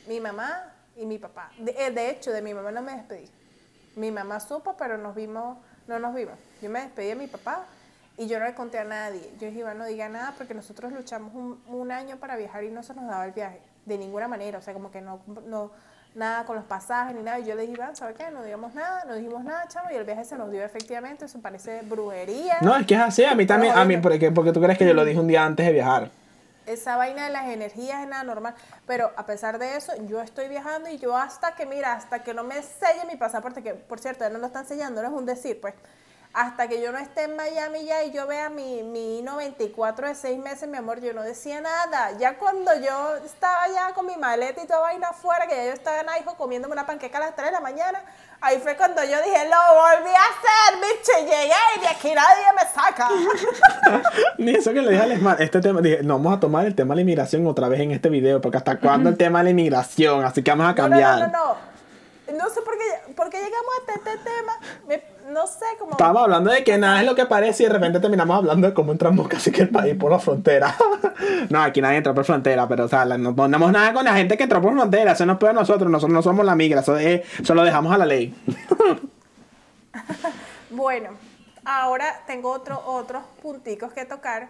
mi 0.07 0.21
mamá 0.21 0.71
y 0.95 1.05
mi 1.05 1.17
papá. 1.17 1.51
De, 1.59 1.71
eh, 1.71 1.91
de 1.91 2.11
hecho, 2.11 2.31
de 2.31 2.41
mi 2.41 2.53
mamá 2.53 2.71
no 2.71 2.81
me 2.81 2.93
despedí. 2.93 3.25
Mi 3.97 4.11
mamá 4.11 4.39
supo, 4.39 4.77
pero 4.79 4.97
nos 4.97 5.13
vimos, 5.13 5.57
no 5.89 5.99
nos 5.99 6.15
vimos. 6.15 6.35
Yo 6.61 6.69
me 6.69 6.79
despedí 6.79 7.09
de 7.09 7.15
mi 7.15 7.27
papá 7.27 7.65
y 8.19 8.27
yo 8.27 8.37
no 8.37 8.45
le 8.45 8.53
conté 8.53 8.77
a 8.77 8.83
nadie. 8.83 9.21
Yo 9.39 9.47
dije, 9.47 9.59
Iván, 9.59 9.77
no 9.77 9.85
diga 9.85 10.09
nada 10.09 10.33
porque 10.37 10.53
nosotros 10.53 10.91
luchamos 10.91 11.33
un, 11.33 11.63
un 11.67 11.89
año 11.89 12.17
para 12.17 12.35
viajar 12.35 12.65
y 12.65 12.69
no 12.69 12.83
se 12.83 12.93
nos 12.93 13.07
daba 13.07 13.25
el 13.25 13.31
viaje. 13.31 13.61
De 13.85 13.97
ninguna 13.97 14.27
manera. 14.27 14.59
O 14.59 14.61
sea, 14.61 14.73
como 14.73 14.91
que 14.91 14.99
no, 14.99 15.21
no 15.47 15.71
nada 16.15 16.43
con 16.43 16.57
los 16.57 16.65
pasajes 16.65 17.15
ni 17.15 17.23
nada. 17.23 17.39
Y 17.39 17.45
yo 17.45 17.55
le 17.55 17.61
dije, 17.61 17.75
Iván, 17.75 17.95
¿sabes 17.95 18.17
qué? 18.17 18.29
No 18.29 18.43
digamos 18.43 18.75
nada, 18.75 19.05
no 19.07 19.15
dijimos 19.15 19.41
nada, 19.45 19.69
chamo. 19.69 19.89
Y 19.91 19.95
el 19.95 20.03
viaje 20.03 20.25
se 20.25 20.35
nos 20.37 20.51
dio 20.51 20.61
efectivamente. 20.65 21.25
Eso 21.25 21.39
parece 21.39 21.81
brujería. 21.83 22.57
No, 22.59 22.75
es 22.75 22.85
que 22.85 22.95
es 22.95 22.99
así, 22.99 23.23
a 23.23 23.35
mí 23.35 23.45
también, 23.45 23.73
a 23.73 23.85
mí, 23.85 23.95
porque, 23.97 24.31
porque 24.31 24.51
tú 24.51 24.61
crees 24.61 24.77
que 24.77 24.85
yo 24.85 24.93
lo 24.93 25.05
dije 25.05 25.17
un 25.17 25.27
día 25.27 25.45
antes 25.45 25.65
de 25.65 25.71
viajar. 25.71 26.11
esa 26.65 26.97
vaina 26.97 27.23
de 27.23 27.31
las 27.31 27.47
energías 27.47 28.01
es 28.01 28.07
nada 28.09 28.25
normal. 28.25 28.53
Pero 28.85 29.11
a 29.15 29.25
pesar 29.25 29.59
de 29.59 29.77
eso, 29.77 29.93
yo 30.07 30.21
estoy 30.21 30.49
viajando 30.49 30.89
y 30.89 30.97
yo 30.97 31.15
hasta 31.15 31.55
que, 31.55 31.65
mira, 31.65 31.93
hasta 31.93 32.19
que 32.21 32.33
no 32.33 32.43
me 32.43 32.61
selle 32.61 33.05
mi 33.07 33.15
pasaporte, 33.15 33.63
que 33.63 33.75
por 33.75 33.99
cierto, 33.99 34.25
ya 34.25 34.29
no 34.29 34.39
lo 34.39 34.47
están 34.47 34.65
sellando, 34.65 35.01
no 35.01 35.07
es 35.07 35.13
un 35.13 35.25
decir, 35.25 35.61
pues. 35.61 35.73
Hasta 36.31 36.67
que 36.67 36.79
yo 36.79 36.91
no 36.91 36.99
esté 36.99 37.23
en 37.23 37.35
Miami 37.35 37.85
ya 37.85 38.03
y 38.03 38.11
yo 38.11 38.27
vea 38.27 38.49
mi, 38.51 38.83
mi 38.83 39.23
94 39.23 40.07
de 40.09 40.13
seis 40.15 40.37
meses, 40.37 40.69
mi 40.69 40.77
amor, 40.77 41.01
yo 41.01 41.11
no 41.11 41.23
decía 41.23 41.59
nada. 41.59 42.11
Ya 42.19 42.37
cuando 42.37 42.71
yo 42.79 43.15
estaba 43.25 43.67
ya 43.73 43.93
con 43.95 44.05
mi 44.05 44.15
maleta 44.15 44.61
y 44.63 44.67
toda 44.67 44.81
vaina 44.81 45.07
afuera, 45.09 45.47
que 45.47 45.55
ya 45.55 45.65
yo 45.65 45.71
estaba 45.73 45.99
en 46.01 46.07
hijo 46.21 46.35
comiéndome 46.35 46.73
una 46.73 46.85
panqueca 46.85 47.17
a 47.17 47.21
las 47.21 47.35
3 47.35 47.47
de 47.47 47.51
la 47.53 47.59
mañana, 47.61 48.03
ahí 48.41 48.59
fue 48.59 48.77
cuando 48.77 49.03
yo 49.03 49.17
dije, 49.23 49.49
lo 49.49 49.57
volví 49.73 50.11
a 50.11 50.21
hacer, 50.29 50.79
bicho, 50.79 51.11
llegué 51.31 51.55
y 51.77 51.79
de 51.81 51.87
aquí 51.87 52.13
nadie 52.13 52.45
me 52.55 52.79
saca. 52.79 53.09
Ni 54.37 54.51
eso 54.51 54.71
que 54.71 54.83
le 54.83 54.91
dije 54.91 55.01
a 55.03 55.07
Lesmar, 55.07 55.41
este 55.41 55.59
tema, 55.61 55.81
dije, 55.81 56.03
no 56.03 56.17
vamos 56.19 56.37
a 56.37 56.39
tomar 56.39 56.65
el 56.67 56.75
tema 56.75 56.93
de 56.93 56.97
la 56.97 57.01
inmigración 57.01 57.47
otra 57.47 57.67
vez 57.69 57.79
en 57.79 57.89
este 57.89 58.09
video, 58.09 58.39
porque 58.39 58.57
hasta 58.57 58.77
cuándo 58.79 59.09
el 59.09 59.17
tema 59.17 59.39
de 59.39 59.45
la 59.45 59.49
inmigración, 59.49 60.23
así 60.23 60.43
que 60.43 60.51
vamos 60.51 60.67
a 60.67 60.73
No, 60.73 60.75
no, 60.75 60.89
cambiar. 60.89 61.19
no, 61.19 61.27
no, 61.27 61.31
no. 61.45 61.68
No 62.37 62.49
sé 62.49 62.61
por 62.61 62.75
qué, 62.77 63.13
por 63.13 63.29
qué 63.29 63.37
llegamos 63.37 63.65
a 63.87 63.91
este, 63.93 64.09
este 64.11 64.19
tema. 64.29 64.53
Me- 64.87 65.03
no 65.31 65.45
sé 65.47 65.65
cómo. 65.77 65.91
Estábamos 65.91 66.23
hablando 66.23 66.51
de 66.51 66.63
que 66.63 66.77
nada 66.77 66.99
es 67.01 67.05
lo 67.05 67.15
que 67.15 67.25
parece 67.25 67.63
y 67.63 67.65
de 67.67 67.73
repente 67.73 67.99
terminamos 67.99 68.37
hablando 68.37 68.67
de 68.67 68.73
cómo 68.73 68.91
entramos 68.91 69.27
casi 69.27 69.51
que 69.51 69.63
el 69.63 69.69
país 69.69 69.95
por 69.95 70.11
la 70.11 70.19
frontera. 70.19 70.75
no, 71.49 71.61
aquí 71.61 71.81
nadie 71.81 71.97
entra 71.97 72.13
por 72.13 72.25
frontera, 72.25 72.67
pero 72.67 72.85
o 72.85 72.87
sea, 72.87 73.05
no 73.05 73.35
ponemos 73.35 73.71
nada 73.71 73.93
con 73.93 74.05
la 74.05 74.13
gente 74.15 74.37
que 74.37 74.43
entró 74.43 74.61
por 74.61 74.73
frontera, 74.73 75.11
eso 75.13 75.25
nos 75.25 75.37
puede 75.37 75.51
a 75.51 75.53
nosotros, 75.55 75.89
nosotros 75.89 76.13
no 76.13 76.21
somos 76.21 76.45
la 76.45 76.55
migra, 76.55 76.81
eso, 76.81 76.97
es- 76.97 77.21
eso 77.39 77.53
lo 77.55 77.63
dejamos 77.63 77.93
a 77.93 77.97
la 77.97 78.05
ley. 78.05 78.33
Bueno, 80.71 81.09
ahora 81.65 82.21
tengo 82.27 82.51
otro, 82.51 82.81
otros 82.85 83.23
punticos 83.41 83.91
que 83.93 84.05
tocar. 84.05 84.49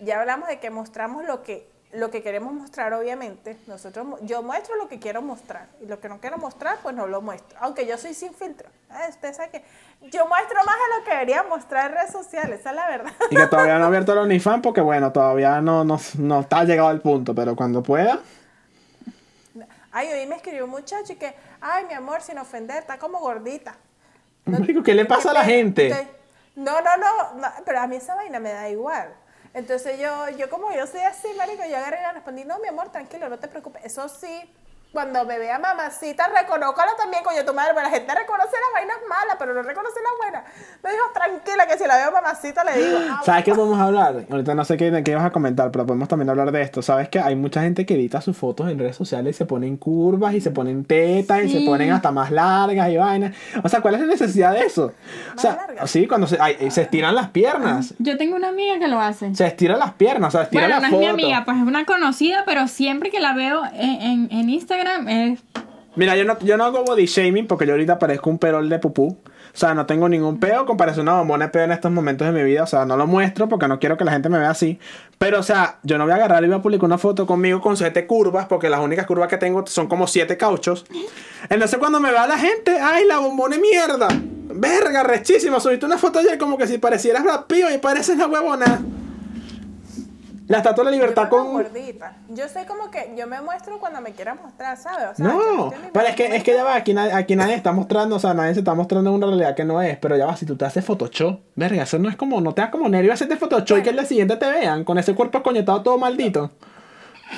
Ya 0.00 0.18
hablamos 0.20 0.48
de 0.48 0.58
que 0.58 0.70
mostramos 0.70 1.24
lo 1.24 1.42
que, 1.42 1.68
lo 1.94 2.10
que 2.10 2.22
queremos 2.22 2.52
mostrar, 2.52 2.92
obviamente. 2.92 3.56
Nosotros, 3.66 4.06
yo 4.22 4.42
muestro 4.42 4.76
lo 4.76 4.88
que 4.88 4.98
quiero 4.98 5.22
mostrar. 5.22 5.66
Y 5.80 5.86
lo 5.86 6.00
que 6.00 6.08
no 6.08 6.18
quiero 6.20 6.38
mostrar, 6.38 6.78
pues 6.82 6.94
no 6.94 7.06
lo 7.06 7.20
muestro. 7.22 7.56
Aunque 7.60 7.86
yo 7.86 7.96
soy 7.98 8.14
sin 8.14 8.34
filtro. 8.34 8.68
Ah, 8.90 9.06
Usted 9.08 9.32
sabe 9.34 9.50
que 9.50 9.64
yo 10.10 10.26
muestro 10.26 10.56
más 10.64 10.74
de 10.76 10.98
lo 10.98 11.04
que 11.04 11.10
debería 11.12 11.42
mostrar 11.44 11.90
en 11.90 11.96
redes 11.96 12.12
sociales, 12.12 12.60
esa 12.60 12.70
es 12.70 12.76
la 12.76 12.88
verdad. 12.88 13.12
y 13.30 13.36
que 13.36 13.46
todavía 13.46 13.78
no 13.78 13.84
ha 13.84 13.86
abierto 13.88 14.12
el 14.12 14.18
OnlyFans 14.26 14.62
porque 14.62 14.80
bueno, 14.80 15.12
todavía 15.12 15.60
no, 15.60 15.84
no, 15.84 15.98
no 16.18 16.40
está 16.40 16.64
llegado 16.64 16.88
al 16.88 17.00
punto, 17.00 17.34
pero 17.34 17.54
cuando 17.56 17.82
pueda. 17.82 18.18
Ay, 19.92 20.08
hoy 20.12 20.26
me 20.26 20.34
escribió 20.36 20.64
un 20.64 20.70
muchacho 20.70 21.12
y 21.12 21.16
que, 21.16 21.34
ay, 21.60 21.84
mi 21.86 21.94
amor, 21.94 22.20
sin 22.20 22.36
ofender, 22.38 22.78
está 22.78 22.98
como 22.98 23.20
gordita. 23.20 23.76
Marico, 24.44 24.82
¿qué 24.82 24.92
le 24.94 25.04
pasa 25.04 25.30
a 25.30 25.34
la 25.34 25.44
gente? 25.44 25.88
te- 25.88 26.08
No, 26.56 26.80
no, 26.80 26.96
no, 26.96 27.34
no, 27.40 27.48
pero 27.64 27.80
a 27.80 27.86
mí 27.86 27.96
esa 27.96 28.14
vaina 28.16 28.40
me 28.40 28.52
da 28.52 28.68
igual. 28.68 29.14
Entonces 29.54 30.00
yo, 30.00 30.28
yo 30.30 30.50
como 30.50 30.72
yo 30.72 30.86
soy 30.86 31.00
así, 31.00 31.28
marico, 31.36 31.62
yo 31.64 31.76
agarré 31.76 31.98
y 32.00 32.02
le 32.02 32.12
respondí, 32.12 32.44
no, 32.44 32.58
mi 32.58 32.68
amor, 32.68 32.90
tranquilo, 32.90 33.28
no 33.28 33.38
te 33.38 33.48
preocupes. 33.48 33.84
Eso 33.84 34.08
sí, 34.08 34.42
cuando 34.94 35.24
me 35.24 35.38
vea 35.38 35.58
mamacita, 35.58 36.28
reconócalo 36.28 36.92
también, 36.96 37.24
coño, 37.24 37.44
tu 37.44 37.52
madre, 37.52 37.72
pero 37.74 37.88
la 37.88 37.92
gente 37.92 38.14
reconoce 38.14 38.52
las 38.52 38.72
vainas 38.72 38.96
malas, 39.08 39.36
pero 39.38 39.52
no 39.52 39.62
reconoce 39.62 39.96
las 40.00 40.12
buenas. 40.22 40.44
Me 40.84 40.90
dijo, 40.90 41.02
tranquila, 41.12 41.66
que 41.66 41.76
si 41.76 41.86
la 41.86 41.96
veo 41.96 42.12
mamacita, 42.12 42.62
le 42.62 42.80
digo, 42.80 42.98
ah, 43.10 43.20
¿Sabes 43.24 43.44
qué 43.44 43.52
podemos 43.54 43.78
hablar? 43.80 44.24
Ahorita 44.30 44.54
no 44.54 44.64
sé 44.64 44.76
qué, 44.76 44.92
de 44.92 45.02
qué 45.02 45.10
ibas 45.10 45.24
a 45.24 45.32
comentar, 45.32 45.72
pero 45.72 45.84
podemos 45.84 46.08
también 46.08 46.30
hablar 46.30 46.52
de 46.52 46.62
esto. 46.62 46.80
¿Sabes 46.80 47.08
que 47.08 47.18
hay 47.18 47.34
mucha 47.34 47.60
gente 47.62 47.84
que 47.84 47.94
edita 47.94 48.20
sus 48.20 48.36
fotos 48.36 48.70
en 48.70 48.78
redes 48.78 48.94
sociales 48.94 49.34
y 49.34 49.38
se 49.38 49.46
ponen 49.46 49.76
curvas 49.76 50.32
y 50.34 50.40
se 50.40 50.52
ponen 50.52 50.84
tetas 50.84 51.42
y 51.42 51.48
se 51.48 51.66
ponen 51.66 51.90
hasta 51.90 52.12
más 52.12 52.30
largas 52.30 52.88
y 52.88 52.96
vainas? 52.96 53.34
O 53.64 53.68
sea, 53.68 53.80
¿cuál 53.80 53.96
es 53.96 54.00
la 54.02 54.06
necesidad 54.06 54.52
de 54.52 54.60
eso? 54.60 54.92
O 55.04 55.34
¿Más 55.34 55.42
sea, 55.42 55.56
largas? 55.56 55.90
sí, 55.90 56.06
cuando 56.06 56.28
se, 56.28 56.38
ay, 56.40 56.70
se 56.70 56.82
estiran 56.82 57.14
las 57.16 57.30
piernas. 57.30 57.94
Yo 57.98 58.16
tengo 58.16 58.36
una 58.36 58.50
amiga 58.50 58.78
que 58.78 58.86
lo 58.86 59.00
hace. 59.00 59.34
Se 59.34 59.44
estiran 59.44 59.80
las 59.80 59.94
piernas, 59.94 60.28
o 60.28 60.30
sea, 60.30 60.42
estiran 60.44 60.70
Bueno, 60.70 60.80
la 60.80 60.88
no 60.88 60.94
es 60.94 61.00
mi 61.00 61.06
amiga, 61.06 61.44
pues 61.44 61.56
es 61.56 61.64
una 61.64 61.84
conocida, 61.84 62.44
pero 62.46 62.68
siempre 62.68 63.10
que 63.10 63.18
la 63.18 63.34
veo 63.34 63.64
en, 63.72 64.00
en, 64.00 64.28
en 64.30 64.48
Instagram 64.50 64.83
Mira, 65.96 66.16
yo 66.16 66.24
no, 66.24 66.38
yo 66.40 66.56
no 66.56 66.64
hago 66.64 66.84
body 66.84 67.06
shaming 67.06 67.46
porque 67.46 67.66
yo 67.66 67.72
ahorita 67.72 67.98
parezco 67.98 68.28
un 68.28 68.38
perol 68.38 68.68
de 68.68 68.78
pupú. 68.78 69.18
O 69.54 69.56
sea, 69.56 69.72
no 69.72 69.86
tengo 69.86 70.08
ningún 70.08 70.40
peo, 70.40 70.66
comparación 70.66 71.08
a 71.08 71.18
bombona 71.18 71.44
de 71.44 71.52
peo 71.52 71.62
en 71.62 71.70
estos 71.70 71.92
momentos 71.92 72.26
de 72.26 72.32
mi 72.32 72.42
vida. 72.42 72.64
O 72.64 72.66
sea, 72.66 72.84
no 72.84 72.96
lo 72.96 73.06
muestro 73.06 73.48
porque 73.48 73.68
no 73.68 73.78
quiero 73.78 73.96
que 73.96 74.04
la 74.04 74.10
gente 74.10 74.28
me 74.28 74.38
vea 74.38 74.50
así. 74.50 74.80
Pero, 75.18 75.38
o 75.38 75.42
sea, 75.44 75.78
yo 75.84 75.96
no 75.96 76.04
voy 76.04 76.12
a 76.12 76.16
agarrar 76.16 76.42
y 76.42 76.48
voy 76.48 76.56
a 76.56 76.62
publicar 76.62 76.86
una 76.86 76.98
foto 76.98 77.24
conmigo 77.24 77.60
con 77.60 77.76
siete 77.76 78.08
curvas 78.08 78.46
porque 78.46 78.68
las 78.68 78.80
únicas 78.80 79.06
curvas 79.06 79.28
que 79.28 79.36
tengo 79.36 79.64
son 79.68 79.86
como 79.86 80.08
siete 80.08 80.36
cauchos. 80.36 80.84
Entonces, 81.48 81.78
cuando 81.78 82.00
me 82.00 82.10
vea 82.10 82.26
la 82.26 82.38
gente, 82.38 82.76
¡ay, 82.80 83.04
la 83.06 83.18
bombona 83.18 83.54
de 83.54 83.62
mierda! 83.62 84.08
Verga, 84.56 85.04
rechísimo. 85.04 85.60
Subiste 85.60 85.86
una 85.86 85.98
foto 85.98 86.18
ayer 86.18 86.36
como 86.36 86.58
que 86.58 86.66
si 86.66 86.78
parecieras 86.78 87.24
rapío 87.24 87.72
y 87.72 87.78
pareces 87.78 88.18
la 88.18 88.26
huevona. 88.26 88.82
La 90.46 90.58
estatua 90.58 90.84
de 90.84 90.90
la 90.90 90.96
libertad 90.96 91.28
con. 91.30 91.52
gordita. 91.52 92.16
Yo 92.28 92.48
soy 92.48 92.64
como 92.66 92.90
que, 92.90 93.14
yo 93.16 93.26
me 93.26 93.40
muestro 93.40 93.78
cuando 93.80 94.00
me 94.02 94.12
quiera 94.12 94.34
mostrar, 94.34 94.76
¿sabes? 94.76 95.08
O 95.12 95.14
sea, 95.14 95.26
No, 95.26 95.72
pero 95.92 96.06
es 96.06 96.14
que, 96.14 96.36
es 96.36 96.42
que 96.44 96.52
ya 96.54 96.62
va, 96.64 96.74
aquí 96.74 96.92
nadie, 96.92 97.12
aquí 97.14 97.34
nadie 97.34 97.54
está 97.54 97.72
mostrando, 97.72 98.16
o 98.16 98.18
sea, 98.18 98.34
nadie 98.34 98.52
se 98.52 98.60
está 98.60 98.74
mostrando 98.74 99.10
una 99.12 99.26
realidad 99.26 99.54
que 99.54 99.64
no 99.64 99.80
es, 99.80 99.96
pero 99.96 100.16
ya 100.18 100.26
va, 100.26 100.36
si 100.36 100.44
tú 100.44 100.54
te 100.56 100.66
haces 100.66 100.84
Photoshop, 100.84 101.40
verga, 101.56 101.84
eso 101.84 101.98
no 101.98 102.10
es 102.10 102.16
como, 102.16 102.40
no 102.42 102.52
te 102.52 102.60
da 102.60 102.70
como 102.70 102.88
nervio 102.90 103.12
hacerte 103.14 103.36
Photoshop 103.36 103.78
y 103.78 103.82
que 103.82 103.90
el 103.90 103.96
día 103.96 104.04
siguiente 104.04 104.36
te 104.36 104.50
vean 104.50 104.84
con 104.84 104.98
ese 104.98 105.14
cuerpo 105.14 105.42
coñetado 105.42 105.82
todo 105.82 105.96
maldito. 105.98 106.50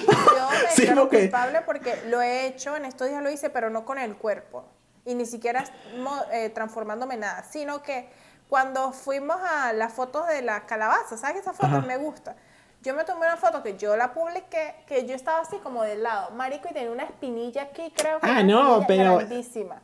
Yo 0.05 0.49
me 0.51 0.69
Sí, 0.71 0.83
declaro 0.83 1.03
porque- 1.03 1.21
culpable 1.21 1.61
porque 1.65 1.95
lo 2.09 2.21
he 2.21 2.47
hecho, 2.47 2.77
en 2.77 2.85
estos 2.87 3.09
días 3.09 3.23
lo 3.23 3.31
hice, 3.31 3.51
pero 3.51 3.71
no 3.71 3.85
con 3.85 3.99
el 3.99 4.17
cuerpo. 4.17 4.65
Y 5.05 5.15
ni 5.15 5.27
siquiera 5.27 5.63
eh, 6.33 6.51
transformándome 6.51 7.15
en 7.15 7.21
nada, 7.21 7.45
sino 7.45 7.83
que 7.83 8.09
cuando 8.49 8.91
fuimos 8.93 9.37
a 9.41 9.73
las 9.73 9.93
fotos 9.93 10.27
de 10.27 10.43
la 10.43 10.67
calabaza, 10.67 11.17
¿sabes? 11.17 11.43
Esa 11.43 11.53
foto 11.53 11.67
Ajá. 11.77 11.81
me 11.87 11.97
gusta. 11.97 12.35
Yo 12.87 12.95
me 12.95 13.03
tomé 13.03 13.27
una 13.27 13.37
foto 13.37 13.65
que 13.65 13.77
yo 13.77 13.97
la 13.97 14.13
publiqué, 14.15 14.77
que 14.87 15.05
yo 15.07 15.15
estaba 15.17 15.41
así 15.41 15.57
como 15.59 15.83
del 15.83 16.05
lado, 16.05 16.31
marico, 16.31 16.69
y 16.71 16.73
tenía 16.73 16.93
una 16.93 17.03
espinilla 17.03 17.63
aquí, 17.63 17.93
creo 17.97 18.21
que 18.21 18.31
Ah, 18.31 18.45
no, 18.45 18.85
pero- 18.87 19.17
grandísima. 19.17 19.83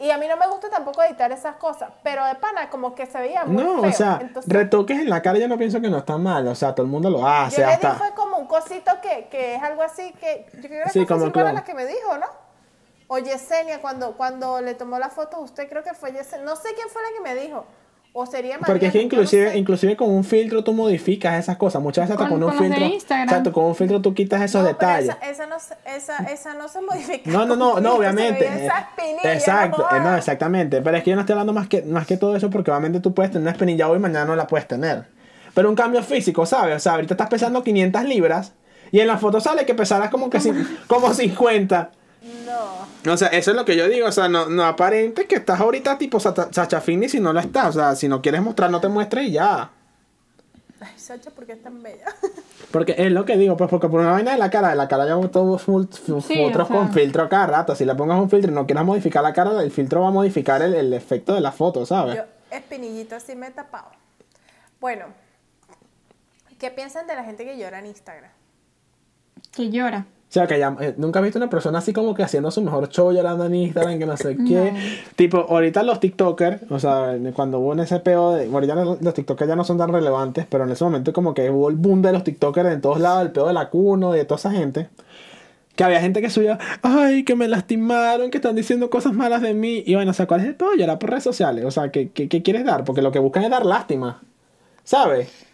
Y 0.00 0.10
a 0.10 0.18
mí 0.18 0.26
no 0.28 0.36
me 0.36 0.46
gusta 0.48 0.68
tampoco 0.68 1.02
editar 1.04 1.30
esas 1.32 1.54
cosas, 1.56 1.90
pero 2.02 2.24
de 2.24 2.34
pana 2.36 2.68
como 2.70 2.94
que 2.96 3.06
se 3.06 3.18
veía 3.20 3.44
muy 3.44 3.62
No, 3.62 3.80
feo. 3.80 3.90
o 3.90 3.92
sea, 3.92 4.18
Entonces, 4.20 4.52
retoques 4.52 4.98
en 4.98 5.08
la 5.10 5.22
cara 5.22 5.38
yo 5.38 5.46
no 5.48 5.56
pienso 5.58 5.80
que 5.80 5.88
no 5.88 5.98
está 5.98 6.18
mal. 6.18 6.46
O 6.48 6.54
sea, 6.56 6.72
todo 6.74 6.84
el 6.86 6.90
mundo 6.90 7.10
lo 7.10 7.26
hace. 7.26 7.60
yo 7.60 7.66
le 7.66 7.72
hasta... 7.74 7.94
fue 7.94 8.10
como 8.14 8.38
un 8.38 8.46
cosito 8.46 8.92
que, 9.00 9.26
que 9.28 9.54
es 9.56 9.62
algo 9.62 9.82
así 9.82 10.12
que 10.20 10.46
yo 10.54 10.68
creo 10.68 10.84
que 10.84 10.90
Sí, 10.90 11.04
fue 11.04 11.16
como 11.18 11.32
clon. 11.32 11.54
la 11.54 11.64
que 11.64 11.74
me 11.74 11.84
dijo, 11.86 12.16
¿no? 12.18 12.26
O 13.08 13.18
Yesenia, 13.18 13.80
cuando, 13.80 14.16
cuando 14.16 14.60
le 14.60 14.74
tomó 14.74 14.98
la 15.00 15.10
foto, 15.10 15.38
usted 15.40 15.68
creo 15.68 15.82
que 15.84 15.94
fue 15.94 16.12
Yesenia, 16.12 16.44
no 16.44 16.54
sé 16.56 16.68
quién 16.74 16.88
fue 16.88 17.02
la 17.02 17.08
que 17.16 17.20
me 17.22 17.34
dijo, 17.40 17.64
o 18.18 18.26
sería. 18.26 18.58
Porque 18.58 18.86
es 18.86 18.92
que 18.92 18.98
no 18.98 19.04
inclusive, 19.04 19.50
sé. 19.52 19.58
inclusive 19.58 19.96
con 19.96 20.10
un 20.10 20.24
filtro 20.24 20.64
tú 20.64 20.72
modificas 20.72 21.38
esas 21.38 21.56
cosas. 21.56 21.82
Muchas 21.82 22.04
veces 22.08 22.12
hasta 22.20 22.28
Con- 22.28 22.40
con, 22.40 22.50
un 22.50 22.56
con 22.58 22.66
filtro. 22.66 22.86
Exacto, 22.86 23.52
con 23.52 23.64
un 23.66 23.74
filtro 23.74 24.00
tú 24.00 24.14
quitas 24.14 24.40
esos 24.42 24.62
No, 24.64 24.76
pero 24.76 24.90
detalles. 24.90 25.16
Esa, 25.22 25.30
esa, 25.30 25.46
no, 25.46 25.58
se- 25.60 25.74
esa, 25.96 26.16
esa 26.32 26.54
no 26.54 26.68
se 26.68 26.80
modifica. 26.80 27.30
No, 27.30 27.44
no, 27.46 27.56
no, 27.56 27.78
no, 27.80 27.94
obviamente. 27.94 28.40
veía 28.40 28.64
esa 28.66 28.78
espinilla, 28.80 29.32
Exacto, 29.34 29.86
no 30.02 30.14
eh, 30.14 30.18
exactamente. 30.18 30.80
Pero 30.82 30.96
es 30.96 31.02
que 31.04 31.10
yo 31.10 31.16
no 31.16 31.20
estoy 31.20 31.34
hablando 31.34 31.52
más 31.52 31.68
que, 31.68 31.82
más 31.82 32.06
que 32.06 32.16
todo 32.16 32.34
eso 32.36 32.48
porque 32.50 32.70
obviamente 32.70 33.00
tú 33.00 33.12
puedes 33.14 33.30
tener 33.32 33.42
una 33.42 33.52
espinilla 33.52 33.88
hoy 33.88 33.98
y 33.98 34.00
mañana 34.00 34.24
no 34.24 34.34
la 34.36 34.46
puedes 34.46 34.66
tener. 34.66 35.04
Pero 35.54 35.68
un 35.68 35.74
cambio 35.74 36.02
físico, 36.02 36.44
¿sabes? 36.46 36.76
O 36.76 36.80
sea, 36.80 36.92
ahorita 36.92 37.14
estás 37.14 37.28
pesando 37.28 37.62
500 37.62 38.04
libras 38.04 38.52
y 38.92 39.00
en 39.00 39.06
la 39.08 39.18
foto 39.18 39.40
sale 39.40 39.66
que 39.66 39.74
pesarás 39.74 40.10
como 40.10 40.30
que 40.30 40.38
como 40.86 41.12
50. 41.12 41.90
No. 42.44 43.12
O 43.12 43.16
sea, 43.16 43.28
eso 43.28 43.50
es 43.52 43.56
lo 43.56 43.64
que 43.64 43.76
yo 43.76 43.88
digo. 43.88 44.06
O 44.08 44.12
sea, 44.12 44.28
no, 44.28 44.46
no 44.48 44.64
aparente 44.64 45.26
que 45.26 45.36
estás 45.36 45.60
ahorita 45.60 45.96
tipo 45.98 46.18
Sacha 46.20 46.80
Fitness 46.80 47.12
si 47.12 47.20
no 47.20 47.32
lo 47.32 47.40
estás. 47.40 47.68
O 47.76 47.78
sea, 47.78 47.94
si 47.96 48.08
no 48.08 48.20
quieres 48.22 48.42
mostrar, 48.42 48.70
no 48.70 48.80
te 48.80 48.88
muestres 48.88 49.26
y 49.28 49.32
ya. 49.32 49.70
Ay, 50.80 50.92
Sacha, 50.98 51.30
¿por 51.30 51.46
qué 51.46 51.52
es 51.52 51.62
tan 51.62 51.82
bella? 51.82 52.04
Porque 52.72 52.94
es 52.98 53.10
lo 53.12 53.24
que 53.24 53.36
digo, 53.38 53.56
pues 53.56 53.70
porque 53.70 53.88
por 53.88 54.00
una 54.00 54.10
vaina 54.10 54.32
de 54.32 54.38
la 54.38 54.50
cara, 54.50 54.68
de 54.70 54.74
la 54.76 54.88
cara 54.88 55.06
ya 55.06 55.28
todo 55.28 55.56
full, 55.56 55.84
fu- 55.86 56.20
Sí, 56.20 56.34
fotos 56.36 56.62
o 56.64 56.66
sea. 56.66 56.76
con 56.76 56.92
filtro 56.92 57.26
cada 57.28 57.46
rato. 57.46 57.74
Si 57.74 57.84
le 57.86 57.94
pongas 57.94 58.18
un 58.20 58.28
filtro 58.28 58.50
y 58.50 58.54
no 58.54 58.66
quieras 58.66 58.84
modificar 58.84 59.22
la 59.22 59.32
cara, 59.32 59.62
el 59.62 59.70
filtro 59.70 60.02
va 60.02 60.08
a 60.08 60.10
modificar 60.10 60.60
el, 60.60 60.74
el 60.74 60.92
efecto 60.92 61.32
de 61.34 61.40
la 61.40 61.52
foto, 61.52 61.86
¿sabes? 61.86 62.16
Yo 62.16 62.22
espinillita 62.50 63.16
así 63.16 63.34
me 63.36 63.46
he 63.46 63.50
tapado. 63.52 63.86
Bueno, 64.80 65.06
¿qué 66.58 66.70
piensan 66.70 67.06
de 67.06 67.14
la 67.14 67.24
gente 67.24 67.44
que 67.44 67.56
llora 67.56 67.78
en 67.78 67.86
Instagram? 67.86 68.30
Que 69.52 69.70
llora. 69.70 70.04
O 70.28 70.32
sea, 70.36 70.48
que 70.48 70.58
ya, 70.58 70.76
eh, 70.80 70.94
nunca 70.96 71.20
he 71.20 71.22
visto 71.22 71.38
una 71.38 71.48
persona 71.48 71.78
así 71.78 71.92
como 71.92 72.12
que 72.12 72.24
haciendo 72.24 72.50
su 72.50 72.60
mejor 72.60 72.88
show 72.88 73.12
llorando 73.12 73.46
en 73.46 73.54
Instagram, 73.54 73.98
que 73.98 74.06
no 74.06 74.16
sé 74.16 74.36
qué. 74.48 74.74
Tipo, 75.14 75.38
ahorita 75.48 75.84
los 75.84 76.00
TikTokers, 76.00 76.70
o 76.70 76.80
sea, 76.80 77.16
cuando 77.32 77.60
hubo 77.60 77.72
en 77.72 77.80
ese 77.80 78.00
peo 78.00 78.32
de. 78.32 78.46
Ahorita 78.46 78.74
los, 78.74 79.00
los 79.00 79.14
TikTokers 79.14 79.48
ya 79.48 79.56
no 79.56 79.62
son 79.64 79.78
tan 79.78 79.90
relevantes, 79.90 80.44
pero 80.48 80.64
en 80.64 80.70
ese 80.70 80.82
momento 80.82 81.12
como 81.12 81.32
que 81.32 81.48
hubo 81.48 81.68
el 81.70 81.76
boom 81.76 82.02
de 82.02 82.12
los 82.12 82.24
TikTokers 82.24 82.70
en 82.70 82.80
todos 82.80 82.98
lados, 82.98 83.22
el 83.22 83.30
peo 83.30 83.46
de 83.46 83.52
la 83.52 83.70
cuno, 83.70 84.12
de 84.12 84.24
toda 84.24 84.38
esa 84.38 84.50
gente. 84.50 84.88
Que 85.76 85.84
había 85.84 86.00
gente 86.00 86.20
que 86.22 86.30
subía, 86.30 86.58
ay, 86.82 87.22
que 87.22 87.36
me 87.36 87.46
lastimaron, 87.48 88.30
que 88.30 88.38
están 88.38 88.56
diciendo 88.56 88.90
cosas 88.90 89.12
malas 89.12 89.42
de 89.42 89.54
mí. 89.54 89.84
Y 89.86 89.94
bueno, 89.94 90.10
o 90.10 90.14
sea, 90.14 90.26
¿cuál 90.26 90.40
es 90.40 90.46
el 90.46 90.56
peo? 90.56 90.74
Llorar 90.74 90.98
por 90.98 91.10
redes 91.10 91.24
sociales. 91.24 91.64
O 91.64 91.70
sea, 91.70 91.90
¿qué, 91.90 92.10
qué, 92.10 92.28
qué 92.28 92.42
quieres 92.42 92.64
dar? 92.64 92.84
Porque 92.84 93.02
lo 93.02 93.12
que 93.12 93.18
buscan 93.18 93.44
es 93.44 93.50
dar 93.50 93.64
lástima. 93.64 94.22
¿Sabes? 94.84 95.45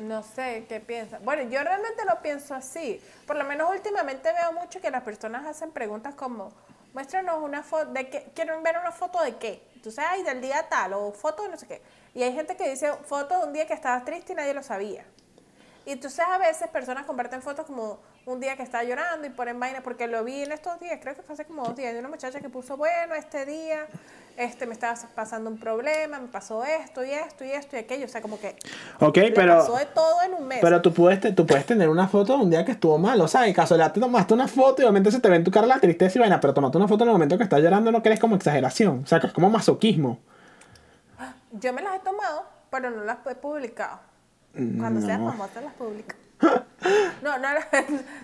No 0.00 0.22
sé 0.22 0.64
qué 0.66 0.80
piensan. 0.80 1.22
Bueno, 1.26 1.42
yo 1.50 1.62
realmente 1.62 2.06
lo 2.06 2.22
pienso 2.22 2.54
así. 2.54 3.02
Por 3.26 3.36
lo 3.36 3.44
menos 3.44 3.70
últimamente 3.70 4.32
veo 4.32 4.52
mucho 4.52 4.80
que 4.80 4.90
las 4.90 5.02
personas 5.02 5.46
hacen 5.46 5.72
preguntas 5.72 6.14
como, 6.14 6.52
muéstranos 6.94 7.42
una 7.42 7.62
foto 7.62 7.92
de 7.92 8.08
qué, 8.08 8.32
quieren 8.34 8.62
ver 8.62 8.78
una 8.78 8.92
foto 8.92 9.22
de 9.22 9.36
qué. 9.36 9.62
Entonces, 9.74 10.02
ay, 10.08 10.22
del 10.22 10.40
día 10.40 10.66
tal, 10.70 10.94
o 10.94 11.12
foto 11.12 11.42
de 11.42 11.50
no 11.50 11.58
sé 11.58 11.66
qué. 11.66 11.82
Y 12.14 12.22
hay 12.22 12.32
gente 12.32 12.56
que 12.56 12.70
dice 12.70 12.90
foto 13.04 13.40
de 13.40 13.46
un 13.46 13.52
día 13.52 13.66
que 13.66 13.74
estabas 13.74 14.06
triste 14.06 14.32
y 14.32 14.36
nadie 14.36 14.54
lo 14.54 14.62
sabía. 14.62 15.04
Y 15.84 15.92
entonces 15.92 16.20
a 16.20 16.38
veces 16.38 16.68
personas 16.68 17.04
comparten 17.04 17.42
fotos 17.42 17.66
como 17.66 18.00
un 18.24 18.40
día 18.40 18.56
que 18.56 18.62
estaba 18.62 18.84
llorando 18.84 19.26
y 19.26 19.30
ponen 19.30 19.60
vaina, 19.60 19.82
porque 19.82 20.06
lo 20.06 20.24
vi 20.24 20.42
en 20.42 20.52
estos 20.52 20.80
días, 20.80 20.98
creo 21.02 21.14
que 21.14 21.22
fue 21.22 21.34
hace 21.34 21.44
como 21.44 21.64
dos 21.64 21.76
días, 21.76 21.92
de 21.92 21.98
una 21.98 22.08
muchacha 22.08 22.40
que 22.40 22.48
puso, 22.48 22.76
bueno, 22.76 23.14
este 23.14 23.44
día 23.44 23.86
este 24.40 24.66
me 24.66 24.72
estaba 24.72 24.94
pasando 25.14 25.50
un 25.50 25.58
problema, 25.58 26.18
me 26.18 26.28
pasó 26.28 26.64
esto 26.64 27.04
y 27.04 27.10
esto 27.10 27.44
y 27.44 27.50
esto 27.52 27.76
y 27.76 27.80
aquello. 27.80 28.06
O 28.06 28.08
sea, 28.08 28.20
como 28.22 28.38
que 28.40 28.56
Ok, 29.00 29.16
le 29.16 29.32
pero. 29.32 29.58
pasó 29.58 29.76
de 29.76 29.86
todo 29.86 30.22
en 30.22 30.34
un 30.34 30.48
mes. 30.48 30.58
Pero 30.60 30.80
tú 30.82 30.92
puedes, 30.92 31.34
tú 31.34 31.46
puedes 31.46 31.66
tener 31.66 31.88
una 31.88 32.08
foto 32.08 32.36
de 32.36 32.42
un 32.44 32.50
día 32.50 32.64
que 32.64 32.72
estuvo 32.72 32.98
mal, 32.98 33.20
o 33.20 33.28
sea, 33.28 33.46
en 33.46 33.54
casualidad 33.54 33.92
te 33.92 34.00
tomaste 34.00 34.34
una 34.34 34.48
foto 34.48 34.82
y 34.82 34.84
obviamente 34.84 35.10
se 35.10 35.20
te 35.20 35.28
ve 35.28 35.36
en 35.36 35.44
tu 35.44 35.50
cara 35.50 35.66
la 35.66 35.78
tristeza 35.80 36.18
y 36.18 36.20
vaina, 36.20 36.40
pero 36.40 36.54
tomate 36.54 36.76
una 36.76 36.88
foto 36.88 37.04
en 37.04 37.08
el 37.10 37.12
momento 37.14 37.36
que 37.36 37.44
estás 37.44 37.60
llorando 37.60 37.92
no 37.92 38.02
crees 38.02 38.18
como 38.20 38.36
exageración, 38.36 39.02
o 39.04 39.06
sea, 39.06 39.20
que 39.20 39.26
es 39.28 39.32
como 39.32 39.50
masoquismo. 39.50 40.18
Yo 41.52 41.72
me 41.72 41.82
las 41.82 41.96
he 41.96 41.98
tomado, 42.00 42.44
pero 42.70 42.90
no 42.90 43.04
las 43.04 43.18
he 43.26 43.34
publicado. 43.34 43.98
Cuando 44.52 45.00
No. 45.00 45.30
famosas 45.30 45.62
las 45.64 45.74
publico. 45.74 46.14
No, 47.22 47.38
no 47.38 47.48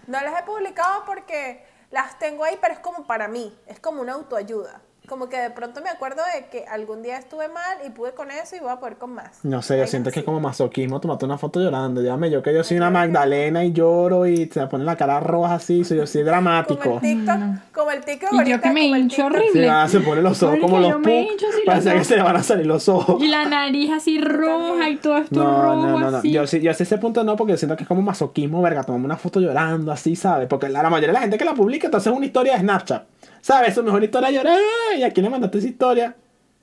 no 0.07 0.21
las 0.23 0.41
he 0.41 0.43
publicado 0.45 1.05
porque 1.05 1.63
las 1.91 2.19
tengo 2.19 2.45
ahí, 2.45 2.57
pero 2.61 2.73
es 2.73 2.81
como 2.81 3.07
para 3.07 3.29
mí, 3.29 3.55
es 3.67 3.79
como 3.81 4.01
una 4.01 4.15
autoayuda. 4.15 4.81
Como 5.09 5.29
que 5.29 5.37
de 5.39 5.51
pronto 5.51 5.81
me 5.83 5.89
acuerdo 5.91 6.23
de 6.35 6.47
que 6.47 6.65
algún 6.67 7.03
día 7.03 7.17
estuve 7.19 7.49
mal 7.49 7.79
y 7.87 7.91
pude 7.91 8.13
con 8.13 8.31
eso 8.31 8.57
y 8.57 8.61
voy 8.61 8.71
a 8.71 8.77
poder 8.81 8.97
con 8.97 9.13
más. 9.15 9.39
No 9.45 9.63
sé, 9.63 9.79
yo 9.79 9.87
siento 9.87 10.11
que 10.11 10.21
es 10.21 10.25
como 10.25 10.41
masoquismo 10.41 11.01
tomate 11.01 11.25
una 11.25 11.39
foto 11.39 11.61
llorando, 11.61 12.01
dígame 12.01 12.31
yo 12.31 12.43
que 12.43 12.53
yo 12.53 12.65
soy 12.65 12.77
una 12.77 12.91
Magdalena 12.91 13.65
y 13.65 13.73
lloro 13.73 14.27
y 14.27 14.47
se 14.47 14.61
me 14.61 14.67
pone 14.67 14.85
la 14.85 14.97
cara 14.97 15.21
roja 15.21 15.55
así, 15.55 15.85
soy 15.85 15.99
yo 15.99 16.07
soy 16.07 16.23
Como 16.23 16.31
dramático. 16.31 16.95
el 16.95 17.01
TikTok, 17.01 17.37
como 17.73 17.91
el 17.91 18.05
TikTok 18.05 18.33
Y 18.33 18.37
yo 18.51 18.61
que 18.61 18.71
me 18.71 18.81
como 18.83 18.95
el 18.97 19.01
hincho 19.03 19.17
TikTok. 19.17 19.33
horrible. 19.35 19.63
Sí, 19.63 19.69
ah, 19.71 19.89
se 19.89 20.01
pone 20.01 20.23
los 20.23 20.43
ojos 20.43 20.59
como 20.61 20.79
los 20.81 20.91
yo 20.91 20.99
me 20.99 21.05
puck, 21.23 21.33
hincho 21.33 21.47
así 21.49 21.57
los 21.59 21.67
parece 21.67 21.93
que 21.95 22.05
se 22.05 22.17
le 22.17 22.23
van 22.23 22.37
a 22.37 22.43
salir 22.43 22.67
los 22.67 22.89
ojos. 22.89 23.23
Y 23.23 23.29
la 23.29 23.45
nariz 23.45 23.91
así 23.93 24.21
roja 24.21 24.89
y 24.91 24.97
todo 24.97 25.19
esto 25.19 25.35
No, 25.43 25.63
rojo 25.63 25.75
no, 25.87 25.99
no, 26.01 26.11
no. 26.11 26.17
así. 26.19 26.33
Yo 26.33 26.47
sí, 26.47 26.61
yo 26.61 26.75
sí 26.75 26.83
ese 26.83 26.99
punto 26.99 27.23
no, 27.25 27.37
porque 27.37 27.53
yo 27.53 27.57
siento 27.59 27.77
que 27.77 27.85
es 27.85 27.89
como 27.89 28.03
masoquismo, 28.03 28.61
verga, 28.63 28.83
tomamos 28.83 29.05
una 29.05 29.17
foto 29.17 29.41
llorando 29.41 29.93
así, 29.93 30.17
¿sabes? 30.17 30.49
Porque 30.49 30.69
la, 30.69 30.83
la 30.83 30.91
mayoría 30.91 31.09
de 31.09 31.15
la 31.15 31.21
gente 31.21 31.39
que 31.39 31.45
la 31.45 31.55
publica, 31.55 31.87
entonces 31.87 32.11
es 32.13 32.17
una 32.17 32.27
historia 32.27 32.55
de 32.55 32.61
Snapchat. 32.61 33.05
¿Sabes? 33.47 33.77
Su 33.77 33.85
mejor 33.85 34.03
historia 34.03 34.29
llorar. 34.33 34.59
¿Y 34.97 35.05
a 35.05 35.13
quién 35.13 35.23
le 35.23 35.31
mandaste 35.31 35.59
esa 35.59 35.69
historia? 35.69 36.17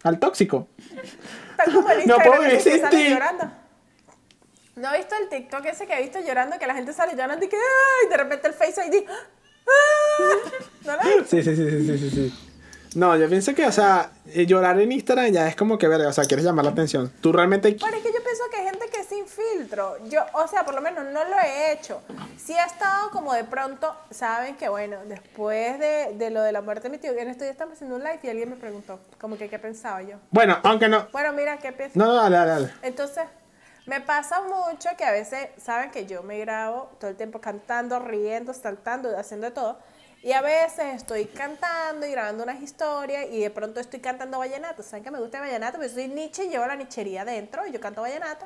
Al 0.03 0.19
tóxico. 0.19 0.67
Están 0.77 1.73
como 1.73 1.89
el 1.89 2.05
No 2.07 2.17
puedo 2.17 2.41
vivir 2.41 2.59
sin 2.59 2.89
ti. 2.89 3.09
llorando. 3.09 3.49
¿No 4.75 4.89
has 4.89 4.97
visto 4.97 5.15
el 5.15 5.29
TikTok 5.29 5.65
ese 5.65 5.87
que 5.87 5.93
he 5.93 6.01
visto 6.01 6.19
llorando? 6.19 6.59
Que 6.59 6.67
la 6.67 6.75
gente 6.75 6.91
sale 6.91 7.13
llorando 7.13 7.45
y 7.45 7.47
que 7.47 7.55
¡ay! 7.55 8.09
De 8.09 8.17
repente 8.17 8.49
el 8.49 8.53
Face 8.53 8.85
ID. 8.85 9.05
¡ah! 9.07 10.49
¿No 10.85 10.91
lo 10.97 11.03
visto? 11.21 11.37
Sí, 11.37 11.43
sí, 11.43 11.55
sí, 11.55 11.69
sí, 11.69 11.97
sí, 11.97 12.09
sí. 12.09 12.52
No, 12.95 13.15
yo 13.17 13.27
pienso 13.29 13.53
que, 13.55 13.65
o 13.65 13.71
sea, 13.71 14.11
eh, 14.27 14.45
llorar 14.45 14.79
en 14.79 14.91
Instagram 14.91 15.31
ya 15.31 15.47
es 15.47 15.55
como 15.55 15.77
que, 15.77 15.87
verga, 15.87 16.09
o 16.09 16.13
sea, 16.13 16.25
quieres 16.25 16.45
llamar 16.45 16.65
la 16.65 16.71
atención. 16.71 17.11
Tú 17.21 17.31
realmente... 17.31 17.75
Bueno, 17.79 17.97
es 17.97 18.03
que 18.03 18.09
yo 18.09 18.23
pienso 18.23 18.43
que 18.51 18.57
hay 18.57 18.65
gente 18.65 18.87
que 18.91 18.99
es 19.01 19.07
sin 19.07 19.25
filtro. 19.25 19.97
Yo, 20.09 20.21
o 20.33 20.47
sea, 20.47 20.65
por 20.65 20.75
lo 20.75 20.81
menos 20.81 21.03
no 21.05 21.23
lo 21.23 21.39
he 21.39 21.73
hecho. 21.73 22.01
Sí 22.37 22.53
he 22.53 22.65
estado 22.65 23.09
como 23.11 23.33
de 23.33 23.43
pronto, 23.43 23.95
saben 24.11 24.55
que 24.55 24.69
bueno, 24.69 24.97
después 25.07 25.79
de, 25.79 26.13
de 26.15 26.29
lo 26.29 26.41
de 26.41 26.51
la 26.51 26.61
muerte 26.61 26.89
de 26.89 26.89
mi 26.89 26.97
tío, 26.97 27.11
en 27.11 27.29
estos 27.29 27.41
días 27.41 27.51
estamos 27.51 27.73
haciendo 27.73 27.95
un 27.95 28.03
live 28.03 28.19
y 28.21 28.29
alguien 28.29 28.49
me 28.49 28.55
preguntó, 28.55 28.99
como 29.19 29.37
que 29.37 29.49
qué 29.49 29.59
pensaba 29.59 30.01
yo. 30.01 30.17
Bueno, 30.31 30.57
aunque 30.63 30.87
no... 30.87 31.07
Bueno, 31.11 31.33
mira, 31.33 31.57
¿qué 31.57 31.71
piensas? 31.71 31.95
No, 31.95 32.05
no, 32.05 32.15
dale, 32.15 32.35
dale, 32.35 32.51
dale. 32.51 32.73
Entonces, 32.81 33.23
me 33.85 33.99
pasa 33.99 34.41
mucho 34.41 34.89
que 34.97 35.03
a 35.03 35.11
veces, 35.11 35.49
saben 35.61 35.91
que 35.91 36.05
yo 36.05 36.23
me 36.23 36.39
grabo 36.39 36.89
todo 36.99 37.09
el 37.09 37.17
tiempo 37.17 37.41
cantando, 37.41 37.99
riendo, 37.99 38.53
saltando, 38.53 39.17
haciendo 39.17 39.47
de 39.47 39.51
todo. 39.51 39.77
Y 40.23 40.31
a 40.31 40.41
veces 40.41 40.95
estoy 40.95 41.25
cantando 41.25 42.07
y 42.07 42.11
grabando 42.11 42.43
unas 42.45 42.61
historias 42.61 43.25
y 43.29 43.41
de 43.41 43.49
pronto 43.49 43.81
estoy 43.81 43.99
cantando 43.99 44.39
vallenato. 44.39 44.81
¿Saben 44.81 45.03
que 45.03 45.11
me 45.11 45.19
gusta 45.19 45.39
el 45.39 45.43
vallenato? 45.43 45.73
Porque 45.73 45.89
soy 45.89 46.07
Nietzsche 46.07 46.45
y 46.45 46.49
llevo 46.49 46.65
la 46.65 46.77
nichería 46.77 47.23
adentro 47.23 47.67
y 47.67 47.73
yo 47.73 47.81
canto 47.81 48.01
vallenato. 48.01 48.45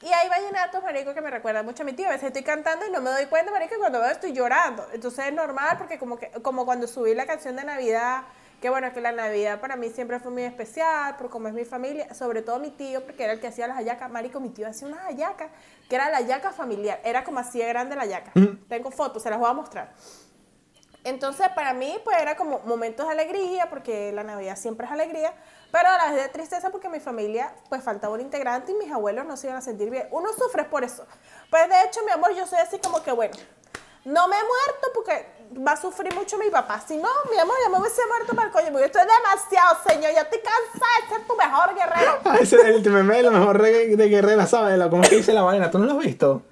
Y 0.00 0.06
hay 0.06 0.30
vallenatos, 0.30 0.82
marico, 0.82 1.12
que 1.12 1.20
me 1.20 1.30
recuerdan 1.30 1.66
mucho 1.66 1.82
a 1.82 1.86
mi 1.86 1.92
tío. 1.92 2.08
A 2.08 2.12
veces 2.12 2.28
estoy 2.28 2.42
cantando 2.42 2.86
y 2.86 2.90
no 2.90 3.02
me 3.02 3.10
doy 3.10 3.26
cuenta, 3.26 3.52
marico, 3.52 3.74
y 3.74 3.78
cuando 3.78 4.00
veo 4.00 4.08
estoy 4.08 4.32
llorando. 4.32 4.86
Entonces 4.94 5.26
es 5.26 5.34
normal 5.34 5.76
porque 5.76 5.98
como, 5.98 6.16
que, 6.16 6.30
como 6.40 6.64
cuando 6.64 6.86
subí 6.86 7.14
la 7.14 7.26
canción 7.26 7.56
de 7.56 7.64
Navidad, 7.64 8.22
que 8.62 8.70
bueno, 8.70 8.90
que 8.94 9.02
la 9.02 9.12
Navidad 9.12 9.60
para 9.60 9.76
mí 9.76 9.90
siempre 9.90 10.18
fue 10.18 10.30
muy 10.30 10.44
especial, 10.44 11.16
por 11.18 11.28
como 11.28 11.46
es 11.46 11.52
mi 11.52 11.66
familia, 11.66 12.14
sobre 12.14 12.40
todo 12.40 12.58
mi 12.58 12.70
tío, 12.70 13.04
porque 13.04 13.24
era 13.24 13.34
el 13.34 13.40
que 13.40 13.48
hacía 13.48 13.66
las 13.66 13.76
hallacas. 13.76 14.10
Marico, 14.10 14.40
mi 14.40 14.48
tío 14.48 14.66
hacía 14.66 14.88
unas 14.88 15.04
hallacas, 15.04 15.50
que 15.90 15.94
era 15.94 16.08
la 16.08 16.16
hallaca 16.16 16.52
familiar. 16.52 17.02
Era 17.04 17.22
como 17.22 17.38
así 17.38 17.58
de 17.58 17.66
grande 17.66 17.96
la 17.96 18.02
hallaca. 18.02 18.32
Tengo 18.66 18.90
fotos, 18.90 19.22
se 19.22 19.28
las 19.28 19.38
voy 19.38 19.50
a 19.50 19.52
mostrar. 19.52 19.92
Entonces, 21.04 21.48
para 21.54 21.72
mí, 21.74 21.98
pues 22.04 22.16
era 22.20 22.36
como 22.36 22.60
momentos 22.60 23.06
de 23.06 23.12
alegría, 23.12 23.68
porque 23.68 24.12
la 24.12 24.22
Navidad 24.22 24.56
siempre 24.56 24.86
es 24.86 24.92
alegría, 24.92 25.32
pero 25.72 25.88
a 25.88 25.96
la 25.96 26.12
vez 26.12 26.22
de 26.22 26.28
tristeza 26.28 26.70
porque 26.70 26.88
mi 26.88 27.00
familia, 27.00 27.52
pues 27.68 27.82
faltaba 27.82 28.14
un 28.14 28.20
integrante 28.20 28.70
y 28.72 28.74
mis 28.76 28.92
abuelos 28.92 29.26
no 29.26 29.36
se 29.36 29.48
iban 29.48 29.56
a 29.58 29.62
sentir 29.62 29.90
bien. 29.90 30.06
Uno 30.12 30.28
sufre 30.32 30.64
por 30.64 30.84
eso. 30.84 31.04
Pues 31.50 31.68
de 31.68 31.82
hecho, 31.84 32.00
mi 32.04 32.12
amor, 32.12 32.32
yo 32.36 32.46
soy 32.46 32.60
así 32.60 32.78
como 32.78 33.02
que, 33.02 33.10
bueno, 33.10 33.34
no 34.04 34.28
me 34.28 34.36
he 34.36 34.42
muerto 34.42 34.88
porque 34.94 35.26
va 35.66 35.72
a 35.72 35.76
sufrir 35.76 36.14
mucho 36.14 36.38
mi 36.38 36.50
papá. 36.50 36.80
Si 36.86 36.96
no, 36.96 37.08
mi 37.30 37.38
amor, 37.38 37.56
ya 37.64 37.70
me 37.70 37.78
hubiese 37.80 38.02
muerto 38.06 38.34
para 38.34 38.46
el 38.48 38.52
coño, 38.52 38.68
porque 38.70 38.86
estoy 38.86 39.02
demasiado, 39.02 39.78
señor, 39.88 40.12
ya 40.12 40.20
estoy 40.22 40.40
cansada 40.40 40.92
de 41.08 41.16
ser 41.16 41.26
tu 41.26 41.36
mejor 41.36 41.74
guerrero. 41.74 42.20
Ese 42.40 42.56
es 42.56 42.64
el 42.64 42.90
meme 42.90 43.28
mejor 43.30 43.60
de, 43.60 43.96
Guerrera, 44.08 44.46
¿sabes? 44.46 44.78
Lo- 44.78 44.88
¿Cómo 44.88 45.02
es 45.02 45.08
que 45.08 45.16
dice 45.16 45.32
la 45.32 45.42
vaina? 45.42 45.68
¿Tú 45.70 45.78
no 45.78 45.86
lo 45.86 45.92
has 45.92 45.98
visto? 45.98 46.42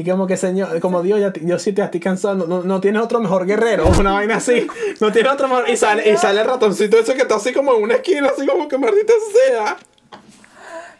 Y 0.00 0.08
como 0.10 0.26
que, 0.26 0.36
señor, 0.38 0.80
como 0.80 1.02
Dios, 1.02 1.20
ya, 1.20 1.28
Dios 1.30 1.60
sí 1.60 1.72
te 1.74 1.82
estoy 1.82 2.00
cansado, 2.00 2.46
no, 2.46 2.62
no, 2.62 2.80
tienes 2.80 3.02
otro 3.02 3.20
mejor 3.20 3.44
guerrero, 3.44 3.86
una 4.00 4.12
vaina 4.12 4.36
así, 4.36 4.66
no 5.00 5.12
tienes 5.12 5.30
otro 5.32 5.46
mejor, 5.46 5.68
y 5.68 5.76
sale, 5.76 6.08
y 6.10 6.16
sale 6.16 6.40
el 6.40 6.46
ratoncito 6.46 6.96
ese 6.98 7.14
que 7.14 7.22
está 7.22 7.34
así 7.36 7.52
como 7.52 7.74
en 7.74 7.82
una 7.82 7.94
esquina, 7.96 8.28
así 8.34 8.46
como 8.46 8.66
que 8.66 8.78
maldita 8.78 9.12
sea. 9.32 9.76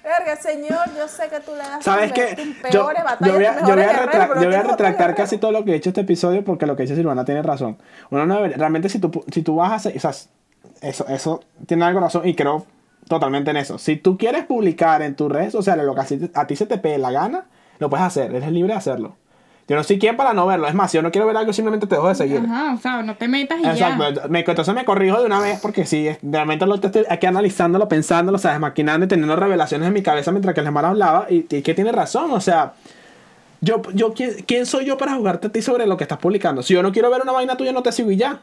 Verga, 0.02 0.36
señor, 0.36 0.78
yo 0.98 1.06
sé 1.08 1.28
que 1.28 1.40
tú 1.40 1.52
le 1.52 1.58
das 1.58 1.84
¿Sabes 1.84 2.12
qué? 2.12 2.34
Yo, 2.36 2.86
peores 2.86 3.02
yo 3.02 3.04
batallas, 3.04 3.34
voy 3.36 3.44
a, 3.44 3.60
yo 3.60 3.74
voy 3.74 3.82
a 3.84 4.06
retra- 4.06 4.28
yo 4.40 4.46
voy 4.46 4.54
a 4.54 4.62
retractar 4.62 5.14
casi 5.14 5.38
todo 5.38 5.52
lo 5.52 5.64
que 5.64 5.70
he 5.70 5.74
dicho 5.74 5.90
este 5.90 6.00
episodio 6.02 6.42
porque 6.44 6.66
lo 6.66 6.74
que 6.76 6.82
dice 6.82 6.96
Silvana 6.96 7.24
tiene 7.24 7.42
razón. 7.42 7.76
Uno 8.10 8.26
no 8.26 8.46
realmente 8.48 8.88
si 8.88 8.98
tú, 8.98 9.24
si 9.32 9.42
tú 9.42 9.56
vas 9.56 9.72
a 9.72 9.74
hacer, 9.76 9.96
o 9.96 10.00
sea, 10.00 10.10
eso, 10.82 11.06
eso 11.08 11.44
tiene 11.66 11.84
algo 11.84 12.00
razón 12.00 12.26
y 12.26 12.34
creo 12.34 12.66
totalmente 13.08 13.50
en 13.50 13.58
eso. 13.58 13.78
Si 13.78 13.96
tú 13.96 14.16
quieres 14.18 14.44
publicar 14.46 15.02
en 15.02 15.14
tus 15.16 15.30
redes 15.30 15.52
sociales 15.52 15.84
lo 15.84 15.94
que 15.94 16.00
a 16.00 16.04
ti- 16.04 16.30
a 16.34 16.46
ti 16.46 16.56
se 16.56 16.66
te 16.66 16.78
pegue 16.78 16.98
la 16.98 17.10
gana, 17.12 17.44
lo 17.80 17.90
puedes 17.90 18.06
hacer, 18.06 18.34
eres 18.34 18.52
libre 18.52 18.72
de 18.72 18.78
hacerlo. 18.78 19.16
Yo 19.66 19.76
no 19.76 19.84
soy 19.84 20.00
quien 20.00 20.16
para 20.16 20.32
no 20.32 20.46
verlo, 20.46 20.66
es 20.66 20.74
más, 20.74 20.90
si 20.90 20.96
yo 20.96 21.02
no 21.02 21.12
quiero 21.12 21.28
ver 21.28 21.36
algo, 21.36 21.52
simplemente 21.52 21.86
te 21.86 21.94
dejo 21.94 22.08
de 22.08 22.14
seguir. 22.16 22.40
Ajá, 22.44 22.74
o 22.74 22.78
sea, 22.78 23.02
no 23.02 23.16
te 23.16 23.28
metas 23.28 23.60
y 23.60 23.62
ya. 23.62 23.72
Exacto, 23.72 24.28
me, 24.28 24.40
entonces 24.40 24.74
me 24.74 24.84
corrijo 24.84 25.20
de 25.20 25.26
una 25.26 25.38
vez 25.38 25.60
porque 25.60 25.86
sí, 25.86 26.08
realmente 26.22 26.66
lo 26.66 26.74
estoy 26.74 27.04
aquí 27.08 27.26
analizándolo, 27.26 27.88
pensándolo, 27.88 28.36
sabes, 28.38 28.58
maquinando 28.58 29.06
y 29.06 29.08
teniendo 29.08 29.36
revelaciones 29.36 29.86
en 29.86 29.94
mi 29.94 30.02
cabeza 30.02 30.32
mientras 30.32 30.54
que 30.54 30.60
el 30.60 30.66
hermano 30.66 30.88
hablaba 30.88 31.26
y, 31.30 31.46
y 31.48 31.62
que 31.62 31.74
tiene 31.74 31.92
razón, 31.92 32.32
o 32.32 32.40
sea, 32.40 32.72
yo, 33.60 33.82
yo 33.94 34.12
¿quién, 34.12 34.42
quién 34.44 34.66
soy 34.66 34.86
yo 34.86 34.96
para 34.96 35.14
jugarte 35.14 35.46
a 35.48 35.52
ti 35.52 35.62
sobre 35.62 35.86
lo 35.86 35.96
que 35.96 36.04
estás 36.04 36.18
publicando? 36.18 36.62
Si 36.62 36.74
yo 36.74 36.82
no 36.82 36.90
quiero 36.92 37.10
ver 37.10 37.22
una 37.22 37.32
vaina 37.32 37.56
tuya, 37.56 37.72
no 37.72 37.82
te 37.82 37.92
sigo 37.92 38.10
y 38.10 38.16
ya. 38.16 38.40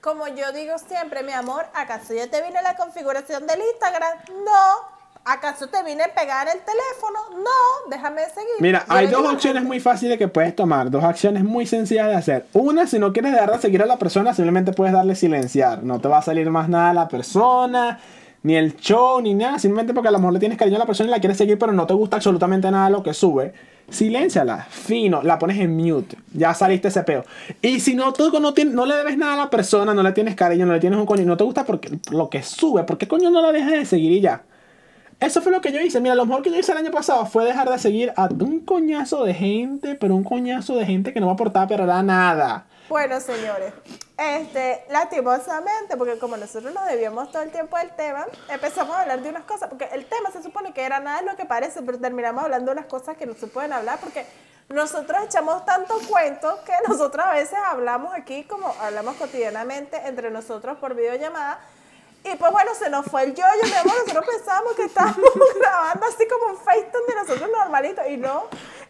Como 0.00 0.26
yo 0.28 0.52
digo 0.52 0.78
siempre, 0.78 1.22
mi 1.22 1.32
amor, 1.32 1.66
¿acaso 1.74 2.14
ya 2.14 2.30
te 2.30 2.40
vine 2.42 2.62
la 2.62 2.76
configuración 2.76 3.46
del 3.46 3.60
Instagram? 3.60 4.18
No. 4.44 4.97
¿Acaso 5.30 5.66
te 5.66 5.82
vine 5.84 6.02
a 6.04 6.14
pegar 6.14 6.46
el 6.48 6.60
teléfono? 6.60 7.42
No. 7.44 7.90
Déjame 7.90 8.22
seguir. 8.34 8.48
Mira, 8.60 8.84
hay 8.88 9.08
dos 9.08 9.24
a 9.26 9.30
gente, 9.38 9.60
muy 9.62 9.78
fáciles 9.80 10.16
que 10.18 10.28
puedes 10.28 10.56
tomar, 10.56 10.90
dos 10.90 11.04
acciones 11.04 11.44
muy 11.44 11.66
sencillas 11.66 12.08
de 12.08 12.14
hacer. 12.14 12.46
Una, 12.54 12.86
si 12.86 12.98
no 12.98 13.12
quieres 13.12 13.32
dejar 13.32 13.52
de 13.52 13.58
seguir 13.58 13.82
a 13.82 13.86
la 13.86 13.98
persona, 13.98 14.32
simplemente 14.34 14.72
puedes 14.72 14.92
darle 14.94 15.14
silenciar. 15.14 15.82
No 15.82 16.00
te 16.00 16.08
va 16.08 16.18
a 16.18 16.22
salir 16.22 16.48
más 16.50 16.68
nada 16.68 16.90
a 16.90 16.94
la 16.94 17.08
persona, 17.08 17.98
ni 18.42 18.56
el 18.56 18.76
show, 18.76 19.20
ni 19.20 19.34
nada. 19.34 19.58
Simplemente 19.58 19.92
porque 19.92 20.08
a 20.08 20.12
lo 20.12 20.18
mejor 20.18 20.32
le 20.32 20.38
tienes 20.40 20.56
cariño 20.56 20.76
a 20.76 20.80
la 20.80 20.86
persona 20.86 21.08
y 21.08 21.12
la 21.12 21.20
quieres 21.20 21.36
seguir, 21.36 21.58
pero 21.58 21.72
no 21.72 21.86
te 21.86 21.94
gusta 21.94 22.16
absolutamente 22.16 22.70
nada 22.70 22.88
lo 22.88 23.02
que 23.02 23.12
sube. 23.12 23.52
Silénciala, 23.90 24.66
fino, 24.70 25.22
la 25.22 25.38
pones 25.38 25.58
en 25.58 25.76
mute. 25.76 26.16
Ya 26.34 26.52
saliste 26.54 26.88
ese 26.88 27.02
peo. 27.02 27.24
Y 27.62 27.80
si 27.80 27.94
no, 27.94 28.12
tú 28.12 28.30
no, 28.40 28.52
tienes- 28.54 28.74
no 28.74 28.86
le 28.86 28.94
debes 28.94 29.16
nada 29.18 29.34
a 29.34 29.36
la 29.36 29.50
persona, 29.50 29.92
no 29.94 30.02
le 30.02 30.12
tienes 30.12 30.34
cariño, 30.34 30.66
no 30.66 30.74
le 30.74 30.80
tienes 30.80 30.98
un 30.98 31.06
coño, 31.06 31.24
no 31.24 31.36
te 31.36 31.44
gusta 31.44 31.64
porque 31.64 31.98
lo 32.10 32.28
que 32.30 32.42
sube, 32.42 32.84
¿por 32.84 32.96
qué 32.98 33.08
coño 33.08 33.30
no 33.30 33.40
la 33.42 33.50
dejas 33.52 33.72
de 33.72 33.84
seguir 33.86 34.12
y 34.12 34.20
ya? 34.20 34.42
Eso 35.20 35.42
fue 35.42 35.50
lo 35.50 35.60
que 35.60 35.72
yo 35.72 35.80
hice. 35.80 36.00
Mira, 36.00 36.14
lo 36.14 36.26
mejor 36.26 36.42
que 36.42 36.50
yo 36.50 36.56
hice 36.56 36.72
el 36.72 36.78
año 36.78 36.92
pasado 36.92 37.26
fue 37.26 37.44
dejar 37.44 37.68
de 37.68 37.78
seguir 37.78 38.12
a 38.16 38.28
un 38.40 38.60
coñazo 38.60 39.24
de 39.24 39.34
gente, 39.34 39.96
pero 39.96 40.14
un 40.14 40.22
coñazo 40.22 40.76
de 40.76 40.86
gente 40.86 41.12
que 41.12 41.20
no 41.20 41.26
me 41.26 41.32
aportaba 41.32 41.66
pero 41.66 41.84
era 41.84 42.02
nada. 42.02 42.66
Bueno, 42.88 43.20
señores, 43.20 43.74
este, 44.16 44.84
lastimosamente, 44.90 45.96
porque 45.98 46.18
como 46.18 46.36
nosotros 46.36 46.72
nos 46.72 46.86
debíamos 46.86 47.30
todo 47.30 47.42
el 47.42 47.50
tiempo 47.50 47.76
del 47.76 47.90
tema, 47.90 48.26
empezamos 48.48 48.96
a 48.96 49.02
hablar 49.02 49.20
de 49.20 49.28
unas 49.28 49.42
cosas, 49.42 49.68
porque 49.68 49.88
el 49.92 50.06
tema 50.06 50.30
se 50.30 50.42
supone 50.42 50.72
que 50.72 50.82
era 50.82 50.98
nada 50.98 51.20
de 51.20 51.26
lo 51.26 51.36
que 51.36 51.44
parece, 51.44 51.82
pero 51.82 51.98
terminamos 51.98 52.44
hablando 52.44 52.72
de 52.72 52.78
unas 52.78 52.86
cosas 52.86 53.16
que 53.18 53.26
no 53.26 53.34
se 53.34 53.46
pueden 53.48 53.74
hablar, 53.74 53.98
porque 54.00 54.24
nosotros 54.70 55.18
echamos 55.24 55.66
tantos 55.66 56.06
cuentos 56.06 56.60
que 56.60 56.72
nosotros 56.88 57.26
a 57.26 57.32
veces 57.34 57.58
hablamos 57.66 58.14
aquí 58.14 58.44
como 58.44 58.72
hablamos 58.80 59.16
cotidianamente 59.16 60.00
entre 60.06 60.30
nosotros 60.30 60.78
por 60.78 60.94
videollamada. 60.94 61.60
Y 62.24 62.36
pues 62.36 62.52
bueno, 62.52 62.74
se 62.74 62.90
nos 62.90 63.06
fue 63.06 63.24
el 63.24 63.34
yo-yo, 63.34 63.64
mi 63.64 63.74
amor. 63.74 63.94
Nosotros 64.00 64.26
pensábamos 64.26 64.74
que 64.74 64.84
estábamos 64.84 65.30
grabando 65.58 66.06
así 66.06 66.26
como 66.28 66.52
un 66.52 66.58
FaceTime 66.58 67.06
de 67.08 67.14
nosotros 67.14 67.50
normalito. 67.50 68.02
Y 68.08 68.16
no, 68.16 68.44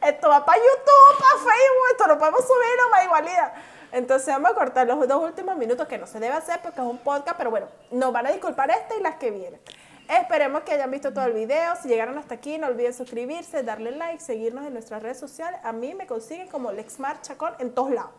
esto 0.04 0.28
va 0.28 0.44
para 0.44 0.58
YouTube, 0.58 1.18
para 1.18 1.38
Facebook, 1.38 1.86
esto 1.92 2.06
lo 2.06 2.18
podemos 2.18 2.40
subir 2.40 2.80
a 2.86 2.90
más 2.90 3.04
igualidad. 3.04 3.52
Entonces 3.92 4.28
vamos 4.28 4.50
a 4.50 4.54
cortar 4.54 4.86
los 4.86 5.08
dos 5.08 5.22
últimos 5.22 5.56
minutos, 5.56 5.86
que 5.88 5.98
no 5.98 6.06
se 6.06 6.20
debe 6.20 6.34
hacer 6.34 6.60
porque 6.62 6.80
es 6.80 6.86
un 6.86 6.98
podcast, 6.98 7.36
pero 7.38 7.50
bueno, 7.50 7.68
nos 7.90 8.12
van 8.12 8.26
a 8.26 8.30
disculpar 8.30 8.70
esta 8.70 8.96
y 8.96 9.02
las 9.02 9.16
que 9.16 9.30
vienen. 9.30 9.60
Esperemos 10.08 10.62
que 10.62 10.72
hayan 10.72 10.90
visto 10.90 11.12
todo 11.12 11.26
el 11.26 11.34
video. 11.34 11.74
Si 11.80 11.88
llegaron 11.88 12.16
hasta 12.16 12.34
aquí, 12.34 12.56
no 12.56 12.66
olviden 12.66 12.94
suscribirse, 12.94 13.62
darle 13.62 13.90
like, 13.92 14.20
seguirnos 14.20 14.66
en 14.66 14.72
nuestras 14.72 15.02
redes 15.02 15.18
sociales. 15.18 15.60
A 15.62 15.72
mí 15.72 15.94
me 15.94 16.06
consiguen 16.06 16.48
como 16.48 16.72
Lexmar 16.72 17.20
Chacón 17.20 17.52
en 17.58 17.74
todos 17.74 17.90
lados. 17.90 18.10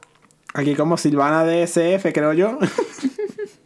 Aquí 0.53 0.76
como 0.76 0.97
Silvana 0.97 1.43
DSF, 1.43 2.12
creo 2.14 2.34
yo. 2.34 2.57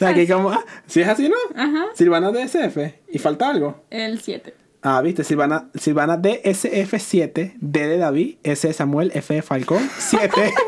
Aquí 0.00 0.26
como... 0.26 0.52
Si 0.86 1.00
es 1.00 1.08
así, 1.08 1.28
¿no? 1.28 1.36
Ajá. 1.54 1.86
Silvana 1.94 2.30
DSF. 2.30 2.76
¿Y 3.10 3.18
falta 3.18 3.50
algo? 3.50 3.84
El 3.90 4.20
7. 4.20 4.54
Ah, 4.82 5.00
viste, 5.00 5.22
Silvana, 5.22 5.68
Silvana 5.74 6.20
DSF7, 6.20 7.54
D 7.60 7.86
de 7.86 7.98
David, 7.98 8.36
S 8.42 8.66
de 8.66 8.74
Samuel, 8.74 9.12
F 9.14 9.32
de 9.32 9.42
Falcón, 9.42 9.88
7. 9.96 10.52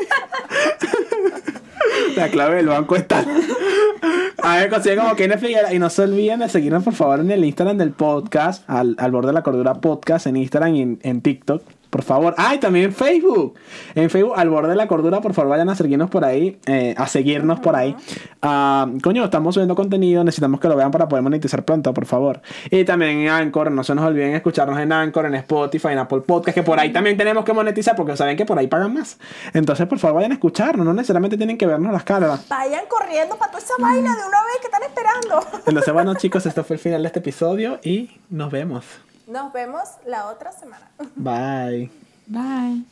La 2.15 2.29
clave 2.29 2.55
del 2.55 2.67
banco 2.67 2.95
está. 2.95 3.25
A 4.41 4.57
ver, 4.57 4.69
consiguen 4.69 4.99
como 4.99 5.15
Kenneth 5.15 5.39
Figuera. 5.39 5.73
Y 5.73 5.79
no 5.79 5.89
se 5.89 6.03
olviden 6.03 6.39
de 6.39 6.47
seguirnos, 6.47 6.83
por 6.83 6.93
favor, 6.93 7.19
en 7.19 7.29
el 7.31 7.43
Instagram 7.43 7.77
del 7.77 7.91
podcast, 7.91 8.63
al, 8.69 8.95
al 8.99 9.11
borde 9.11 9.27
de 9.27 9.33
la 9.33 9.43
cordura 9.43 9.73
podcast, 9.75 10.27
en 10.27 10.37
Instagram 10.37 10.75
y 10.75 10.81
en, 10.81 10.99
en 11.03 11.21
TikTok. 11.21 11.61
Por 11.95 12.03
favor. 12.03 12.35
Ah, 12.37 12.53
y 12.53 12.57
también 12.57 12.87
en 12.87 12.93
Facebook. 12.93 13.57
En 13.95 14.09
Facebook, 14.09 14.33
al 14.35 14.49
borde 14.49 14.67
de 14.71 14.75
la 14.75 14.85
cordura, 14.85 15.21
por 15.21 15.33
favor, 15.33 15.51
vayan 15.51 15.69
a 15.69 15.75
seguirnos 15.75 16.09
por 16.09 16.25
ahí. 16.25 16.59
eh, 16.65 16.93
a 16.97 17.07
seguirnos 17.07 17.61
por 17.61 17.73
ahí. 17.73 17.95
Ah, 18.41 18.85
coño, 19.01 19.23
estamos 19.23 19.55
subiendo 19.55 19.75
contenido. 19.75 20.21
Necesitamos 20.21 20.59
que 20.59 20.67
lo 20.67 20.75
vean 20.75 20.91
para 20.91 21.07
poder 21.07 21.23
monetizar 21.23 21.63
pronto, 21.63 21.93
por 21.93 22.05
favor. 22.05 22.41
Y 22.69 22.83
también 22.83 23.19
en 23.19 23.29
Anchor. 23.29 23.71
No 23.71 23.81
se 23.85 23.95
nos 23.95 24.03
olviden 24.03 24.35
escucharnos 24.35 24.77
en 24.77 24.91
Anchor, 24.91 25.25
en 25.27 25.35
Spotify, 25.35 25.87
en 25.93 25.99
Apple 25.99 26.19
Podcast. 26.19 26.53
Que 26.53 26.63
por 26.63 26.77
ahí 26.77 26.91
también 26.91 27.15
tenemos 27.15 27.45
que 27.45 27.53
monetizar 27.53 27.95
porque 27.95 28.17
saben 28.17 28.35
que 28.35 28.45
por 28.45 28.59
ahí 28.59 28.67
pagan 28.67 28.93
más. 28.93 29.17
Entonces, 29.53 29.87
por 29.87 29.97
favor, 29.97 30.15
vayan 30.17 30.31
a 30.31 30.33
escucharnos. 30.33 30.85
No 30.85 30.91
necesariamente 30.93 31.37
tienen 31.37 31.57
que 31.57 31.65
vernos 31.65 31.93
las 31.93 32.03
caras. 32.03 32.45
Vayan 32.49 32.83
corriendo 32.89 33.37
para 33.37 33.51
toda 33.51 33.63
esa 33.63 33.73
vaina 33.79 34.13
de 34.17 34.27
una 34.27 34.43
vez 34.43 34.57
que 34.59 34.67
están 34.67 34.83
esperando. 34.83 35.61
Entonces, 35.65 35.93
bueno, 35.93 36.13
chicos, 36.15 36.45
esto 36.45 36.61
fue 36.65 36.75
el 36.75 36.81
final 36.81 37.03
de 37.03 37.07
este 37.07 37.19
episodio 37.19 37.79
y 37.85 38.11
nos 38.29 38.51
vemos. 38.51 38.83
Nos 39.27 39.51
vemos 39.53 39.83
la 40.05 40.27
otra 40.27 40.51
semana. 40.51 40.89
Bye. 41.15 41.89
Bye. 42.27 42.85